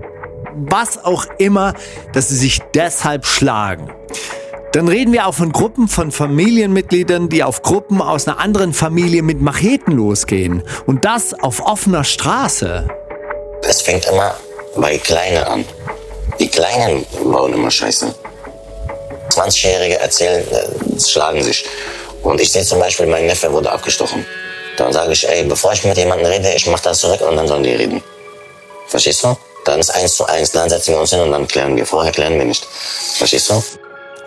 was 0.55 1.05
auch 1.05 1.27
immer, 1.39 1.75
dass 2.13 2.29
sie 2.29 2.37
sich 2.37 2.61
deshalb 2.75 3.27
schlagen. 3.27 3.91
Dann 4.73 4.89
reden 4.89 5.13
wir 5.13 5.27
auch 5.29 5.35
von 5.35 5.53
Gruppen 5.53 5.87
von 5.87 6.11
Familienmitgliedern, 6.11 7.29
die 7.29 7.45
auf 7.45 7.63
Gruppen 7.63 8.03
aus 8.03 8.27
einer 8.27 8.41
anderen 8.41 8.73
Familie 8.73 9.23
mit 9.23 9.41
Macheten 9.41 9.93
losgehen. 9.93 10.65
Und 10.87 11.05
das 11.05 11.33
auf 11.33 11.65
offener 11.65 12.03
Straße. 12.03 12.89
Es 13.63 13.83
fängt 13.83 14.07
immer 14.07 14.35
bei 14.77 14.99
Kleinen 14.99 15.45
an. 15.45 15.65
Die 16.41 16.49
Kleinen 16.49 17.07
bauen 17.23 17.55
immer 17.55 17.71
Scheiße. 17.71 18.13
20-Jährige 19.31 20.01
erzählen, 20.01 20.45
äh, 20.51 21.01
schlagen 21.01 21.43
sich. 21.43 21.65
Und 22.23 22.41
ich 22.41 22.51
sehe 22.51 22.65
zum 22.65 22.81
Beispiel, 22.81 23.07
mein 23.07 23.27
Neffe 23.27 23.53
wurde 23.53 23.71
abgestochen. 23.71 24.27
Dann 24.77 24.93
sage 24.93 25.13
ich, 25.13 25.29
ey, 25.29 25.45
bevor 25.45 25.73
ich 25.73 25.85
mit 25.85 25.97
jemandem 25.97 26.27
rede, 26.27 26.53
ich 26.53 26.67
mach 26.67 26.81
das 26.81 26.99
zurück 26.99 27.21
und 27.21 27.37
dann 27.37 27.47
sollen 27.47 27.63
die 27.63 27.75
reden. 27.75 28.03
Verstehst 28.95 29.25
du? 29.25 29.37
Dann 29.65 29.81
ist 29.81 29.91
eins 29.91 30.15
zu 30.15 30.25
eins, 30.25 30.53
dann 30.53 30.71
setzen 30.71 30.93
wir 30.93 31.01
uns 31.01 31.11
hin 31.11 31.19
und 31.19 31.33
dann 31.33 31.49
klären 31.49 31.75
wir. 31.75 31.85
Vorher 31.85 32.13
klären 32.13 32.39
wir 32.39 32.45
nicht. 32.45 32.65
Verstehst 32.65 33.51
du? 33.51 33.61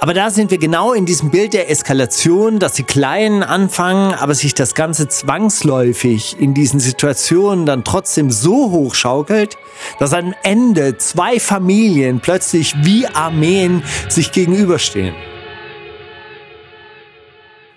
Aber 0.02 0.14
da 0.14 0.30
sind 0.30 0.52
wir 0.52 0.58
genau 0.58 0.92
in 0.92 1.06
diesem 1.06 1.32
Bild 1.32 1.54
der 1.54 1.70
Eskalation, 1.70 2.60
dass 2.60 2.74
die 2.74 2.84
Kleinen 2.84 3.44
anfangen, 3.44 4.14
aber 4.14 4.36
sich 4.36 4.56
das 4.56 4.76
Ganze 4.76 5.08
zwangsläufig 5.08 6.36
in 6.38 6.54
diesen 6.54 6.82
Situationen 6.82 7.66
dann 7.66 7.86
trotzdem 7.86 8.30
so 8.30 8.72
hochschaukelt, 8.72 9.56
dass 10.00 10.12
am 10.12 10.36
Ende 10.44 10.98
zwei 10.98 11.40
Familien 11.40 12.20
plötzlich 12.20 12.76
wie 12.82 13.08
Armeen 13.08 13.84
sich 14.10 14.34
gegenüberstehen. 14.34 15.16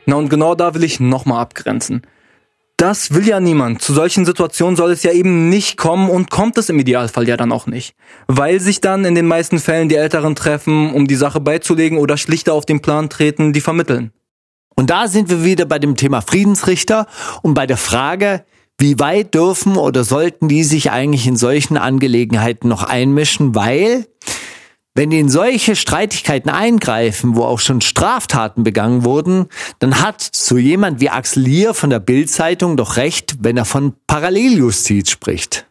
Na 0.07 0.17
und 0.17 0.29
genau 0.29 0.57
da 0.57 0.75
will 0.75 0.83
ich 0.83 0.99
nochmal 0.99 1.41
abgrenzen. 1.41 2.03
Das 2.81 3.13
will 3.13 3.29
ja 3.29 3.41
niemand. 3.41 3.83
Zu 3.83 3.93
solchen 3.93 4.25
Situationen 4.25 4.75
soll 4.75 4.91
es 4.91 5.03
ja 5.03 5.13
eben 5.13 5.51
nicht 5.51 5.77
kommen 5.77 6.09
und 6.09 6.31
kommt 6.31 6.57
es 6.57 6.71
im 6.71 6.79
Idealfall 6.79 7.29
ja 7.29 7.37
dann 7.37 7.53
auch 7.53 7.67
nicht. 7.67 7.95
Weil 8.27 8.59
sich 8.59 8.81
dann 8.81 9.05
in 9.05 9.15
den 9.15 9.27
meisten 9.27 9.59
Fällen 9.59 9.91
die 9.91 9.97
Älteren 9.97 10.35
treffen, 10.35 10.95
um 10.95 11.07
die 11.07 11.15
Sache 11.15 11.41
beizulegen 11.41 11.99
oder 11.99 12.17
schlichter 12.17 12.55
auf 12.55 12.65
den 12.65 12.81
Plan 12.81 13.11
treten, 13.11 13.53
die 13.53 13.61
vermitteln. 13.61 14.13
Und 14.77 14.89
da 14.89 15.09
sind 15.09 15.29
wir 15.29 15.45
wieder 15.45 15.67
bei 15.67 15.79
dem 15.79 15.95
Thema 15.95 16.23
Friedensrichter 16.23 17.07
und 17.43 17.53
bei 17.53 17.67
der 17.67 17.77
Frage, 17.77 18.47
wie 18.79 18.99
weit 18.99 19.35
dürfen 19.35 19.77
oder 19.77 20.03
sollten 20.03 20.49
die 20.49 20.65
sich 20.65 20.91
eigentlich 20.91 21.27
in 21.27 21.37
solchen 21.37 21.77
Angelegenheiten 21.77 22.67
noch 22.67 22.83
einmischen, 22.83 23.55
weil 23.55 24.07
wenn 24.95 25.13
in 25.13 25.29
solche 25.29 25.77
Streitigkeiten 25.77 26.51
eingreifen, 26.51 27.37
wo 27.37 27.45
auch 27.45 27.61
schon 27.61 27.81
Straftaten 27.81 28.65
begangen 28.65 29.05
wurden, 29.05 29.47
dann 29.79 30.01
hat 30.01 30.29
so 30.33 30.57
jemand 30.57 31.01
wie 31.01 31.11
Axel 31.11 31.45
Lier 31.45 31.75
von 31.75 31.91
der 31.91 32.01
Bild-Zeitung 32.01 32.77
doch 32.77 32.97
recht, 32.97 33.37
wenn 33.41 33.57
er 33.57 33.65
von 33.65 33.95
Paralleljustiz 34.07 35.11
spricht. 35.11 35.67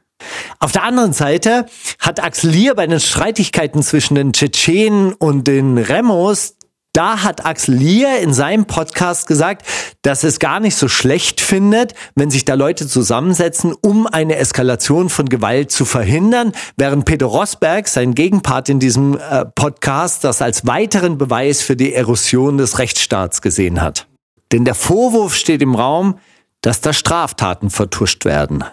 Auf 0.59 0.71
der 0.71 0.83
anderen 0.83 1.13
Seite 1.13 1.65
hat 1.99 2.21
Axel 2.21 2.51
Lier 2.51 2.75
bei 2.75 2.87
den 2.87 2.99
Streitigkeiten 2.99 3.83
zwischen 3.83 4.15
den 4.15 4.33
Tschetschenen 4.33 5.13
und 5.13 5.47
den 5.47 5.77
Remos 5.77 6.55
da 6.99 7.23
hat 7.23 7.45
Axel 7.45 7.75
Lier 7.75 8.19
in 8.19 8.33
seinem 8.33 8.65
Podcast 8.65 9.25
gesagt, 9.25 9.65
dass 10.01 10.25
es 10.25 10.37
gar 10.37 10.59
nicht 10.59 10.75
so 10.75 10.89
schlecht 10.89 11.39
findet, 11.39 11.93
wenn 12.15 12.29
sich 12.29 12.43
da 12.43 12.55
Leute 12.55 12.89
zusammensetzen, 12.89 13.73
um 13.81 14.05
eine 14.05 14.35
Eskalation 14.35 15.07
von 15.07 15.29
Gewalt 15.29 15.71
zu 15.71 15.85
verhindern, 15.85 16.51
während 16.75 17.05
Peter 17.05 17.27
Rosberg, 17.27 17.87
sein 17.87 18.15
Gegenpart 18.15 18.67
in 18.67 18.81
diesem 18.81 19.17
äh, 19.17 19.45
Podcast, 19.45 20.25
das 20.25 20.41
als 20.41 20.67
weiteren 20.67 21.17
Beweis 21.17 21.61
für 21.61 21.77
die 21.77 21.93
Erosion 21.93 22.57
des 22.57 22.79
Rechtsstaats 22.79 23.41
gesehen 23.41 23.81
hat. 23.81 24.07
Denn 24.51 24.65
der 24.65 24.75
Vorwurf 24.75 25.35
steht 25.35 25.61
im 25.61 25.75
Raum, 25.75 26.19
dass 26.59 26.81
da 26.81 26.91
Straftaten 26.91 27.69
vertuscht 27.69 28.25
werden. 28.25 28.65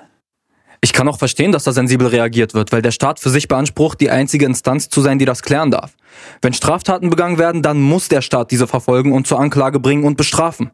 Ich 0.87 0.93
kann 0.93 1.09
auch 1.09 1.19
verstehen, 1.19 1.51
dass 1.51 1.65
da 1.65 1.73
sensibel 1.73 2.07
reagiert 2.07 2.55
wird, 2.55 2.71
weil 2.71 2.81
der 2.81 2.93
Staat 2.93 3.19
für 3.19 3.29
sich 3.29 3.49
beansprucht, 3.49 4.01
die 4.01 4.09
einzige 4.09 4.47
Instanz 4.47 4.89
zu 4.89 5.01
sein, 5.01 5.19
die 5.19 5.25
das 5.25 5.43
klären 5.43 5.73
darf. 5.73 5.97
Wenn 6.43 6.53
Straftaten 6.53 7.11
begangen 7.11 7.39
werden, 7.39 7.61
dann 7.61 7.81
muss 7.81 8.09
der 8.09 8.23
Staat 8.23 8.53
diese 8.53 8.69
verfolgen 8.69 9.13
und 9.13 9.27
zur 9.27 9.41
Anklage 9.41 9.81
bringen 9.81 10.05
und 10.05 10.17
bestrafen. 10.17 10.71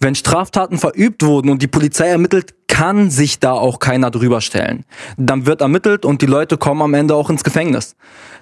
Wenn 0.00 0.14
Straftaten 0.14 0.78
verübt 0.78 1.22
wurden 1.22 1.50
und 1.50 1.60
die 1.60 1.66
Polizei 1.66 2.08
ermittelt, 2.08 2.54
kann 2.66 3.10
sich 3.10 3.40
da 3.40 3.52
auch 3.52 3.78
keiner 3.78 4.10
drüber 4.10 4.40
stellen. 4.40 4.86
Dann 5.18 5.44
wird 5.44 5.60
ermittelt 5.60 6.06
und 6.06 6.22
die 6.22 6.26
Leute 6.26 6.56
kommen 6.56 6.80
am 6.80 6.94
Ende 6.94 7.14
auch 7.14 7.28
ins 7.28 7.44
Gefängnis. 7.44 7.94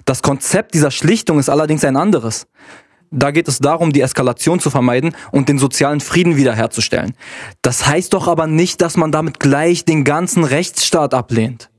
Das 0.04 0.22
Konzept 0.22 0.74
dieser 0.74 0.92
Schlichtung 0.92 1.40
ist 1.40 1.48
allerdings 1.48 1.84
ein 1.84 1.96
anderes. 1.96 2.46
Da 3.10 3.32
geht 3.32 3.48
es 3.48 3.58
darum, 3.58 3.92
die 3.92 4.02
Eskalation 4.02 4.60
zu 4.60 4.70
vermeiden 4.70 5.16
und 5.32 5.48
den 5.48 5.58
sozialen 5.58 6.00
Frieden 6.00 6.36
wiederherzustellen. 6.36 7.14
Das 7.60 7.86
heißt 7.86 8.14
doch 8.14 8.28
aber 8.28 8.46
nicht, 8.46 8.80
dass 8.80 8.96
man 8.96 9.10
damit 9.10 9.40
gleich 9.40 9.84
den 9.84 10.04
ganzen 10.04 10.44
Rechtsstaat 10.44 11.12
ablehnt. 11.12 11.70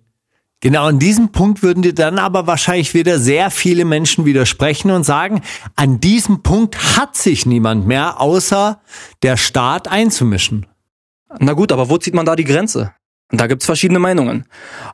Genau 0.59 0.85
an 0.85 0.99
diesem 0.99 1.31
Punkt 1.31 1.63
würden 1.63 1.81
dir 1.81 1.95
dann 1.95 2.19
aber 2.19 2.45
wahrscheinlich 2.45 2.93
wieder 2.93 3.17
sehr 3.17 3.49
viele 3.49 3.83
Menschen 3.83 4.25
widersprechen 4.25 4.91
und 4.91 5.03
sagen, 5.03 5.41
an 5.75 5.99
diesem 5.99 6.43
Punkt 6.43 6.97
hat 6.97 7.15
sich 7.15 7.47
niemand 7.47 7.87
mehr 7.87 8.21
außer 8.21 8.79
der 9.23 9.37
Staat 9.37 9.87
einzumischen. 9.87 10.67
Na 11.39 11.53
gut, 11.53 11.71
aber 11.71 11.89
wo 11.89 11.97
zieht 11.97 12.13
man 12.13 12.25
da 12.27 12.35
die 12.35 12.43
Grenze? 12.43 12.93
Da 13.33 13.47
gibt's 13.47 13.65
verschiedene 13.65 13.99
Meinungen. 13.99 14.45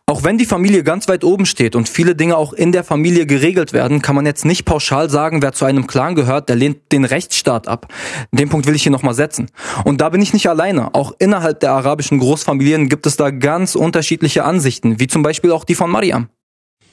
Auch 0.06 0.24
wenn 0.24 0.38
die 0.38 0.46
Familie 0.46 0.84
ganz 0.84 1.08
weit 1.08 1.24
oben 1.24 1.48
steht 1.48 1.76
und 1.76 1.90
viele 1.90 2.16
Dinge 2.16 2.38
auch 2.38 2.54
in 2.54 2.72
der 2.72 2.84
Familie 2.84 3.26
geregelt 3.26 3.74
werden, 3.74 4.04
kann 4.04 4.16
man 4.16 4.28
jetzt 4.28 4.46
nicht 4.46 4.64
pauschal 4.64 5.10
sagen, 5.10 5.42
wer 5.42 5.54
zu 5.54 5.66
einem 5.66 5.88
Clan 5.88 6.14
gehört, 6.14 6.48
der 6.48 6.56
lehnt 6.56 6.92
den 6.92 7.04
Rechtsstaat 7.04 7.68
ab. 7.68 7.92
Den 8.32 8.50
Punkt 8.50 8.68
will 8.68 8.76
ich 8.76 8.84
hier 8.84 8.92
nochmal 8.92 9.16
setzen. 9.16 9.48
Und 9.86 10.02
da 10.02 10.10
bin 10.10 10.22
ich 10.22 10.34
nicht 10.34 10.48
alleine. 10.48 10.94
Auch 10.94 11.14
innerhalb 11.18 11.62
der 11.62 11.72
arabischen 11.72 12.20
Großfamilien 12.20 12.90
gibt 12.90 13.08
es 13.08 13.18
da 13.18 13.32
ganz 13.32 13.74
unterschiedliche 13.74 14.44
Ansichten, 14.46 15.00
wie 15.00 15.08
zum 15.08 15.24
Beispiel 15.24 15.52
auch 15.52 15.66
die 15.66 15.76
von 15.76 15.90
Mariam. 15.90 16.30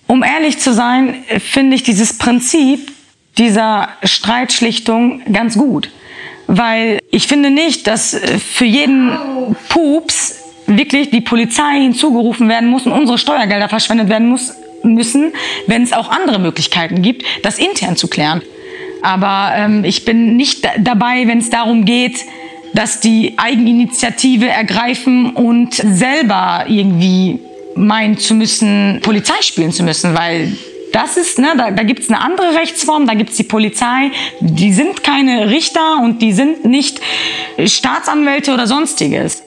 Um 0.06 0.22
ehrlich 0.22 0.58
zu 0.58 0.72
sein, 0.72 1.14
finde 1.40 1.76
ich 1.76 1.82
dieses 1.82 2.16
Prinzip 2.16 2.90
dieser 3.36 3.88
Streitschlichtung 4.02 5.22
ganz 5.30 5.58
gut. 5.58 5.90
Weil 6.46 7.00
ich 7.10 7.26
finde 7.26 7.50
nicht, 7.50 7.86
dass 7.86 8.16
für 8.54 8.66
jeden 8.66 9.16
Pups 9.68 10.43
wirklich 10.66 11.10
die 11.10 11.20
Polizei 11.20 11.80
hinzugerufen 11.80 12.48
werden 12.48 12.68
muss 12.68 12.86
und 12.86 12.92
unsere 12.92 13.18
Steuergelder 13.18 13.68
verschwendet 13.68 14.08
werden 14.08 14.28
muss, 14.28 14.54
müssen, 14.82 15.32
wenn 15.66 15.82
es 15.82 15.92
auch 15.92 16.10
andere 16.10 16.38
Möglichkeiten 16.38 17.02
gibt, 17.02 17.24
das 17.42 17.58
intern 17.58 17.96
zu 17.96 18.08
klären. 18.08 18.42
Aber 19.02 19.52
ähm, 19.54 19.84
ich 19.84 20.04
bin 20.04 20.36
nicht 20.36 20.66
dabei, 20.78 21.26
wenn 21.26 21.38
es 21.38 21.50
darum 21.50 21.84
geht, 21.84 22.24
dass 22.74 23.00
die 23.00 23.34
Eigeninitiative 23.36 24.48
ergreifen 24.48 25.30
und 25.30 25.74
selber 25.74 26.64
irgendwie 26.68 27.38
meinen 27.76 28.18
zu 28.18 28.34
müssen, 28.34 29.00
Polizei 29.02 29.40
spielen 29.42 29.72
zu 29.72 29.82
müssen, 29.82 30.14
weil 30.14 30.56
das 30.92 31.16
ist, 31.16 31.38
ne, 31.38 31.54
da, 31.56 31.70
da 31.70 31.82
gibt 31.82 32.00
es 32.00 32.08
eine 32.08 32.20
andere 32.20 32.54
Rechtsform, 32.54 33.06
da 33.06 33.14
gibt 33.14 33.30
es 33.30 33.36
die 33.36 33.44
Polizei, 33.44 34.10
die 34.40 34.72
sind 34.72 35.02
keine 35.02 35.50
Richter 35.50 35.98
und 36.02 36.22
die 36.22 36.32
sind 36.32 36.64
nicht 36.64 37.00
Staatsanwälte 37.64 38.54
oder 38.54 38.66
sonstiges. 38.66 39.42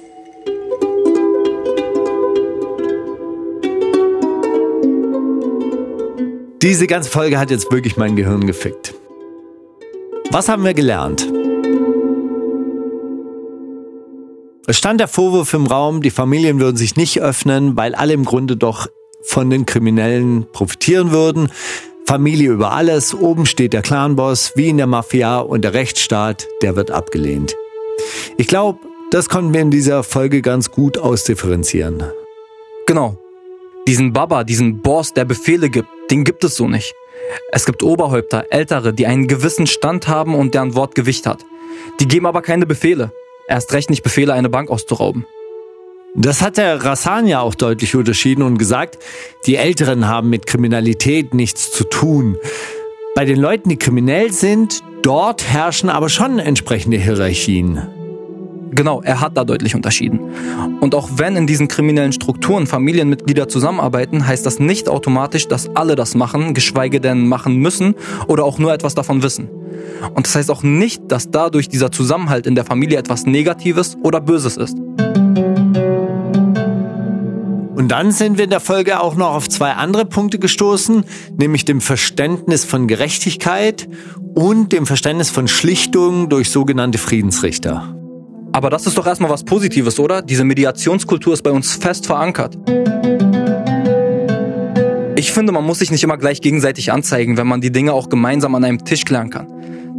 Diese 6.61 6.87
ganze 6.87 7.11
Folge 7.11 7.37
hat 7.37 7.51
jetzt 7.51 7.71
wirklich 7.71 7.97
mein 7.97 8.15
Gehirn 8.15 8.47
gefickt. 8.47 8.95
Was 10.31 10.49
haben 10.49 10.63
wir 10.63 10.73
gelernt? 10.73 11.31
Es 14.65 14.77
stand 14.77 14.99
der 14.99 15.07
Vorwurf 15.07 15.53
im 15.53 15.67
Raum, 15.67 16.01
die 16.01 16.09
Familien 16.09 16.59
würden 16.59 16.75
sich 16.75 16.95
nicht 16.95 17.21
öffnen, 17.21 17.77
weil 17.77 17.93
alle 17.93 18.13
im 18.13 18.25
Grunde 18.25 18.57
doch 18.57 18.87
von 19.21 19.51
den 19.51 19.67
Kriminellen 19.67 20.47
profitieren 20.51 21.11
würden. 21.11 21.51
Familie 22.07 22.51
über 22.51 22.71
alles, 22.71 23.13
oben 23.13 23.45
steht 23.45 23.73
der 23.73 23.83
Clanboss, 23.83 24.53
wie 24.55 24.69
in 24.69 24.77
der 24.77 24.87
Mafia 24.87 25.39
und 25.39 25.61
der 25.61 25.73
Rechtsstaat, 25.73 26.47
der 26.63 26.75
wird 26.75 26.89
abgelehnt. 26.89 27.55
Ich 28.37 28.47
glaube, 28.47 28.79
das 29.11 29.29
konnten 29.29 29.53
wir 29.53 29.61
in 29.61 29.71
dieser 29.71 30.03
Folge 30.03 30.41
ganz 30.41 30.71
gut 30.71 30.97
ausdifferenzieren. 30.97 32.03
Genau. 32.87 33.17
Diesen 33.87 34.11
Baba, 34.11 34.43
diesen 34.43 34.81
Boss, 34.81 35.13
der 35.13 35.23
Befehle 35.23 35.69
gibt, 35.69 35.87
den 36.11 36.25
gibt 36.25 36.43
es 36.43 36.57
so 36.57 36.67
nicht. 36.67 36.93
Es 37.53 37.65
gibt 37.65 37.83
Oberhäupter, 37.83 38.45
Ältere, 38.49 38.93
die 38.93 39.07
einen 39.07 39.27
gewissen 39.27 39.65
Stand 39.65 40.09
haben 40.09 40.35
und 40.35 40.53
deren 40.53 40.75
Wort 40.75 40.93
Gewicht 40.93 41.25
hat. 41.25 41.45
Die 42.01 42.07
geben 42.07 42.25
aber 42.25 42.41
keine 42.41 42.65
Befehle. 42.65 43.11
Erst 43.47 43.71
recht 43.71 43.89
nicht 43.89 44.03
Befehle, 44.03 44.33
eine 44.33 44.49
Bank 44.49 44.69
auszurauben. 44.69 45.25
Das 46.15 46.41
hat 46.41 46.57
der 46.57 46.83
Rassan 46.83 47.27
ja 47.27 47.39
auch 47.39 47.55
deutlich 47.55 47.95
unterschieden 47.95 48.41
und 48.41 48.57
gesagt, 48.57 48.99
die 49.45 49.55
Älteren 49.55 50.07
haben 50.07 50.29
mit 50.29 50.47
Kriminalität 50.47 51.33
nichts 51.33 51.71
zu 51.71 51.85
tun. 51.85 52.37
Bei 53.15 53.23
den 53.23 53.39
Leuten, 53.39 53.69
die 53.69 53.77
kriminell 53.77 54.33
sind, 54.33 54.83
dort 55.01 55.45
herrschen 55.45 55.89
aber 55.89 56.09
schon 56.09 56.39
entsprechende 56.39 56.97
Hierarchien. 56.97 57.87
Genau, 58.71 59.01
er 59.01 59.21
hat 59.21 59.37
da 59.37 59.43
deutlich 59.43 59.75
unterschieden. 59.75 60.19
Und 60.79 60.93
auch 60.93 61.09
wenn 61.15 61.35
in 61.35 61.47
diesen 61.47 61.67
kriminellen 61.67 62.13
Strukturen 62.13 62.67
Familienmitglieder 62.67 63.47
zusammenarbeiten, 63.47 64.27
heißt 64.27 64.45
das 64.45 64.59
nicht 64.59 64.89
automatisch, 64.89 65.47
dass 65.47 65.75
alle 65.75 65.95
das 65.95 66.15
machen, 66.15 66.53
geschweige 66.53 66.99
denn 66.99 67.27
machen 67.27 67.57
müssen 67.57 67.95
oder 68.27 68.43
auch 68.45 68.59
nur 68.59 68.73
etwas 68.73 68.95
davon 68.95 69.23
wissen. 69.23 69.49
Und 70.13 70.27
das 70.27 70.35
heißt 70.35 70.51
auch 70.51 70.63
nicht, 70.63 71.03
dass 71.07 71.31
dadurch 71.31 71.69
dieser 71.69 71.91
Zusammenhalt 71.91 72.47
in 72.47 72.55
der 72.55 72.65
Familie 72.65 72.97
etwas 72.97 73.25
Negatives 73.25 73.97
oder 74.03 74.21
Böses 74.21 74.57
ist. 74.57 74.77
Und 77.77 77.89
dann 77.89 78.11
sind 78.11 78.37
wir 78.37 78.43
in 78.43 78.49
der 78.49 78.59
Folge 78.59 78.99
auch 78.99 79.15
noch 79.15 79.33
auf 79.33 79.47
zwei 79.47 79.71
andere 79.71 80.05
Punkte 80.05 80.39
gestoßen, 80.39 81.03
nämlich 81.37 81.63
dem 81.63 81.79
Verständnis 81.79 82.65
von 82.65 82.87
Gerechtigkeit 82.87 83.87
und 84.35 84.73
dem 84.73 84.85
Verständnis 84.85 85.29
von 85.29 85.47
Schlichtung 85.47 86.27
durch 86.27 86.49
sogenannte 86.49 86.97
Friedensrichter. 86.97 87.95
Aber 88.57 88.71
das 88.71 88.87
ist 88.87 88.97
doch 88.97 89.05
erstmal 89.05 89.29
was 89.29 89.43
Positives, 89.43 89.99
oder? 89.99 90.23
Diese 90.23 90.43
Mediationskultur 90.43 91.31
ist 91.31 91.43
bei 91.43 91.51
uns 91.51 91.75
fest 91.75 92.07
verankert. 92.07 92.57
Ich 95.15 95.31
finde, 95.31 95.51
man 95.51 95.63
muss 95.63 95.77
sich 95.77 95.91
nicht 95.91 96.03
immer 96.03 96.17
gleich 96.17 96.41
gegenseitig 96.41 96.91
anzeigen, 96.91 97.37
wenn 97.37 97.45
man 97.45 97.61
die 97.61 97.71
Dinge 97.71 97.93
auch 97.93 98.09
gemeinsam 98.09 98.55
an 98.55 98.63
einem 98.63 98.83
Tisch 98.83 99.05
klären 99.05 99.29
kann. 99.29 99.45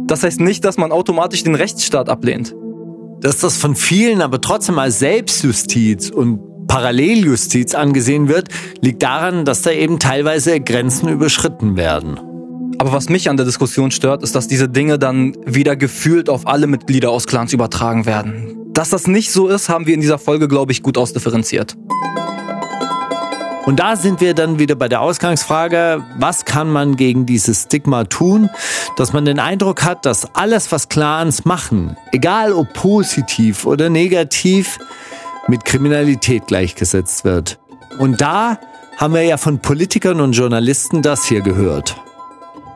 Das 0.07 0.23
heißt 0.23 0.41
nicht, 0.41 0.65
dass 0.65 0.75
man 0.75 0.91
automatisch 0.91 1.45
den 1.45 1.55
Rechtsstaat 1.55 2.09
ablehnt. 2.09 2.53
Dass 3.21 3.37
das 3.37 3.55
von 3.55 3.77
vielen 3.77 4.21
aber 4.21 4.41
trotzdem 4.41 4.77
als 4.77 4.99
Selbstjustiz 4.99 6.09
und 6.09 6.67
Paralleljustiz 6.67 7.73
angesehen 7.75 8.27
wird, 8.27 8.49
liegt 8.81 9.01
daran, 9.01 9.45
dass 9.45 9.61
da 9.61 9.71
eben 9.71 9.99
teilweise 9.99 10.59
Grenzen 10.59 11.07
überschritten 11.07 11.77
werden. 11.77 12.19
Aber 12.79 12.93
was 12.93 13.09
mich 13.09 13.29
an 13.29 13.35
der 13.35 13.45
Diskussion 13.45 13.91
stört, 13.91 14.23
ist, 14.23 14.35
dass 14.35 14.47
diese 14.47 14.69
Dinge 14.69 14.97
dann 14.97 15.35
wieder 15.45 15.75
gefühlt 15.75 16.29
auf 16.29 16.47
alle 16.47 16.65
Mitglieder 16.65 17.11
aus 17.11 17.27
Clans 17.27 17.51
übertragen 17.51 18.05
werden. 18.05 18.55
Dass 18.71 18.89
das 18.89 19.05
nicht 19.05 19.33
so 19.33 19.49
ist, 19.49 19.67
haben 19.67 19.85
wir 19.85 19.93
in 19.93 19.99
dieser 19.99 20.17
Folge, 20.17 20.47
glaube 20.47 20.71
ich, 20.71 20.81
gut 20.81 20.97
ausdifferenziert. 20.97 21.75
Und 23.65 23.81
da 23.81 23.97
sind 23.97 24.21
wir 24.21 24.33
dann 24.33 24.59
wieder 24.59 24.75
bei 24.75 24.87
der 24.87 25.01
Ausgangsfrage, 25.01 26.05
was 26.17 26.45
kann 26.45 26.71
man 26.71 26.95
gegen 26.95 27.25
dieses 27.25 27.63
Stigma 27.63 28.05
tun, 28.05 28.49
dass 28.95 29.11
man 29.11 29.25
den 29.25 29.39
Eindruck 29.39 29.83
hat, 29.83 30.05
dass 30.05 30.33
alles, 30.33 30.71
was 30.71 30.87
Clans 30.87 31.43
machen, 31.43 31.97
egal 32.13 32.53
ob 32.53 32.73
positiv 32.73 33.65
oder 33.65 33.89
negativ, 33.89 34.79
mit 35.49 35.65
Kriminalität 35.65 36.47
gleichgesetzt 36.47 37.25
wird. 37.25 37.59
Und 37.97 38.21
da 38.21 38.57
haben 38.95 39.13
wir 39.13 39.23
ja 39.23 39.35
von 39.35 39.59
Politikern 39.59 40.21
und 40.21 40.31
Journalisten 40.31 41.01
das 41.01 41.25
hier 41.25 41.41
gehört. 41.41 41.97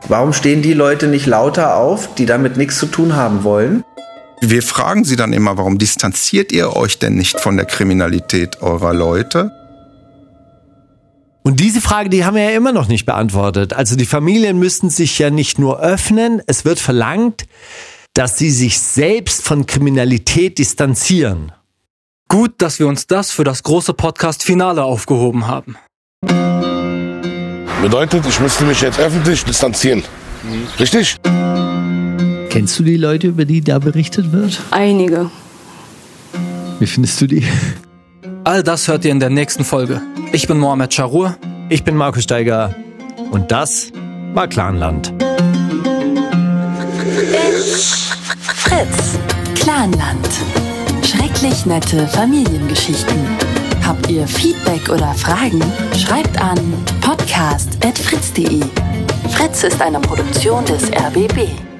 Warum 0.08 0.34
stehen 0.34 0.60
die 0.60 0.74
Leute 0.74 1.08
nicht 1.08 1.26
lauter 1.26 1.76
auf, 1.76 2.14
die 2.14 2.26
damit 2.26 2.58
nichts 2.58 2.78
zu 2.78 2.86
tun 2.86 3.16
haben 3.16 3.42
wollen? 3.42 3.84
Wir 4.40 4.62
fragen 4.62 5.04
sie 5.04 5.16
dann 5.16 5.32
immer, 5.32 5.56
warum 5.56 5.78
distanziert 5.78 6.52
ihr 6.52 6.76
euch 6.76 6.98
denn 6.98 7.14
nicht 7.14 7.40
von 7.40 7.56
der 7.56 7.64
Kriminalität 7.64 8.60
eurer 8.60 8.92
Leute? 8.92 9.50
Und 11.42 11.60
diese 11.60 11.80
Frage, 11.80 12.10
die 12.10 12.24
haben 12.24 12.34
wir 12.34 12.50
ja 12.50 12.56
immer 12.56 12.72
noch 12.72 12.88
nicht 12.88 13.06
beantwortet. 13.06 13.72
Also 13.72 13.96
die 13.96 14.04
Familien 14.04 14.58
müssten 14.58 14.90
sich 14.90 15.18
ja 15.18 15.30
nicht 15.30 15.58
nur 15.58 15.80
öffnen, 15.80 16.42
es 16.46 16.66
wird 16.66 16.80
verlangt, 16.80 17.46
dass 18.12 18.36
sie 18.38 18.50
sich 18.50 18.78
selbst 18.78 19.42
von 19.42 19.64
Kriminalität 19.64 20.58
distanzieren. 20.58 21.52
Gut, 22.28 22.54
dass 22.58 22.78
wir 22.78 22.88
uns 22.88 23.06
das 23.06 23.30
für 23.30 23.44
das 23.44 23.62
große 23.62 23.94
Podcast-Finale 23.94 24.82
aufgehoben 24.82 25.46
haben. 25.46 25.76
Bedeutet, 27.84 28.24
ich 28.26 28.40
müsste 28.40 28.64
mich 28.64 28.80
jetzt 28.80 28.98
öffentlich 28.98 29.44
distanzieren. 29.44 30.02
Richtig? 30.80 31.16
Kennst 32.48 32.78
du 32.78 32.82
die 32.82 32.96
Leute, 32.96 33.26
über 33.26 33.44
die 33.44 33.60
da 33.60 33.78
berichtet 33.78 34.32
wird? 34.32 34.58
Einige. 34.70 35.30
Wie 36.78 36.86
findest 36.86 37.20
du 37.20 37.26
die? 37.26 37.46
All 38.42 38.62
das 38.62 38.88
hört 38.88 39.04
ihr 39.04 39.10
in 39.10 39.20
der 39.20 39.28
nächsten 39.28 39.64
Folge. 39.64 40.00
Ich 40.32 40.48
bin 40.48 40.56
Mohamed 40.56 40.94
Charur. 40.94 41.36
Ich 41.68 41.84
bin 41.84 41.94
Markus 41.94 42.22
Steiger. 42.22 42.74
Und 43.30 43.52
das 43.52 43.92
war 44.32 44.48
Clanland. 44.48 45.12
Fritz. 48.46 49.18
Clanland. 49.56 50.28
Schrecklich 51.02 51.66
nette 51.66 52.08
Familiengeschichten. 52.08 53.53
Habt 53.84 54.10
ihr 54.10 54.26
Feedback 54.26 54.88
oder 54.88 55.12
Fragen? 55.12 55.62
Schreibt 55.94 56.40
an 56.40 56.56
podcast.fritz.de. 57.02 58.62
Fritz 59.28 59.62
ist 59.62 59.80
eine 59.82 60.00
Produktion 60.00 60.64
des 60.64 60.90
RBB. 60.90 61.73